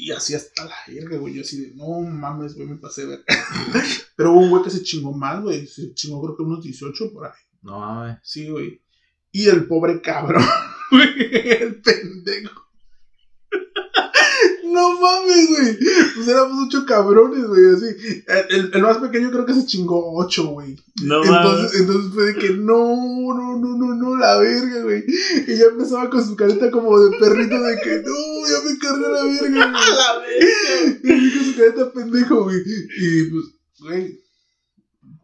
Y 0.00 0.12
así 0.12 0.34
hasta 0.34 0.64
la 0.64 0.76
verga, 0.86 1.18
güey. 1.18 1.34
Yo 1.34 1.42
así 1.42 1.60
de, 1.60 1.74
no 1.74 2.00
mames, 2.00 2.54
güey, 2.54 2.68
me 2.68 2.76
pasé 2.76 3.02
de 3.02 3.08
verga. 3.08 3.24
pero 4.16 4.32
hubo 4.32 4.40
un 4.40 4.50
güey 4.50 4.62
que 4.62 4.70
se 4.70 4.82
chingó 4.82 5.12
más, 5.12 5.42
güey. 5.42 5.66
Se 5.66 5.92
chingó 5.92 6.22
creo 6.22 6.36
que 6.36 6.42
unos 6.44 6.62
18 6.62 7.12
por 7.12 7.26
ahí. 7.26 7.32
No 7.62 7.80
mames. 7.80 8.18
Sí, 8.22 8.48
güey. 8.48 8.80
Y 9.32 9.48
el 9.48 9.66
pobre 9.66 10.00
cabrón, 10.00 10.44
güey, 10.92 11.62
el 11.62 11.82
pendejo. 11.82 12.67
No 14.70 15.00
mames, 15.00 15.48
güey. 15.48 15.78
Pues 16.14 16.28
éramos 16.28 16.66
ocho 16.66 16.84
cabrones, 16.86 17.44
güey, 17.46 17.66
así. 17.74 18.24
El, 18.50 18.82
más 18.82 18.98
pequeño 18.98 19.30
creo 19.30 19.46
que 19.46 19.54
se 19.54 19.66
chingó 19.66 20.14
ocho, 20.14 20.48
güey. 20.48 20.76
No 21.02 21.22
Entonces, 21.24 21.80
entonces 21.80 22.12
fue 22.12 22.24
de 22.26 22.34
que 22.36 22.50
no, 22.50 22.96
no, 23.34 23.56
no, 23.58 23.76
no, 23.76 23.94
no, 23.94 24.16
la 24.16 24.36
verga, 24.38 24.82
güey. 24.82 25.04
Y 25.46 25.56
ya 25.56 25.66
empezaba 25.66 26.10
con 26.10 26.26
su 26.26 26.36
careta 26.36 26.70
como 26.70 26.98
de 27.00 27.16
perrito 27.18 27.60
de 27.62 27.76
que 27.80 28.02
no, 28.04 28.46
ya 28.46 28.68
me 28.68 28.78
cargó 28.78 29.08
la 29.08 29.22
verga, 29.24 29.38
güey. 29.48 29.52
la 29.96 30.18
vez. 30.20 30.98
Y 31.04 31.36
con 31.38 31.44
su 31.46 31.56
careta 31.56 31.92
pendejo, 31.92 32.44
güey. 32.44 32.62
Y 33.00 33.24
pues, 33.30 33.44
güey. 33.80 34.20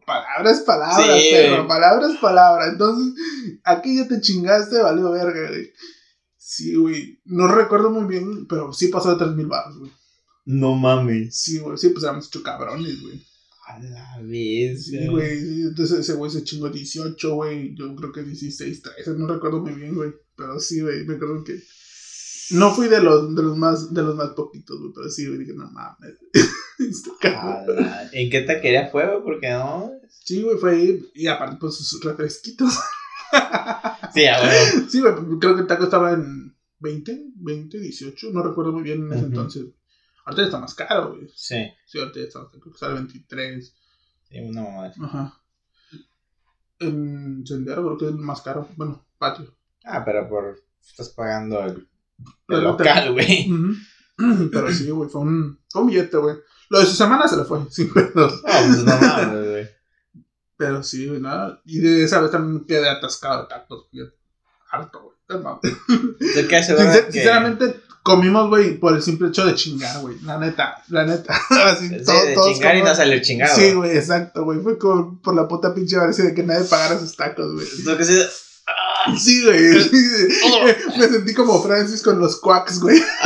Palabra 0.05 0.51
es 0.51 0.59
palabra, 0.61 1.17
Sí, 1.19 1.29
perro. 1.31 1.55
güey. 1.55 1.67
Palabra 1.67 2.07
es 2.11 2.17
palabra. 2.17 2.67
Entonces, 2.67 3.13
aquí 3.63 3.97
ya 3.97 4.07
te 4.07 4.21
chingaste, 4.21 4.79
valió 4.81 5.11
verga, 5.11 5.49
güey. 5.49 5.71
Sí, 6.47 6.75
güey. 6.75 7.19
No 7.25 7.47
recuerdo 7.47 7.89
muy 7.89 8.05
bien, 8.05 8.45
pero 8.45 8.71
sí 8.71 8.89
pasó 8.89 9.09
de 9.09 9.17
3000 9.17 9.47
baros, 9.47 9.79
güey. 9.79 9.91
No 10.45 10.75
mames. 10.75 11.35
Sí, 11.35 11.57
güey. 11.57 11.75
Sí, 11.75 11.89
pues 11.89 12.03
éramos 12.03 12.27
ocho 12.27 12.43
cabrones, 12.43 13.01
güey. 13.01 13.19
A 13.65 13.79
la 13.79 14.21
vez. 14.21 14.85
Sí, 14.85 15.07
güey. 15.07 15.63
Entonces 15.63 16.01
ese 16.01 16.13
güey 16.13 16.29
se 16.29 16.43
chingó 16.43 16.69
18, 16.69 17.33
güey. 17.33 17.73
Yo 17.73 17.95
creo 17.95 18.11
que 18.11 18.21
16, 18.21 18.79
13. 18.79 19.13
No 19.15 19.25
recuerdo 19.25 19.61
muy 19.61 19.73
bien, 19.73 19.95
güey. 19.95 20.11
Pero 20.35 20.59
sí, 20.59 20.81
güey. 20.81 21.03
Me 21.05 21.15
acuerdo 21.15 21.43
que. 21.43 21.59
No 22.51 22.71
fui 22.75 22.89
de 22.89 23.01
los, 23.01 23.35
de 23.35 23.41
los 23.41 23.57
más 23.57 23.91
de 23.91 24.03
los 24.03 24.15
más 24.15 24.29
poquitos, 24.29 24.79
güey. 24.79 24.91
Pero 24.93 25.09
sí, 25.09 25.25
güey. 25.25 25.39
Dije, 25.39 25.53
no 25.55 25.71
mames. 25.71 26.13
Este 26.77 27.09
¿En 28.11 28.29
qué 28.29 28.41
taquería 28.41 28.89
fue, 28.91 29.07
güey? 29.07 29.23
Porque 29.23 29.49
no. 29.49 29.91
Sí, 30.23 30.43
güey, 30.43 30.59
fue 30.59 30.71
ahí. 30.75 31.05
Y 31.15 31.25
aparte, 31.25 31.57
pues 31.59 31.73
sus 31.73 32.03
refresquitos. 32.03 32.71
Sí, 34.13 34.21
huevo. 34.21 34.89
Sí, 34.89 35.01
güey. 35.01 35.39
Creo 35.39 35.55
que 35.55 35.61
el 35.61 35.67
taco 35.67 35.83
estaba 35.83 36.13
en 36.13 36.55
20, 36.79 37.31
20, 37.35 37.79
18, 37.79 38.29
no 38.31 38.43
recuerdo 38.43 38.71
muy 38.71 38.83
bien 38.83 39.05
en 39.07 39.13
ese 39.13 39.25
entonces. 39.25 39.65
Ahorita 40.25 40.43
está 40.43 40.59
más 40.59 40.73
caro, 40.73 41.15
güey. 41.15 41.27
Sí. 41.35 41.67
Sí, 41.85 41.99
ahorita 41.99 42.19
está, 42.21 42.47
creo 42.49 42.71
que 42.73 42.79
sale 42.79 42.93
23. 42.93 43.75
Sí, 44.29 44.39
una 44.39 44.63
mamá. 44.63 44.91
Ajá. 45.01 45.41
En 46.79 47.45
Sendero 47.45 47.83
creo 47.83 47.97
que 47.97 48.05
es 48.07 48.13
más 48.13 48.41
caro. 48.41 48.67
Bueno, 48.75 49.05
patio. 49.17 49.53
Ah, 49.83 50.03
pero 50.05 50.27
por. 50.27 50.63
Estás 50.87 51.09
pagando 51.09 51.63
el, 51.63 51.87
el 52.47 52.63
local, 52.63 53.13
güey. 53.13 53.49
Pero 54.51 54.71
sí, 54.71 54.89
güey, 54.89 55.09
fue 55.09 55.21
un, 55.21 55.59
fue 55.69 55.81
un 55.81 55.87
billete, 55.89 56.17
güey. 56.17 56.37
Lo 56.69 56.79
de 56.79 56.85
su 56.85 56.95
semana 56.95 57.27
se 57.27 57.37
le 57.37 57.43
fue, 57.43 57.59
sin 57.69 57.91
pedos. 57.91 58.41
No, 58.43 58.51
pues 58.51 58.83
no 58.83 58.97
mames, 58.97 59.31
güey. 59.31 59.44
Pero 60.57 60.83
sí, 60.83 61.07
güey, 61.07 61.19
nada. 61.21 61.61
Y 61.65 61.79
de 61.79 62.03
esa 62.03 62.21
vez 62.21 62.31
también 62.31 62.65
quedé 62.65 62.87
atascado 62.89 63.43
de 63.43 63.47
tacos, 63.49 63.87
güey. 63.91 64.07
Harto, 64.71 65.01
güey. 65.01 65.15
Estoy 66.19 66.45
casi 66.47 66.67
seguro 66.67 66.85
Sincer- 66.89 67.05
que- 67.07 67.11
Sinceramente, 67.11 67.79
comimos, 68.03 68.47
güey, 68.49 68.77
por 68.79 68.93
el 68.95 69.01
simple 69.01 69.29
hecho 69.29 69.45
de 69.45 69.55
chingar, 69.55 69.99
güey. 70.01 70.19
La 70.21 70.37
neta, 70.37 70.81
la 70.89 71.05
neta. 71.05 71.35
Así, 71.65 71.89
Sí, 71.89 72.03
todo- 72.05 72.25
de 72.25 72.33
todos 72.35 72.53
chingar 72.53 72.75
y 72.77 72.83
no 72.83 72.95
salió 72.95 73.19
chingado. 73.21 73.55
Sí, 73.55 73.73
güey, 73.73 73.97
exacto, 73.97 74.43
güey. 74.43 74.59
Fue 74.59 74.77
como 74.77 75.21
por 75.21 75.35
la 75.35 75.47
puta 75.47 75.73
pinche 75.73 75.95
avaricia 75.97 76.23
de 76.25 76.33
que 76.33 76.43
nadie 76.43 76.63
pagara 76.65 76.99
sus 76.99 77.15
tacos, 77.15 77.53
güey. 77.53 77.67
Lo 77.85 77.97
que 77.97 78.03
sí. 78.05 78.21
Sí, 79.19 79.43
güey. 79.43 79.81
sí. 79.89 80.37
Me 80.97 81.07
sentí 81.07 81.33
como 81.33 81.61
Francis 81.61 82.01
con 82.01 82.19
los 82.19 82.39
quacks, 82.39 82.79
güey. 82.79 83.01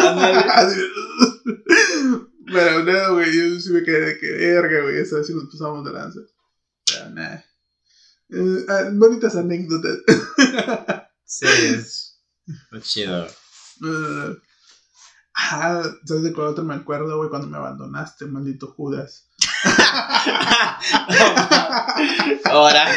Pero 2.52 2.84
no, 2.84 3.14
güey, 3.16 3.32
yo 3.36 3.60
sí 3.60 3.72
me 3.72 3.84
quedé 3.84 4.02
de 4.08 4.18
que 4.18 4.32
verga, 4.32 4.82
güey. 4.82 4.98
Eso 4.98 5.24
sí 5.24 5.34
nos 5.34 5.46
pasamos 5.46 5.86
de 5.86 5.92
lanza. 5.94 6.20
Pero 6.92 7.10
nada. 7.12 7.46
Eh, 8.32 8.66
ah, 8.70 8.90
bonitas 8.94 9.36
anécdotas. 9.36 9.98
Sí, 11.32 11.46
es. 11.46 12.20
Chido. 12.82 13.28
Eh, 13.28 14.36
ah, 15.36 15.84
¿sabes 16.06 16.24
de 16.24 16.34
cuál 16.34 16.48
otro 16.48 16.64
me 16.64 16.74
acuerdo, 16.74 17.18
güey? 17.18 17.30
Cuando 17.30 17.48
me 17.48 17.58
abandonaste, 17.58 18.26
maldito 18.26 18.74
Judas. 18.76 19.28
Ahora. 22.46 22.88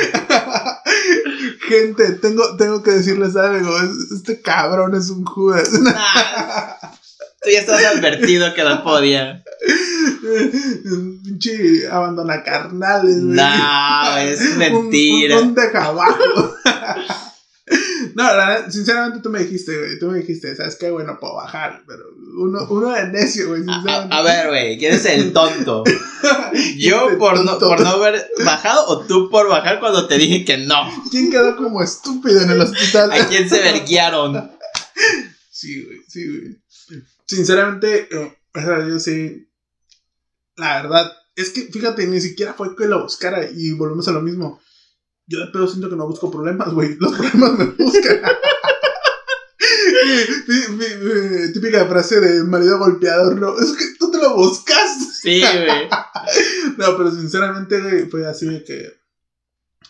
Gente, 1.68 2.12
tengo, 2.14 2.57
tengo 2.57 2.82
que 2.82 2.93
decirles 2.93 3.36
algo. 3.36 3.78
es- 3.80 4.12
Este 4.12 4.40
cabrón 4.40 4.95
es 4.95 5.11
un 5.11 5.24
Judas. 5.24 5.72
Nah, 5.72 6.74
Tú 7.45 7.51
ya 7.51 7.61
estabas 7.61 7.84
advertido 7.86 8.55
que 8.55 8.62
no 8.62 8.82
podía. 8.84 9.43
Un 10.84 11.20
Pinche 11.24 11.88
abandona 11.90 12.43
carnales, 12.43 13.16
güey. 13.24 13.34
No, 13.36 14.16
es 14.18 14.40
Un- 14.40 14.59
mentira. 14.59 15.38
Un, 15.38 15.49
un 15.59 15.76
abajo. 15.76 16.55
No, 18.14 18.24
la 18.24 18.70
sinceramente 18.70 19.20
tú 19.22 19.30
me 19.30 19.38
dijiste, 19.38 19.74
güey. 19.78 19.99
Tú 19.99 20.09
me 20.11 20.18
dijiste, 20.18 20.55
¿sabes 20.55 20.76
qué, 20.76 20.90
güey? 20.90 21.07
No 21.07 21.18
puedo 21.18 21.36
bajar. 21.36 21.82
Pero 21.86 22.03
uno, 22.38 22.66
uno 22.68 22.90
de 22.90 23.09
necio, 23.09 23.49
güey. 23.49 23.62
A, 23.66 23.74
Sinceramente. 23.74 24.14
a- 24.14 24.18
a 24.18 24.22
ver, 24.22 24.49
güey, 24.49 24.78
¿quién 24.78 24.93
es 24.95 25.05
el 25.07 25.32
tonto? 25.32 25.82
¿Yo 26.76 27.16
por 27.18 27.43
no, 27.43 27.59
por 27.59 27.80
no 27.80 27.88
haber 27.88 28.26
bajado 28.45 28.86
o 28.88 29.07
tú 29.07 29.30
por 29.30 29.49
bajar 29.49 29.80
cuando 29.80 30.07
te 30.09 30.18
dije 30.18 30.45
que 30.45 30.59
no? 30.59 30.76
¿Quién 31.11 31.30
quedó 31.30 31.57
como 31.57 31.82
estúpido 31.82 32.43
en 32.43 32.51
el 32.51 32.61
hospital? 32.61 33.11
¿A 33.12 33.26
quién 33.28 33.49
se 33.49 33.59
verguiaron? 33.62 34.51
Sí, 35.51 35.82
güey, 35.84 35.99
sí, 36.09 36.26
güey. 36.28 36.62
Sinceramente, 37.27 38.09
eh, 38.11 38.39
o 38.55 38.61
sea, 38.61 38.87
yo 38.87 38.99
sí. 38.99 39.49
La 40.57 40.83
verdad, 40.83 41.12
es 41.35 41.51
que 41.51 41.62
fíjate, 41.62 42.07
ni 42.07 42.20
siquiera 42.20 42.55
fue 42.55 42.77
que 42.77 42.87
lo 42.87 43.03
buscara 43.03 43.49
y 43.51 43.73
volvemos 43.73 44.07
a 44.09 44.12
lo 44.12 44.20
mismo. 44.20 44.61
Yo 45.27 45.41
de 45.41 45.47
pedo 45.47 45.66
siento 45.66 45.89
que 45.89 45.97
no 45.97 46.07
busco 46.07 46.31
problemas, 46.31 46.73
güey. 46.73 46.97
Los 47.01 47.12
problemas 47.12 47.59
me 47.59 47.64
buscan. 47.66 48.20
Típica 51.55 51.87
frase 51.87 52.20
de 52.20 52.45
marido 52.45 52.79
golpeador, 52.79 53.41
no. 53.41 53.59
Es 53.59 53.73
que 53.73 53.85
tú 53.99 54.11
te 54.11 54.18
lo 54.18 54.35
buscas. 54.35 55.18
Sí, 55.20 55.41
güey. 55.41 55.89
No, 56.79 56.97
pero 56.97 57.11
sinceramente, 57.11 57.81
güey, 57.81 58.09
fue 58.09 58.27
así 58.27 58.47
de 58.47 58.64
que. 58.64 58.93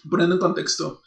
Poniendo 0.09 0.37
en 0.37 0.41
contexto. 0.41 1.03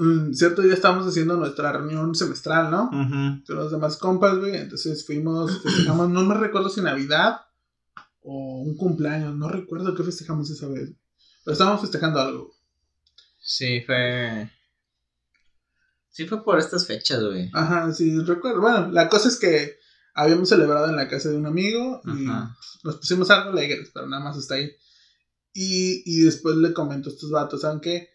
Mm, 0.00 0.32
cierto 0.32 0.62
día 0.62 0.74
estábamos 0.74 1.06
haciendo 1.06 1.36
nuestra 1.36 1.72
reunión 1.72 2.14
semestral, 2.14 2.70
¿no? 2.70 2.84
Ujú. 2.84 3.44
con 3.46 3.56
los 3.56 3.70
demás 3.70 3.96
compas, 3.96 4.38
güey. 4.38 4.56
Entonces 4.56 5.06
fuimos, 5.06 5.62
festejamos, 5.62 6.08
no 6.08 6.24
me 6.24 6.34
recuerdo 6.34 6.68
si 6.68 6.80
Navidad 6.80 7.42
o 8.22 8.62
un 8.62 8.76
cumpleaños, 8.76 9.34
no 9.36 9.48
recuerdo 9.48 9.94
qué 9.94 10.02
festejamos 10.02 10.50
esa 10.50 10.68
vez. 10.68 10.90
Pero 11.44 11.52
estábamos 11.52 11.80
festejando 11.80 12.20
algo. 12.20 12.54
Sí, 13.38 13.80
fue. 13.86 14.50
Sí, 16.10 16.26
fue 16.26 16.44
por 16.44 16.58
estas 16.58 16.86
fechas, 16.86 17.22
güey. 17.22 17.50
Ajá, 17.52 17.92
sí, 17.92 18.18
recuerdo. 18.20 18.60
Bueno, 18.60 18.90
la 18.90 19.08
cosa 19.08 19.28
es 19.28 19.38
que 19.38 19.78
habíamos 20.14 20.48
celebrado 20.48 20.88
en 20.88 20.96
la 20.96 21.08
casa 21.08 21.30
de 21.30 21.36
un 21.36 21.46
amigo 21.46 22.02
y 22.04 22.26
Ajá. 22.26 22.56
nos 22.84 22.96
pusimos 22.96 23.30
algo 23.30 23.50
alegres, 23.50 23.90
pero 23.94 24.06
nada 24.06 24.22
más 24.22 24.36
hasta 24.36 24.56
ahí. 24.56 24.70
Y, 25.52 26.02
y 26.04 26.24
después 26.24 26.56
le 26.56 26.72
comento 26.74 27.08
a 27.08 27.12
estos 27.12 27.30
vatos, 27.30 27.62
¿saben 27.62 27.80
qué? 27.80 28.10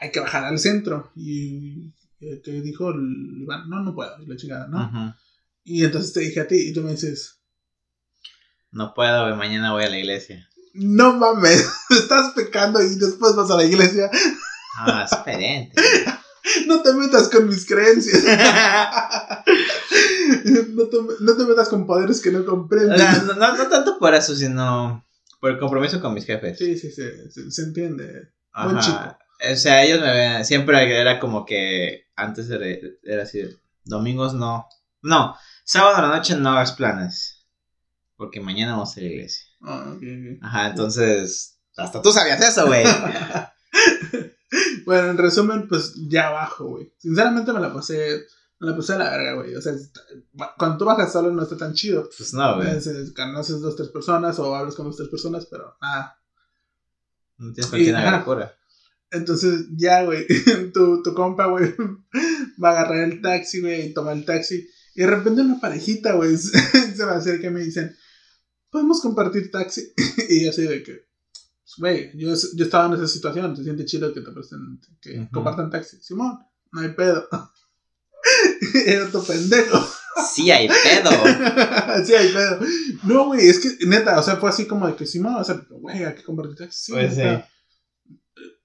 Hay 0.00 0.10
que 0.10 0.20
bajar 0.20 0.44
al 0.44 0.58
centro. 0.58 1.10
Y 1.16 1.92
eh, 2.20 2.40
que 2.42 2.50
dijo 2.62 2.90
el 2.90 3.42
Iván, 3.42 3.68
no, 3.68 3.80
no 3.82 3.94
puedo, 3.94 4.20
y 4.20 4.26
la 4.26 4.36
chingada, 4.36 4.66
¿no? 4.66 5.14
Y 5.64 5.84
entonces 5.84 6.12
te 6.12 6.20
dije 6.20 6.40
a 6.40 6.48
ti 6.48 6.56
y 6.56 6.72
tú 6.72 6.82
me 6.82 6.92
dices, 6.92 7.40
No 8.70 8.94
puedo, 8.94 9.34
mañana 9.36 9.72
voy 9.72 9.84
a 9.84 9.90
la 9.90 9.98
iglesia. 9.98 10.48
No 10.74 11.14
mames, 11.14 11.66
estás 11.90 12.32
pecando 12.34 12.82
y 12.82 12.94
después 12.96 13.34
vas 13.36 13.50
a 13.50 13.56
la 13.56 13.64
iglesia. 13.64 14.10
Ah, 14.76 15.04
es 15.04 15.16
diferente. 15.18 15.80
No 16.66 16.80
te 16.80 16.94
metas 16.94 17.28
con 17.28 17.46
mis 17.46 17.66
creencias. 17.66 18.24
No 20.70 20.86
te, 20.88 20.96
no 21.20 21.36
te 21.36 21.44
metas 21.44 21.68
con 21.68 21.86
poderes 21.86 22.20
que 22.22 22.30
no 22.30 22.44
comprendes. 22.44 23.24
no, 23.24 23.34
no, 23.34 23.56
no 23.56 23.68
tanto 23.68 23.98
por 23.98 24.14
eso, 24.14 24.34
sino 24.34 25.04
por 25.40 25.50
el 25.50 25.58
compromiso 25.58 26.00
con 26.00 26.14
mis 26.14 26.24
jefes. 26.24 26.56
Sí, 26.58 26.78
sí, 26.78 26.90
sí, 26.90 27.02
se, 27.30 27.50
se 27.50 27.62
entiende. 27.62 28.30
Buen 28.54 28.76
Ajá. 28.78 28.80
chico. 28.80 29.18
O 29.40 29.56
sea, 29.56 29.84
ellos 29.84 30.00
me 30.00 30.12
ven, 30.12 30.44
siempre 30.44 31.00
era 31.00 31.20
como 31.20 31.46
que 31.46 32.06
antes 32.16 32.50
era, 32.50 32.66
era 33.02 33.22
así, 33.22 33.42
domingos 33.84 34.34
no. 34.34 34.66
No, 35.02 35.36
sábado 35.64 35.96
a 35.96 36.02
la 36.02 36.16
noche 36.16 36.36
no 36.36 36.50
hagas 36.50 36.72
planes. 36.72 37.46
Porque 38.16 38.40
mañana 38.40 38.72
vamos 38.72 38.96
a 38.96 39.00
ir 39.00 39.06
a 39.06 39.08
la 39.08 39.14
iglesia. 39.14 39.46
Ah. 39.62 39.96
Ajá, 40.42 40.66
entonces, 40.70 41.60
hasta 41.76 42.02
tú 42.02 42.10
sabías 42.10 42.40
eso, 42.40 42.66
güey. 42.66 42.84
Bueno, 44.84 45.10
en 45.10 45.18
resumen, 45.18 45.68
pues 45.68 45.92
ya 46.08 46.30
bajo, 46.30 46.64
güey. 46.64 46.94
Sinceramente 46.96 47.52
me 47.52 47.60
la 47.60 47.74
pasé, 47.74 48.24
me 48.58 48.70
la 48.70 48.74
pasé 48.74 48.94
a 48.94 48.98
la 48.98 49.10
verga, 49.10 49.34
güey. 49.34 49.54
O 49.54 49.60
sea, 49.60 49.74
cuando 50.56 50.78
tú 50.78 50.86
bajas 50.86 51.12
solo 51.12 51.30
no 51.30 51.42
está 51.42 51.58
tan 51.58 51.74
chido. 51.74 52.08
Pues 52.16 52.32
no, 52.32 52.56
güey. 52.56 52.68
conoces 53.14 53.60
dos, 53.60 53.76
tres 53.76 53.90
personas 53.90 54.38
o 54.38 54.54
hablas 54.54 54.74
con 54.74 54.86
dos, 54.86 54.96
tres 54.96 55.10
personas, 55.10 55.44
pero 55.44 55.76
nada. 55.82 56.18
No 57.36 57.52
tienes 57.52 57.94
ajá. 57.94 58.00
haga 58.00 58.18
la 58.18 58.24
cura. 58.24 58.56
Entonces, 59.10 59.66
ya, 59.76 60.04
güey, 60.04 60.26
tu, 60.74 61.02
tu 61.02 61.14
compa, 61.14 61.46
güey, 61.46 61.74
va 62.62 62.70
a 62.70 62.72
agarrar 62.72 63.10
el 63.10 63.22
taxi, 63.22 63.60
güey, 63.60 63.86
y 63.86 63.94
toma 63.94 64.12
el 64.12 64.24
taxi. 64.24 64.68
Y 64.94 65.00
de 65.00 65.06
repente 65.06 65.40
una 65.42 65.60
parejita, 65.60 66.14
güey, 66.14 66.36
se 66.36 66.58
se 66.96 67.06
me 67.06 67.12
acerca 67.12 67.46
y 67.46 67.50
me 67.50 67.60
dicen, 67.60 67.94
¿podemos 68.70 69.00
compartir 69.00 69.50
taxi? 69.50 69.92
y 70.28 70.44
yo 70.44 70.50
así 70.50 70.62
de 70.62 70.82
que, 70.82 70.92
pues, 71.32 71.74
güey, 71.78 72.10
yo, 72.18 72.34
yo 72.56 72.64
estaba 72.64 72.86
en 72.86 72.94
esa 72.94 73.08
situación, 73.08 73.56
se 73.56 73.64
siente 73.64 73.84
chido 73.84 74.12
que 74.12 74.20
te 74.20 74.30
presten, 74.30 74.80
que 75.00 75.28
compartan 75.32 75.70
taxi. 75.70 75.98
Simón, 76.02 76.38
no 76.72 76.80
hay 76.80 76.90
pedo. 76.90 77.28
Era 78.86 79.06
otro 79.06 79.22
pendejo. 79.22 79.88
Sí, 80.34 80.50
hay 80.50 80.68
pedo. 80.68 81.10
sí, 82.04 82.14
hay 82.14 82.32
pedo. 82.32 82.58
No, 83.04 83.26
güey, 83.26 83.48
es 83.48 83.60
que, 83.60 83.86
neta, 83.86 84.18
o 84.18 84.22
sea, 84.22 84.36
fue 84.36 84.50
así 84.50 84.66
como 84.66 84.86
de 84.86 84.96
que, 84.96 85.06
Simón, 85.06 85.36
o 85.36 85.44
sea, 85.44 85.64
güey, 85.70 86.04
hay 86.04 86.14
que 86.14 86.24
compartir 86.24 86.56
taxi. 86.56 86.86
Sí, 86.86 86.92
Pues 86.92 87.14
sí. 87.14 87.22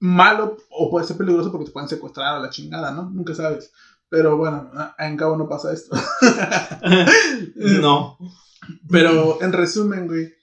Malo 0.03 0.57
o 0.69 0.91
puede 0.91 1.07
ser 1.07 1.15
peligroso 1.15 1.49
porque 1.49 1.67
te 1.67 1.71
pueden 1.71 1.87
secuestrar 1.87 2.35
a 2.35 2.39
la 2.39 2.49
chingada, 2.49 2.91
¿no? 2.91 3.09
Nunca 3.09 3.33
sabes. 3.33 3.71
Pero 4.09 4.35
bueno, 4.35 4.69
en 4.99 5.15
cabo 5.15 5.37
no 5.37 5.47
pasa 5.47 5.71
esto. 5.71 5.95
no. 7.55 8.17
Pero 8.89 9.41
en 9.41 9.53
resumen, 9.53 10.07
güey, 10.07 10.33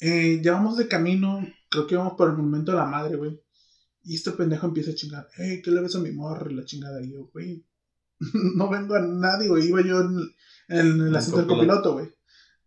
eh, 0.00 0.40
ya 0.42 0.54
vamos 0.54 0.76
de 0.76 0.88
camino, 0.88 1.46
creo 1.70 1.86
que 1.86 1.94
vamos 1.94 2.14
por 2.14 2.28
el 2.28 2.36
momento 2.36 2.72
de 2.72 2.78
la 2.78 2.86
madre, 2.86 3.14
güey. 3.14 3.40
Y 4.02 4.16
este 4.16 4.32
pendejo 4.32 4.66
empieza 4.66 4.90
a 4.90 4.94
chingar, 4.96 5.28
hey, 5.36 5.62
¿qué 5.64 5.70
le 5.70 5.80
ves 5.80 5.94
a 5.94 6.00
mi 6.00 6.10
morra? 6.10 6.50
Y 6.50 6.54
la 6.56 6.64
chingada. 6.64 7.00
Y 7.00 7.12
yo, 7.12 7.30
güey, 7.32 7.64
no 8.56 8.68
vengo 8.68 8.96
a 8.96 9.00
nadie, 9.00 9.46
güey. 9.48 9.68
Iba 9.68 9.80
yo 9.82 10.00
en, 10.00 10.34
en 10.68 11.00
el 11.06 11.14
asiento 11.14 11.38
del 11.38 11.46
copiloto. 11.46 11.82
copiloto, 11.82 11.92
güey. 11.92 12.12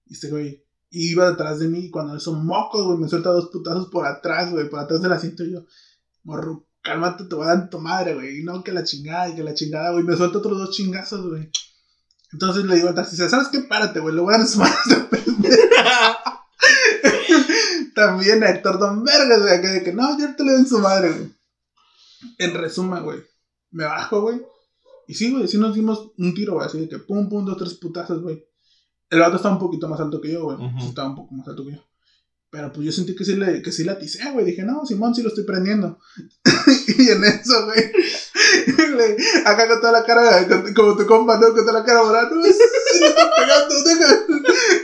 Y 0.06 0.14
este 0.14 0.30
güey 0.30 0.66
iba 0.92 1.30
detrás 1.30 1.60
de 1.60 1.68
mí 1.68 1.80
y 1.80 1.92
cuando 1.92 2.16
eso 2.16 2.34
mocos, 2.34 2.86
güey, 2.86 2.98
me 2.98 3.10
suelta 3.10 3.32
dos 3.32 3.50
putazos 3.50 3.90
por 3.90 4.06
atrás, 4.06 4.52
güey, 4.52 4.70
por 4.70 4.80
atrás 4.80 5.02
del 5.02 5.12
asiento 5.12 5.44
y 5.44 5.52
yo, 5.52 5.66
morro, 6.28 6.68
cálmate, 6.82 7.24
te 7.24 7.36
voy 7.36 7.46
a 7.46 7.56
dar 7.56 7.70
tu 7.70 7.80
madre, 7.80 8.14
güey. 8.14 8.42
Y 8.42 8.44
no, 8.44 8.64
que 8.64 8.74
la 8.74 8.84
chingada 8.84 9.30
y 9.30 9.36
que 9.36 9.44
la 9.44 9.54
chingada, 9.54 9.92
güey. 9.92 10.04
Me 10.04 10.16
suelta 10.16 10.38
otros 10.40 10.58
dos 10.58 10.76
chingazos, 10.76 11.28
güey. 11.28 11.50
Entonces 12.34 12.66
le 12.66 12.76
digo 12.76 12.90
al 12.90 12.96
taxista, 12.96 13.30
¿sabes 13.30 13.48
qué? 13.48 13.62
Párate, 13.62 14.02
güey, 14.02 14.14
le 14.14 14.22
voy 14.22 14.36
a 14.36 14.38
dar 14.38 14.48
su 14.48 14.60
madre 14.60 14.76
a. 15.80 16.44
También 17.96 18.44
Héctor 18.44 18.78
Don 18.78 19.04
Vergas, 19.04 19.42
güey, 19.42 19.54
acá 19.54 19.72
de 19.72 19.84
que 19.84 19.94
no, 19.94 20.20
yo 20.20 20.36
te 20.36 20.44
le 20.44 20.52
doy 20.52 20.62
en 20.62 20.68
su 20.68 20.80
madre, 20.80 21.12
güey. 21.12 21.32
En 22.38 22.54
resumen, 22.54 23.04
güey, 23.04 23.24
me 23.72 23.86
bajo, 23.86 24.22
güey. 24.22 24.42
Y 25.08 25.14
sí, 25.14 25.32
güey, 25.32 25.48
sí 25.48 25.58
nos 25.58 25.74
dimos 25.74 26.12
un 26.18 26.34
tiro, 26.34 26.56
güey, 26.56 26.68
así 26.68 26.80
de 26.80 26.90
que 26.90 27.00
pum, 27.00 27.30
pum, 27.30 27.46
dos, 27.46 27.58
tres 27.58 27.76
putazos, 27.76 28.22
güey. 28.22 28.46
El 29.10 29.20
vato 29.20 29.38
estaba 29.38 29.56
un 29.56 29.62
poquito 29.62 29.88
más 29.88 30.00
alto 30.02 30.20
que 30.20 30.34
yo, 30.34 30.44
güey. 30.44 30.58
Sí, 30.80 30.90
estaba 30.90 31.08
un 31.08 31.16
poco 31.16 31.34
más 31.34 31.48
alto 31.48 31.66
que 31.66 31.72
yo. 31.72 31.84
Pero 32.50 32.72
pues 32.72 32.86
yo 32.86 32.92
sentí 32.94 33.14
que 33.16 33.26
sí 33.26 33.36
le, 33.36 33.62
que 33.62 33.72
sí 33.74 33.84
la 33.84 33.94
aticé, 33.94 34.32
güey. 34.32 34.46
Dije, 34.46 34.64
no, 34.64 34.86
Simón, 34.86 35.14
sí 35.14 35.22
lo 35.22 35.30
estoy 35.30 35.44
prendiendo. 35.44 36.00
y 36.98 37.10
en 37.10 37.24
eso, 37.26 37.66
güey. 37.66 37.92
acá 39.46 39.68
con 39.68 39.82
toda 39.82 39.92
la 39.92 40.06
cara, 40.06 40.48
con- 40.48 40.74
como 40.74 40.96
tu 40.98 41.06
compa, 41.06 41.38
¿no? 41.38 41.48
Con 41.54 41.66
toda 41.66 41.80
la 41.80 41.86
cara 41.86 42.04
morada. 42.04 42.30
No, 42.30 42.42
le 42.42 42.50
está 42.50 43.32
pegando, 43.36 43.84
deja. 43.84 44.26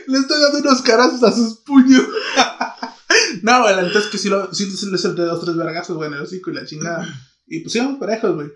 Le 0.07 0.17
estoy 0.17 0.41
dando 0.41 0.59
unos 0.59 0.81
carazos 0.81 1.23
a 1.23 1.31
sus 1.31 1.59
puños. 1.59 2.03
no, 3.43 3.61
güey, 3.61 3.75
la 3.75 3.81
neta 3.83 3.99
es 3.99 4.07
que 4.07 4.17
sí, 4.17 4.29
lo, 4.29 4.53
sí, 4.53 4.69
sí 4.69 4.89
le 4.91 4.97
solté 4.97 5.21
dos, 5.21 5.43
tres 5.43 5.55
vergazos, 5.55 5.95
güey, 5.95 6.09
en 6.09 6.15
el 6.15 6.21
hocico 6.23 6.51
y 6.51 6.55
la 6.55 6.65
chingada. 6.65 7.07
Y 7.47 7.59
pues 7.61 7.75
íbamos 7.75 7.97
parejos, 7.99 8.35
güey. 8.35 8.47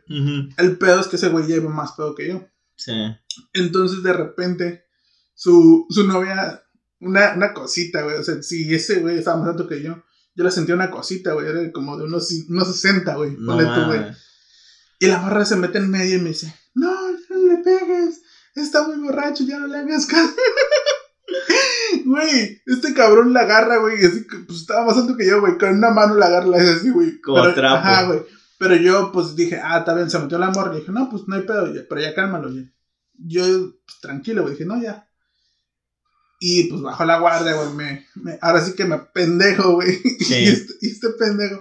El 0.57 0.77
pedo 0.77 0.99
es 0.99 1.07
que 1.07 1.15
ese 1.17 1.29
güey 1.29 1.45
lleva 1.45 1.69
más 1.69 1.91
pedo 1.93 2.13
que 2.15 2.27
yo. 2.27 2.45
Sí. 2.75 2.91
Entonces, 3.53 4.03
de 4.03 4.13
repente, 4.13 4.83
su, 5.33 5.85
su 5.89 6.05
novia, 6.05 6.63
una, 6.99 7.33
una 7.35 7.53
cosita, 7.53 8.03
güey. 8.03 8.17
O 8.17 8.23
sea, 8.23 8.41
si 8.41 8.73
ese 8.73 8.99
güey 8.99 9.17
estaba 9.17 9.37
más 9.37 9.49
alto 9.49 9.67
que 9.67 9.81
yo, 9.81 10.03
yo 10.35 10.43
le 10.43 10.51
sentía 10.51 10.75
una 10.75 10.91
cosita, 10.91 11.33
güey. 11.33 11.47
Era 11.47 11.71
como 11.71 11.97
de 11.97 12.05
unos, 12.05 12.29
unos 12.49 12.67
60, 12.67 13.15
güey. 13.15 13.31
No 13.37 13.55
ponle 13.55 13.65
tú, 13.73 13.85
güey. 13.85 14.01
Y 14.99 15.07
la 15.07 15.19
morra 15.19 15.45
se 15.45 15.55
mete 15.55 15.77
en 15.77 15.89
medio 15.89 16.17
y 16.17 16.21
me 16.21 16.29
dice, 16.29 16.53
no, 16.73 16.93
no 17.11 17.37
le 17.47 17.57
pegues. 17.63 18.21
Está 18.55 18.87
muy 18.87 18.97
borracho, 18.97 19.43
ya 19.43 19.59
no 19.59 19.67
le 19.67 19.77
hagas 19.77 20.05
caso. 20.05 20.33
Güey, 22.05 22.61
este 22.65 22.93
cabrón 22.93 23.33
la 23.33 23.41
agarra, 23.41 23.77
güey, 23.77 24.01
y 24.01 24.05
así 24.05 24.25
que, 24.27 24.37
pues 24.39 24.59
estaba 24.59 24.85
más 24.85 24.97
alto 24.97 25.15
que 25.17 25.25
yo, 25.25 25.39
güey, 25.41 25.57
con 25.57 25.69
una 25.77 25.89
mano 25.89 26.15
la 26.15 26.27
agarra, 26.27 26.47
la 26.47 26.57
hace 26.57 26.69
así, 26.71 26.89
güey. 26.89 27.19
Como 27.21 27.41
Pero- 27.41 27.53
trapo. 27.53 27.75
Ajá, 27.75 28.05
güey. 28.07 28.21
Pero 28.57 28.75
yo, 28.75 29.11
pues 29.11 29.35
dije, 29.35 29.59
ah, 29.61 29.79
está 29.79 29.93
bien, 29.93 30.09
se 30.09 30.17
metió 30.19 30.39
la 30.39 30.49
morra. 30.49 30.73
Y 30.75 30.79
dije, 30.79 30.91
no, 30.91 31.09
pues 31.09 31.23
no 31.27 31.35
hay 31.35 31.43
pedo, 31.43 31.73
ya, 31.73 31.81
pero 31.87 32.01
ya 32.01 32.15
cálmalo, 32.15 32.49
ya. 32.49 32.63
Yo, 33.13 33.43
pues 33.85 33.99
tranquilo, 34.01 34.41
güey, 34.43 34.53
dije, 34.53 34.65
no, 34.65 34.81
ya. 34.81 35.06
Y 36.39 36.65
pues 36.65 36.81
bajó 36.81 37.03
la 37.05 37.19
guardia, 37.19 37.53
güey, 37.53 37.73
me, 37.73 38.05
me- 38.15 38.37
ahora 38.41 38.63
sí 38.63 38.73
que 38.73 38.85
me 38.85 38.99
pendejo, 38.99 39.73
güey. 39.73 39.99
Sí. 40.19 40.35
Y, 40.35 40.47
este, 40.47 40.73
y 40.81 40.91
este 40.91 41.09
pendejo, 41.17 41.59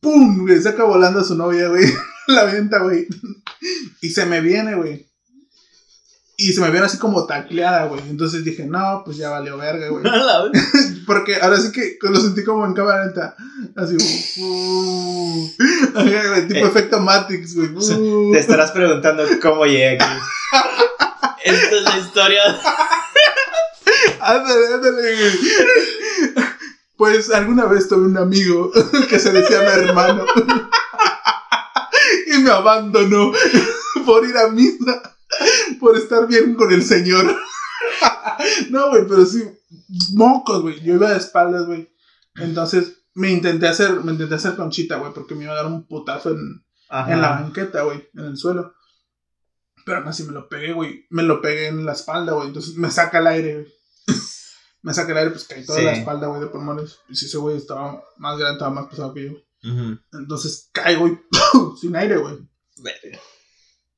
¡pum! 0.00 0.46
güey, 0.46 0.60
saca 0.62 0.84
volando 0.84 1.20
a 1.20 1.24
su 1.24 1.34
novia, 1.34 1.68
güey. 1.68 1.84
la 2.28 2.44
venta, 2.44 2.78
güey. 2.78 3.06
Y 4.00 4.10
se 4.10 4.24
me 4.26 4.40
viene, 4.40 4.74
güey. 4.76 5.06
Y 6.38 6.52
se 6.54 6.60
me 6.60 6.70
viene 6.70 6.86
así 6.86 6.96
como 6.98 7.26
tacleada, 7.26 7.84
güey. 7.86 8.00
Entonces 8.08 8.44
dije, 8.44 8.64
no, 8.66 9.02
pues 9.04 9.16
ya 9.18 9.28
valió 9.30 9.58
verga, 9.58 9.88
güey. 9.88 10.02
Porque 11.06 11.36
ahora 11.36 11.60
sí 11.60 11.70
que 11.70 11.98
lo 12.02 12.18
sentí 12.20 12.42
como 12.42 12.64
en 12.66 12.72
cámara 12.74 13.04
lenta. 13.04 13.36
Así, 13.76 13.96
uh, 14.40 15.50
güey, 15.94 16.48
tipo 16.48 16.60
Eh. 16.60 16.68
efecto 16.68 16.98
Matrix, 17.00 17.54
güey. 17.54 17.68
uh. 17.74 18.32
Te 18.32 18.38
estarás 18.38 18.72
preguntando 18.72 19.22
cómo 19.40 19.66
llegué 19.66 19.98
aquí. 20.00 20.14
Esta 21.44 21.76
es 21.76 21.82
la 21.82 21.98
historia. 21.98 22.42
Ándale, 24.20 24.74
ándale. 24.74 25.16
Pues 26.96 27.30
alguna 27.30 27.66
vez 27.66 27.88
tuve 27.88 28.06
un 28.06 28.16
amigo 28.16 28.70
que 29.08 29.18
se 29.18 29.32
decía 29.32 29.60
mi 29.60 29.66
hermano. 29.66 30.24
Y 32.26 32.38
me 32.38 32.50
abandonó 32.50 33.32
por 34.06 34.24
ir 34.24 34.36
a 34.36 34.48
misa, 34.48 35.16
por 35.80 35.96
estar 35.96 36.26
bien 36.26 36.54
con 36.54 36.72
el 36.72 36.84
Señor. 36.84 37.36
No, 38.70 38.90
güey, 38.90 39.06
pero 39.08 39.26
sí, 39.26 39.42
mocos, 40.14 40.62
güey. 40.62 40.80
Yo 40.82 40.94
iba 40.94 41.10
de 41.10 41.18
espaldas, 41.18 41.66
güey. 41.66 41.92
Entonces 42.36 43.04
me 43.14 43.30
intenté 43.30 43.68
hacer, 43.68 44.02
me 44.04 44.12
intenté 44.12 44.36
hacer 44.36 44.56
conchita, 44.56 44.96
güey, 44.96 45.12
porque 45.12 45.34
me 45.34 45.44
iba 45.44 45.52
a 45.52 45.56
dar 45.56 45.66
un 45.66 45.86
putazo 45.86 46.30
en, 46.30 46.64
en 47.08 47.20
la 47.20 47.30
banqueta, 47.30 47.82
güey, 47.82 48.08
en 48.14 48.24
el 48.24 48.36
suelo. 48.36 48.74
Pero 49.84 49.98
aún 49.98 50.08
así 50.08 50.22
me 50.24 50.32
lo 50.32 50.48
pegué, 50.48 50.72
güey. 50.72 51.06
Me 51.10 51.22
lo 51.22 51.40
pegué 51.42 51.66
en 51.66 51.84
la 51.84 51.92
espalda, 51.92 52.32
güey. 52.32 52.48
Entonces 52.48 52.76
me 52.76 52.90
saca 52.90 53.18
el 53.18 53.26
aire, 53.26 53.54
güey. 53.54 53.81
Me 54.82 54.92
saca 54.92 55.12
el 55.12 55.18
aire, 55.18 55.30
pues 55.30 55.44
caí 55.44 55.64
toda 55.64 55.78
Sí. 55.78 55.84
la 55.84 55.92
espalda, 55.92 56.26
güey, 56.26 56.40
de 56.40 56.48
pulmones. 56.48 56.98
Y 57.08 57.14
si 57.14 57.26
ese 57.26 57.38
güey 57.38 57.56
estaba 57.56 58.02
más 58.18 58.36
grande, 58.38 58.54
estaba 58.54 58.70
más 58.72 58.86
pesado 58.88 59.14
que 59.14 59.24
yo. 59.26 59.32
Entonces 60.12 60.70
caigo 60.72 61.06
y 61.06 61.18
sin 61.80 61.94
aire, 61.96 62.16
güey. 62.16 62.38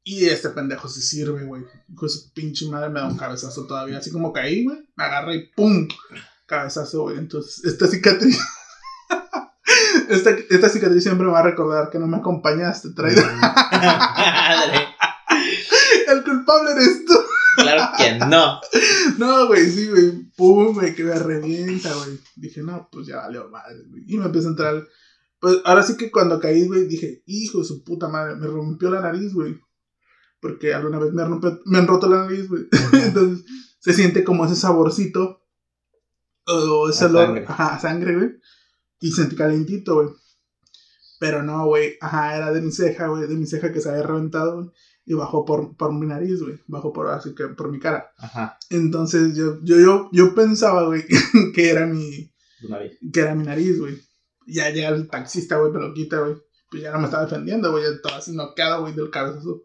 Y 0.06 0.26
este 0.26 0.50
pendejo 0.50 0.86
se 0.88 1.00
sirve, 1.00 1.44
güey. 1.44 1.62
Hijo 1.90 2.04
de 2.04 2.10
su 2.10 2.30
pinche 2.34 2.68
madre 2.68 2.90
me 2.90 3.00
da 3.00 3.06
un 3.06 3.16
cabezazo 3.16 3.66
todavía. 3.66 3.96
Así 3.96 4.10
como 4.12 4.34
caí, 4.34 4.64
güey. 4.64 4.78
Me 4.96 5.04
agarra 5.04 5.34
y 5.34 5.46
¡pum! 5.56 5.88
Cabezazo, 6.44 7.04
güey. 7.04 7.16
Entonces, 7.16 7.64
esta 7.64 7.86
cicatriz. 7.86 8.38
esta, 10.10 10.30
esta 10.50 10.68
cicatriz 10.68 11.02
siempre 11.02 11.26
me 11.26 11.32
va 11.32 11.38
a 11.40 11.44
recordar 11.44 11.88
que 11.88 11.98
no 11.98 12.06
me 12.06 12.18
acompañaste, 12.18 12.90
traidor. 12.90 13.24
El 16.08 16.22
culpable 16.24 16.72
eres 16.72 17.06
tú. 17.06 17.14
Claro 17.56 17.92
que 17.96 18.18
no. 18.26 18.60
No, 19.18 19.46
güey, 19.46 19.70
sí, 19.70 19.88
güey. 19.88 20.30
Pum, 20.36 20.74
güey, 20.74 20.94
que 20.94 21.04
me 21.04 21.14
revienta, 21.14 21.94
güey. 21.94 22.18
Dije, 22.36 22.62
no, 22.62 22.88
pues 22.90 23.06
ya 23.06 23.18
valió 23.18 23.48
madre, 23.48 23.82
güey. 23.88 24.04
Y 24.06 24.16
me 24.16 24.26
empezó 24.26 24.48
a 24.48 24.50
entrar. 24.50 24.88
Pues 25.40 25.58
ahora 25.64 25.82
sí 25.82 25.96
que 25.96 26.10
cuando 26.10 26.40
caí, 26.40 26.66
güey, 26.66 26.86
dije, 26.86 27.22
hijo 27.26 27.58
de 27.58 27.64
su 27.64 27.84
puta 27.84 28.08
madre, 28.08 28.36
me 28.36 28.46
rompió 28.46 28.90
la 28.90 29.00
nariz, 29.00 29.32
güey. 29.34 29.60
Porque 30.40 30.74
alguna 30.74 30.98
vez 30.98 31.12
me, 31.12 31.22
han 31.22 31.86
roto 31.86 32.08
la 32.08 32.24
nariz, 32.24 32.48
güey. 32.48 32.64
Entonces 32.92 33.44
se 33.78 33.92
siente 33.92 34.24
como 34.24 34.44
ese 34.46 34.56
saborcito. 34.56 35.42
O 36.46 36.88
ese 36.88 37.06
olor. 37.06 37.26
sangre. 37.26 37.44
Ajá, 37.48 37.78
sangre, 37.78 38.16
güey. 38.16 38.30
Y 39.00 39.12
sentí 39.12 39.36
calentito, 39.36 39.94
güey. 39.96 40.08
Pero 41.18 41.42
no, 41.42 41.66
güey. 41.66 41.96
Ajá, 42.00 42.36
era 42.36 42.52
de 42.52 42.60
mi 42.60 42.72
ceja, 42.72 43.08
güey. 43.08 43.26
De 43.26 43.36
mi 43.36 43.46
ceja 43.46 43.72
que 43.72 43.80
se 43.80 43.90
había 43.90 44.02
reventado, 44.02 44.56
güey. 44.56 44.70
Y 45.06 45.14
bajó 45.14 45.44
por, 45.44 45.76
por 45.76 45.92
mi 45.92 46.06
nariz, 46.06 46.40
güey. 46.40 46.58
Bajó 46.66 46.92
por, 46.92 47.08
así 47.08 47.34
que 47.34 47.48
por 47.48 47.70
mi 47.70 47.78
cara. 47.78 48.10
Ajá. 48.16 48.58
Entonces 48.70 49.36
yo, 49.36 49.58
yo, 49.62 49.78
yo, 49.78 50.08
yo 50.12 50.34
pensaba, 50.34 50.84
güey, 50.84 51.04
que 51.54 51.70
era 51.70 51.86
mi, 51.86 52.32
nariz. 52.68 52.98
que 53.12 53.20
era 53.20 53.34
mi 53.34 53.44
nariz, 53.44 53.78
güey. 53.78 54.00
Ya 54.46 54.70
llega 54.70 54.88
el 54.88 55.08
taxista, 55.08 55.58
güey, 55.58 55.72
me 55.72 55.80
lo 55.80 55.92
quita, 55.92 56.20
güey. 56.20 56.36
Pues 56.70 56.82
ya 56.82 56.92
no 56.92 56.98
me 56.98 57.04
estaba 57.04 57.24
defendiendo, 57.24 57.70
güey. 57.70 57.84
Ya 57.84 57.90
estaba 57.90 58.16
así 58.16 58.34
noqueado, 58.34 58.82
güey, 58.82 58.94
del 58.94 59.10
cabezazo. 59.10 59.64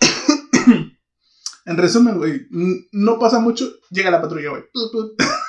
en 1.66 1.76
resumen, 1.76 2.18
güey, 2.18 2.46
no 2.92 3.18
pasa 3.18 3.38
mucho, 3.38 3.70
llega 3.90 4.10
la 4.10 4.20
patrulla, 4.20 4.50
güey. 4.50 4.62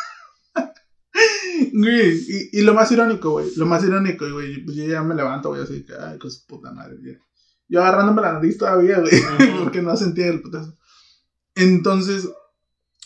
Güey, 1.74 2.18
y, 2.28 2.60
y 2.60 2.62
lo 2.62 2.74
más 2.74 2.92
irónico, 2.92 3.32
güey, 3.32 3.48
lo 3.56 3.66
más 3.66 3.84
irónico, 3.84 4.26
güey, 4.32 4.64
pues 4.64 4.76
yo 4.76 4.86
ya 4.86 5.04
me 5.04 5.16
levanto, 5.16 5.50
güey, 5.50 5.62
así 5.62 5.86
que, 5.86 5.94
ay, 5.94 6.18
su 6.30 6.46
puta 6.48 6.72
madre, 6.72 6.98
ya. 7.04 7.14
Yo 7.72 7.82
agarrándome 7.82 8.22
la 8.22 8.34
nariz 8.34 8.58
todavía, 8.58 9.00
güey, 9.00 9.14
porque 9.64 9.82
no 9.82 9.96
sentía 9.96 10.28
el 10.28 10.42
putazo. 10.42 10.78
Entonces, 11.56 12.30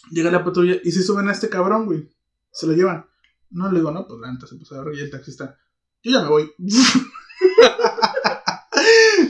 llega 0.09 0.32
la 0.32 0.43
patrulla 0.43 0.78
y 0.84 0.91
se 0.91 1.03
suben 1.03 1.30
a 1.30 1.34
este 1.34 1.49
cabrón, 1.49 1.86
güey. 1.86 2.09
Se 2.51 2.66
lo 2.66 2.74
llevan. 2.74 3.05
No 3.51 3.72
le 3.72 3.78
digo, 3.78 3.91
no, 3.91 4.07
pues 4.07 4.20
la 4.20 4.34
neta 4.34 4.47
se 4.47 4.55
puso 4.55 4.74
a 4.74 4.84
ver 4.84 4.95
y 4.95 5.01
el 5.01 5.11
taxista. 5.11 5.55
Yo 6.03 6.13
ya 6.13 6.24
me 6.24 6.30
voy. 6.30 6.51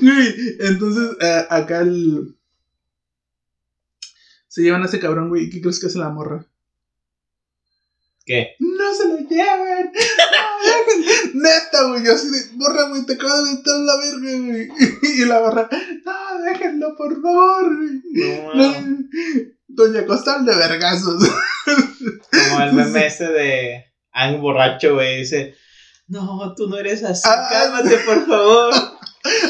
Güey, 0.02 0.58
entonces, 0.60 1.18
eh, 1.22 1.46
acá 1.50 1.82
el. 1.82 2.38
Se 4.48 4.62
llevan 4.62 4.84
a 4.84 4.86
ese 4.86 5.00
cabrón, 5.00 5.30
güey. 5.30 5.46
¿Y 5.46 5.50
qué 5.50 5.62
crees 5.62 5.80
que 5.80 5.88
hace 5.88 5.98
la 5.98 6.10
morra? 6.10 6.46
¿Qué? 8.26 8.56
¡No 8.60 8.94
se 8.94 9.08
lo 9.08 9.18
lleven! 9.18 9.92
Neta, 11.36 11.88
güey. 11.90 12.04
Yo 12.04 12.16
así 12.16 12.28
de, 12.30 12.40
morra, 12.56 12.90
güey, 12.90 13.06
te 13.06 13.14
acabo 13.14 13.38
de 13.44 13.54
meter 13.54 13.74
la 13.76 13.98
verga, 13.98 14.46
güey. 14.48 14.70
Y 15.18 15.26
la 15.26 15.40
morra, 15.42 15.70
no, 15.72 16.42
déjenlo, 16.42 16.96
por 16.98 17.22
favor, 17.22 17.78
güey. 17.78 18.02
No, 18.14 18.54
No. 18.56 18.98
Doña 19.68 20.06
Costal 20.06 20.46
de 20.46 20.56
vergazos. 20.56 21.22
Como 21.66 22.62
el 22.62 22.74
meme 22.74 23.08
ese 23.08 23.28
de 23.28 23.86
Ang 24.14 24.40
borracho, 24.40 24.94
güey. 24.94 25.20
Dice: 25.20 25.54
No, 26.08 26.54
tú 26.56 26.70
no 26.70 26.78
eres 26.78 27.04
así. 27.04 27.24
Ah. 27.26 27.48
Cálmate, 27.50 27.98
por 27.98 28.26
favor. 28.26 28.74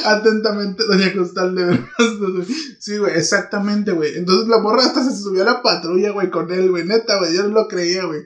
Atentamente, 0.06 0.84
Doña 0.86 1.14
Costal 1.14 1.54
de 1.54 1.66
vergazos, 1.66 2.34
güey. 2.34 2.48
Sí, 2.80 2.98
güey, 2.98 3.16
exactamente, 3.16 3.92
güey. 3.92 4.16
Entonces 4.18 4.48
la 4.48 4.60
morra 4.60 4.86
hasta 4.86 5.04
se 5.04 5.16
subió 5.16 5.44
a 5.44 5.46
la 5.46 5.62
patrulla, 5.62 6.12
güey, 6.12 6.30
con 6.32 6.52
él, 6.52 6.72
güey. 6.72 6.86
Neta, 6.86 7.20
güey, 7.20 7.36
yo 7.36 7.44
no 7.44 7.50
lo 7.50 7.68
creía, 7.68 8.06
güey. 8.06 8.22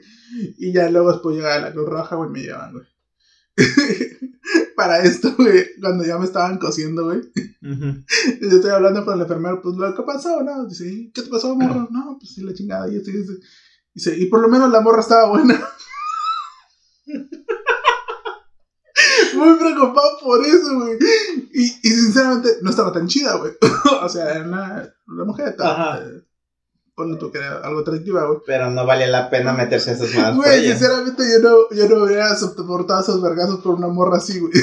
Y 0.58 0.72
ya 0.72 0.90
luego 0.90 1.12
después 1.12 1.36
llegaba 1.36 1.58
la 1.58 1.72
Cruz 1.72 1.88
Roja, 1.88 2.16
güey, 2.16 2.30
me 2.30 2.42
llevan, 2.42 2.72
güey. 2.72 2.86
Para 4.76 5.02
esto, 5.02 5.34
güey, 5.36 5.66
cuando 5.80 6.04
ya 6.04 6.18
me 6.18 6.24
estaban 6.24 6.58
cosiendo, 6.58 7.04
güey. 7.04 7.20
Y 7.34 7.60
yo 8.50 8.56
estoy 8.56 8.70
hablando 8.70 9.04
con 9.04 9.14
el 9.14 9.22
enfermero, 9.22 9.60
pues, 9.60 9.76
¿lo 9.76 9.94
que 9.94 10.02
pasó? 10.02 10.42
No, 10.42 10.66
dice, 10.66 10.86
"¿Y 10.86 11.10
¿qué 11.12 11.22
te 11.22 11.28
pasó, 11.28 11.54
morro? 11.54 11.88
No, 11.90 12.16
pues 12.18 12.34
sí, 12.34 12.42
la 12.42 12.54
chingada. 12.54 12.88
Y 12.90 12.96
así, 12.96 13.12
dice, 13.12 13.34
dice, 13.92 14.16
y 14.16 14.26
por 14.26 14.40
lo 14.40 14.48
menos 14.48 14.70
la 14.70 14.80
morra 14.80 15.00
estaba 15.00 15.28
buena. 15.28 15.60
Muy 19.34 19.56
preocupado 19.58 20.18
por 20.22 20.44
eso, 20.44 20.78
güey. 20.78 20.98
Y, 21.52 21.64
y 21.64 21.90
sinceramente, 21.90 22.56
no 22.62 22.70
estaba 22.70 22.92
tan 22.92 23.06
chida, 23.06 23.36
güey. 23.36 23.52
o 24.02 24.08
sea, 24.08 24.34
era 24.34 24.44
una, 24.44 24.94
una 25.06 25.24
mujer, 25.24 25.48
estaba, 25.48 25.98
eh, 25.98 26.22
ponle 26.94 27.16
tú 27.16 27.30
que 27.30 27.38
era 27.38 27.58
algo 27.58 27.80
atractiva, 27.80 28.26
güey. 28.26 28.38
Pero 28.46 28.70
no 28.70 28.86
vale 28.86 29.06
la 29.06 29.30
pena 29.30 29.52
meterse 29.52 29.90
a 29.90 29.94
esas 29.94 30.14
manos 30.14 30.36
Güey, 30.36 30.66
sinceramente 30.66 31.22
yo 31.32 31.48
no, 31.48 31.76
yo 31.76 31.88
no 31.88 32.04
hubiera 32.04 32.34
soportado 32.36 33.00
esos 33.00 33.22
vergazos 33.22 33.60
por 33.60 33.74
una 33.74 33.88
morra 33.88 34.18
así, 34.18 34.38
güey. 34.38 34.52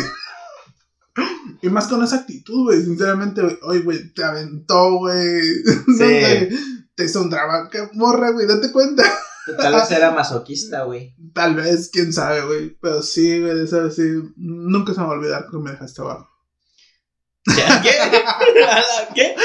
Y 1.62 1.70
más 1.70 1.88
con 1.88 2.04
esa 2.04 2.18
actitud, 2.18 2.66
güey. 2.66 2.84
Sinceramente, 2.84 3.42
güey. 3.42 3.58
Oye, 3.64 3.80
güey, 3.80 4.14
te 4.14 4.24
aventó, 4.24 4.98
güey. 5.00 5.42
No 5.88 5.98
sé, 5.98 6.50
te 6.96 7.06
hizo 7.06 7.22
un 7.22 7.30
drama. 7.30 7.70
¿Qué 7.72 7.90
morra, 7.94 8.32
güey? 8.32 8.46
Date 8.46 8.72
cuenta. 8.72 9.04
Tal 9.58 9.74
vez 9.74 9.92
era 9.92 10.12
masoquista, 10.16 10.84
güey. 10.84 11.16
Tal 11.34 11.56
vez, 11.56 11.90
quién 11.92 12.14
sabe, 12.14 12.46
güey. 12.46 12.78
Pero 12.82 13.02
sí, 13.02 13.42
güey, 13.42 13.64
esa 13.64 13.90
sí. 13.90 14.04
Nunca 14.36 14.94
se 14.94 15.00
me 15.00 15.08
va 15.08 15.14
a 15.14 15.18
olvidar 15.18 15.48
que 15.50 15.58
me 15.58 15.72
dejaste 15.72 16.02
abajo. 16.02 16.30
¿Qué? 17.84 17.92
¿Qué? 19.16 19.36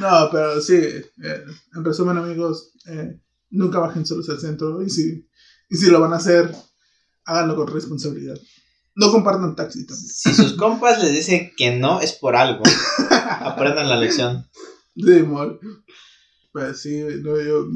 no, 0.00 0.28
pero 0.30 0.60
sí. 0.60 0.74
eh, 0.74 1.44
en 1.74 1.84
resumen, 1.84 2.18
amigos, 2.18 2.72
eh, 2.86 3.20
nunca 3.50 3.78
bajen 3.78 4.06
solos 4.06 4.28
al 4.30 4.40
centro. 4.40 4.82
Y 4.82 4.90
si, 4.90 5.28
y 5.68 5.76
si 5.76 5.90
lo 5.90 6.00
van 6.00 6.12
a 6.12 6.16
hacer, 6.16 6.54
háganlo 7.24 7.56
con 7.56 7.68
responsabilidad. 7.68 8.38
No 8.94 9.10
compartan 9.10 9.54
taxi 9.54 9.86
también. 9.86 10.08
Si 10.08 10.32
sus 10.32 10.54
compas 10.54 11.02
les 11.02 11.12
dicen 11.12 11.52
que 11.56 11.76
no, 11.76 12.00
es 12.00 12.12
por 12.12 12.34
algo. 12.34 12.62
Aprendan 13.40 13.88
la 13.88 13.96
lección. 13.98 14.48
De 14.94 15.20
amor. 15.20 15.60
Pues 16.52 16.80
sí, 16.80 17.02
no, 17.22 17.38
yo. 17.40 17.68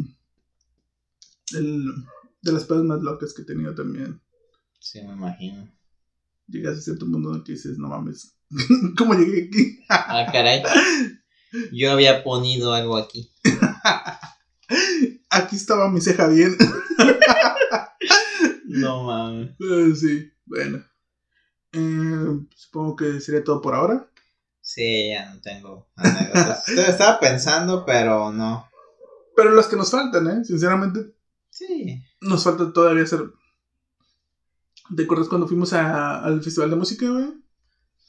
El, 1.53 1.93
de 2.41 2.53
las 2.53 2.64
pedas 2.64 2.85
más 2.85 3.03
locas 3.03 3.35
que 3.35 3.43
he 3.43 3.45
tenido 3.45 3.74
también. 3.74 4.22
Sí, 4.78 5.03
me 5.03 5.12
imagino. 5.12 5.70
Llegas 6.47 6.78
a 6.78 6.81
cierto 6.81 7.05
mundo 7.05 7.45
que 7.45 7.53
dices, 7.53 7.76
no 7.76 7.89
mames. 7.89 8.39
¿Cómo 8.98 9.14
llegué 9.14 9.48
aquí? 9.48 9.80
Ah, 9.88 10.26
caray. 10.32 10.62
Yo 11.72 11.92
había 11.92 12.22
ponido 12.24 12.72
algo 12.74 12.96
aquí. 12.96 13.30
Aquí 15.32 15.57
estaba 15.57 15.88
mi 15.90 16.01
ceja 16.01 16.26
bien. 16.28 16.57
No 18.72 19.03
mames. 19.05 19.51
Eh, 19.59 19.94
sí, 19.96 20.32
bueno. 20.46 20.78
Eh, 21.72 22.46
supongo 22.55 22.94
que 22.96 23.20
sería 23.20 23.42
todo 23.42 23.61
por 23.61 23.74
ahora. 23.74 24.09
Sí, 24.61 25.11
ya 25.11 25.32
no 25.34 25.40
tengo 25.40 25.90
anécdotas. 25.96 26.68
Estaba 26.68 27.18
pensando, 27.18 27.84
pero 27.84 28.30
no. 28.32 28.68
Pero 29.36 29.51
las 29.53 29.66
que 29.66 29.74
nos 29.76 29.90
faltan, 29.90 30.28
¿eh? 30.28 30.44
Sinceramente, 30.44 31.01
Sí. 31.51 32.01
nos 32.20 32.44
falta 32.44 32.72
todavía 32.72 33.03
hacer. 33.03 33.24
¿Te 34.96 35.03
acuerdas 35.03 35.28
cuando 35.28 35.48
fuimos 35.48 35.72
a- 35.72 36.20
al 36.24 36.42
festival 36.42 36.70
de 36.70 36.76
música, 36.76 37.09
güey? 37.09 37.28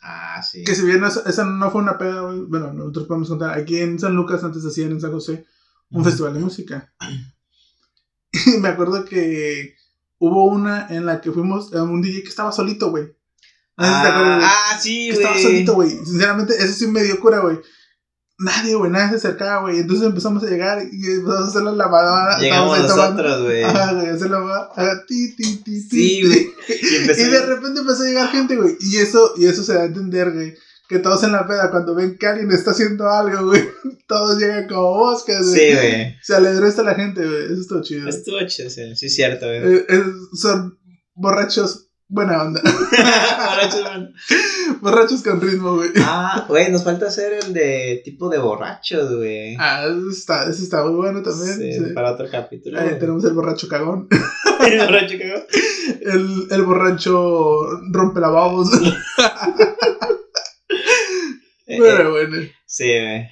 Ah, 0.02 0.42
sí. 0.42 0.64
Que 0.64 0.74
si 0.74 0.84
bien 0.84 1.04
esa, 1.04 1.22
esa 1.30 1.46
no 1.46 1.70
fue 1.70 1.82
una 1.82 1.98
peda, 1.98 2.22
güey, 2.22 2.42
bueno, 2.42 2.74
nosotros 2.74 3.08
podemos 3.08 3.30
contar. 3.30 3.58
Aquí 3.58 3.80
en 3.80 4.00
San 4.00 4.16
Lucas 4.16 4.44
antes 4.44 4.66
hacían 4.66 4.92
en 4.92 5.02
San 5.02 5.12
José 5.12 5.46
un 5.92 6.04
festival 6.04 6.34
de 6.34 6.40
música. 6.40 6.94
Y 8.34 8.58
me 8.60 8.70
acuerdo 8.70 9.06
que 9.06 9.76
hubo 10.18 10.46
una 10.46 10.88
en 10.90 11.06
la 11.06 11.20
que 11.20 11.32
fuimos 11.32 11.74
a 11.74 11.84
un 11.84 12.02
DJ 12.02 12.24
que 12.24 12.30
estaba 12.30 12.52
solito, 12.52 12.90
güey. 12.90 13.04
Güey. 13.04 13.16
Ah, 13.78 14.40
ah, 14.44 14.80
sí, 14.80 15.08
que 15.08 15.14
estaba 15.14 15.34
güey. 15.34 15.44
solito, 15.44 15.74
güey. 15.74 15.90
Sinceramente, 15.90 16.56
eso 16.58 16.74
sí 16.74 16.88
me 16.88 17.04
dio 17.04 17.20
cura, 17.20 17.40
güey. 17.40 17.60
Nadie, 18.42 18.74
güey, 18.74 18.90
nadie 18.90 19.10
se 19.12 19.28
acercaba, 19.28 19.62
güey. 19.62 19.80
Entonces 19.80 20.06
empezamos 20.06 20.44
a 20.44 20.48
llegar 20.48 20.82
y 20.92 21.12
empezamos 21.12 21.46
a 21.46 21.48
hacer 21.48 21.62
la 21.62 21.72
lavada. 21.74 22.40
Llegamos 22.40 22.80
nosotros, 22.80 23.44
güey. 23.44 23.64
Ajá, 23.64 23.94
güey, 23.94 24.08
hacer 24.08 24.32
la 24.32 24.40
lavada. 24.40 24.70
Ajá, 24.76 25.06
ti, 25.08 25.36
ti, 25.36 25.58
ti, 25.58 25.88
ti, 25.88 25.98
Sí, 25.98 26.22
güey. 26.26 26.54
Y 26.68 27.24
de 27.24 27.46
repente 27.46 27.82
empezó 27.82 28.02
a 28.02 28.08
llegar 28.08 28.30
gente, 28.30 28.56
güey. 28.56 28.78
Y 28.80 28.98
eso, 28.98 29.34
y 29.38 29.46
eso 29.46 29.64
se 29.64 29.76
da 29.76 29.82
a 29.84 29.86
entender, 29.86 30.32
güey. 30.32 30.56
Que 30.90 30.98
todos 30.98 31.24
en 31.24 31.34
la 31.34 31.48
peda, 31.48 31.70
cuando 31.70 31.94
ven 31.94 32.18
que 32.18 32.26
alguien 32.26 32.52
está 32.52 32.72
haciendo 32.72 33.08
algo, 33.08 33.46
güey, 33.46 33.64
todos 34.08 34.40
llegan 34.40 34.68
como 34.68 34.98
bosques, 34.98 35.48
güey. 35.48 35.60
Sí, 35.60 35.76
güey. 35.76 36.16
Se 36.24 36.36
alegró 36.36 36.66
hasta 36.66 36.82
la 36.82 36.96
gente, 36.96 37.24
güey. 37.24 37.46
Eso 37.46 37.62
estuvo 37.62 37.82
chido. 37.84 38.10
Estuvo 38.10 38.40
chido, 38.48 38.70
sí, 38.72 38.96
sí, 38.96 39.06
es 39.06 39.16
cierto, 39.16 39.46
güey. 39.46 39.76
Eh, 39.76 39.86
eh, 39.88 40.04
son 40.34 40.80
borrachos, 41.14 41.91
buena 42.12 42.44
onda. 42.44 42.62
Borrachos, 43.50 43.84
man. 43.84 44.14
borrachos 44.82 45.24
con 45.24 45.40
ritmo, 45.40 45.76
güey. 45.76 45.92
ah, 46.00 46.46
güey, 46.48 46.70
nos 46.72 46.84
falta 46.84 47.08
hacer 47.08 47.34
el 47.34 47.54
de 47.54 48.02
tipo 48.04 48.30
de 48.30 48.38
borrachos, 48.38 49.16
güey. 49.16 49.56
Ah, 49.58 49.86
eso 49.86 50.10
está, 50.10 50.44
eso 50.50 50.62
está 50.62 50.84
muy 50.84 50.96
bueno 50.96 51.24
también. 51.24 51.58
Sí, 51.58 51.74
sí. 51.74 51.94
Para 51.94 52.12
otro 52.12 52.28
capítulo. 52.30 52.80
Ahí 52.80 53.00
tenemos 53.00 53.24
el 53.24 53.34
borracho 53.34 53.68
cagón. 53.68 54.08
El 54.62 54.78
borracho 54.80 55.16
cagó. 55.18 55.44
El, 56.02 56.48
el 56.52 56.64
borracho 56.64 57.66
rompe 57.92 58.20
lavabos. 58.20 58.70
Pero 61.66 62.18
eh, 62.20 62.28
bueno. 62.28 62.48
Sí, 62.66 62.84
güey. 62.84 63.30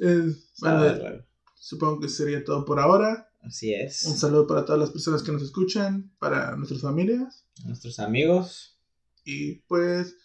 eh, 0.00 0.34
bueno, 0.60 1.22
supongo 1.54 2.00
que 2.00 2.08
sería 2.08 2.42
todo 2.42 2.64
por 2.64 2.80
ahora. 2.80 3.28
Así 3.46 3.72
es. 3.72 4.02
Un 4.04 4.16
saludo 4.16 4.46
para 4.46 4.64
todas 4.64 4.80
las 4.80 4.90
personas 4.90 5.22
que 5.22 5.32
nos 5.32 5.42
escuchan, 5.42 6.12
para 6.18 6.56
nuestras 6.56 6.80
familias. 6.82 7.44
Nuestros 7.64 7.98
amigos. 8.00 8.78
Y 9.24 9.60
pues, 9.68 10.16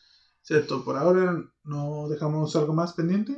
todo 0.67 0.83
por 0.83 0.97
ahora. 0.97 1.43
No 1.63 2.07
dejamos 2.09 2.55
algo 2.55 2.73
más 2.73 2.93
pendiente. 2.93 3.37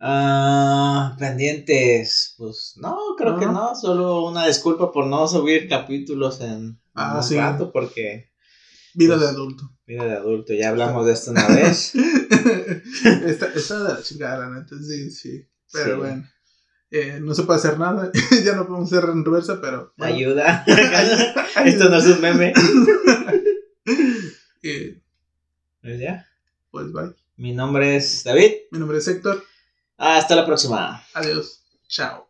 Ah, 0.00 1.14
pendientes. 1.18 2.34
Pues 2.38 2.74
no, 2.76 2.96
creo 3.16 3.34
No. 3.34 3.38
que 3.38 3.46
no. 3.46 3.74
Solo 3.76 4.24
una 4.26 4.46
disculpa 4.46 4.90
por 4.92 5.06
no 5.06 5.28
subir 5.28 5.68
capítulos 5.68 6.40
en 6.40 6.80
Ah, 6.94 7.16
un 7.18 7.22
sí. 7.22 7.36
rato 7.36 7.70
porque 7.72 8.30
Vida 8.94 9.14
Pues- 9.14 9.20
de 9.20 9.28
adulto. 9.36 9.70
vida 9.86 10.04
de 10.04 10.16
adulto. 10.16 10.52
Ya 10.52 10.70
hablamos 10.70 11.06
de 11.06 11.12
esto 11.12 11.30
una 11.30 11.46
vez. 11.46 11.92
está, 13.24 13.46
está 13.54 13.78
de 13.84 13.94
la 13.94 14.02
chingada, 14.02 14.48
la 14.48 14.58
neta. 14.60 14.74
Sí, 14.82 15.10
sí. 15.12 15.46
Pero 15.72 15.94
Sí. 15.94 15.98
bueno. 16.00 16.28
Eh, 16.92 17.18
no 17.22 17.34
se 17.34 17.44
puede 17.44 17.58
hacer 17.58 17.78
nada. 17.78 18.10
ya 18.44 18.54
no 18.56 18.66
podemos 18.66 18.92
hacer 18.92 19.08
en 19.10 19.24
reversa, 19.24 19.60
pero. 19.60 19.92
bueno. 19.96 20.14
Ayuda. 20.14 20.64
Ayuda. 20.66 21.46
Esto 21.64 21.88
no 21.88 21.96
es 21.96 22.06
un 22.06 22.20
meme. 22.20 22.52
Eh, 24.62 25.00
Pues 25.80 25.98
ya. 25.98 26.26
pues 26.70 26.92
bye. 26.92 27.14
Mi 27.36 27.52
nombre 27.54 27.96
es 27.96 28.22
David. 28.24 28.52
Mi 28.70 28.78
nombre 28.78 28.98
es 28.98 29.08
Héctor. 29.08 29.42
Hasta 29.96 30.36
la 30.36 30.44
próxima. 30.44 31.02
Adiós. 31.14 31.64
Chao. 31.88 32.28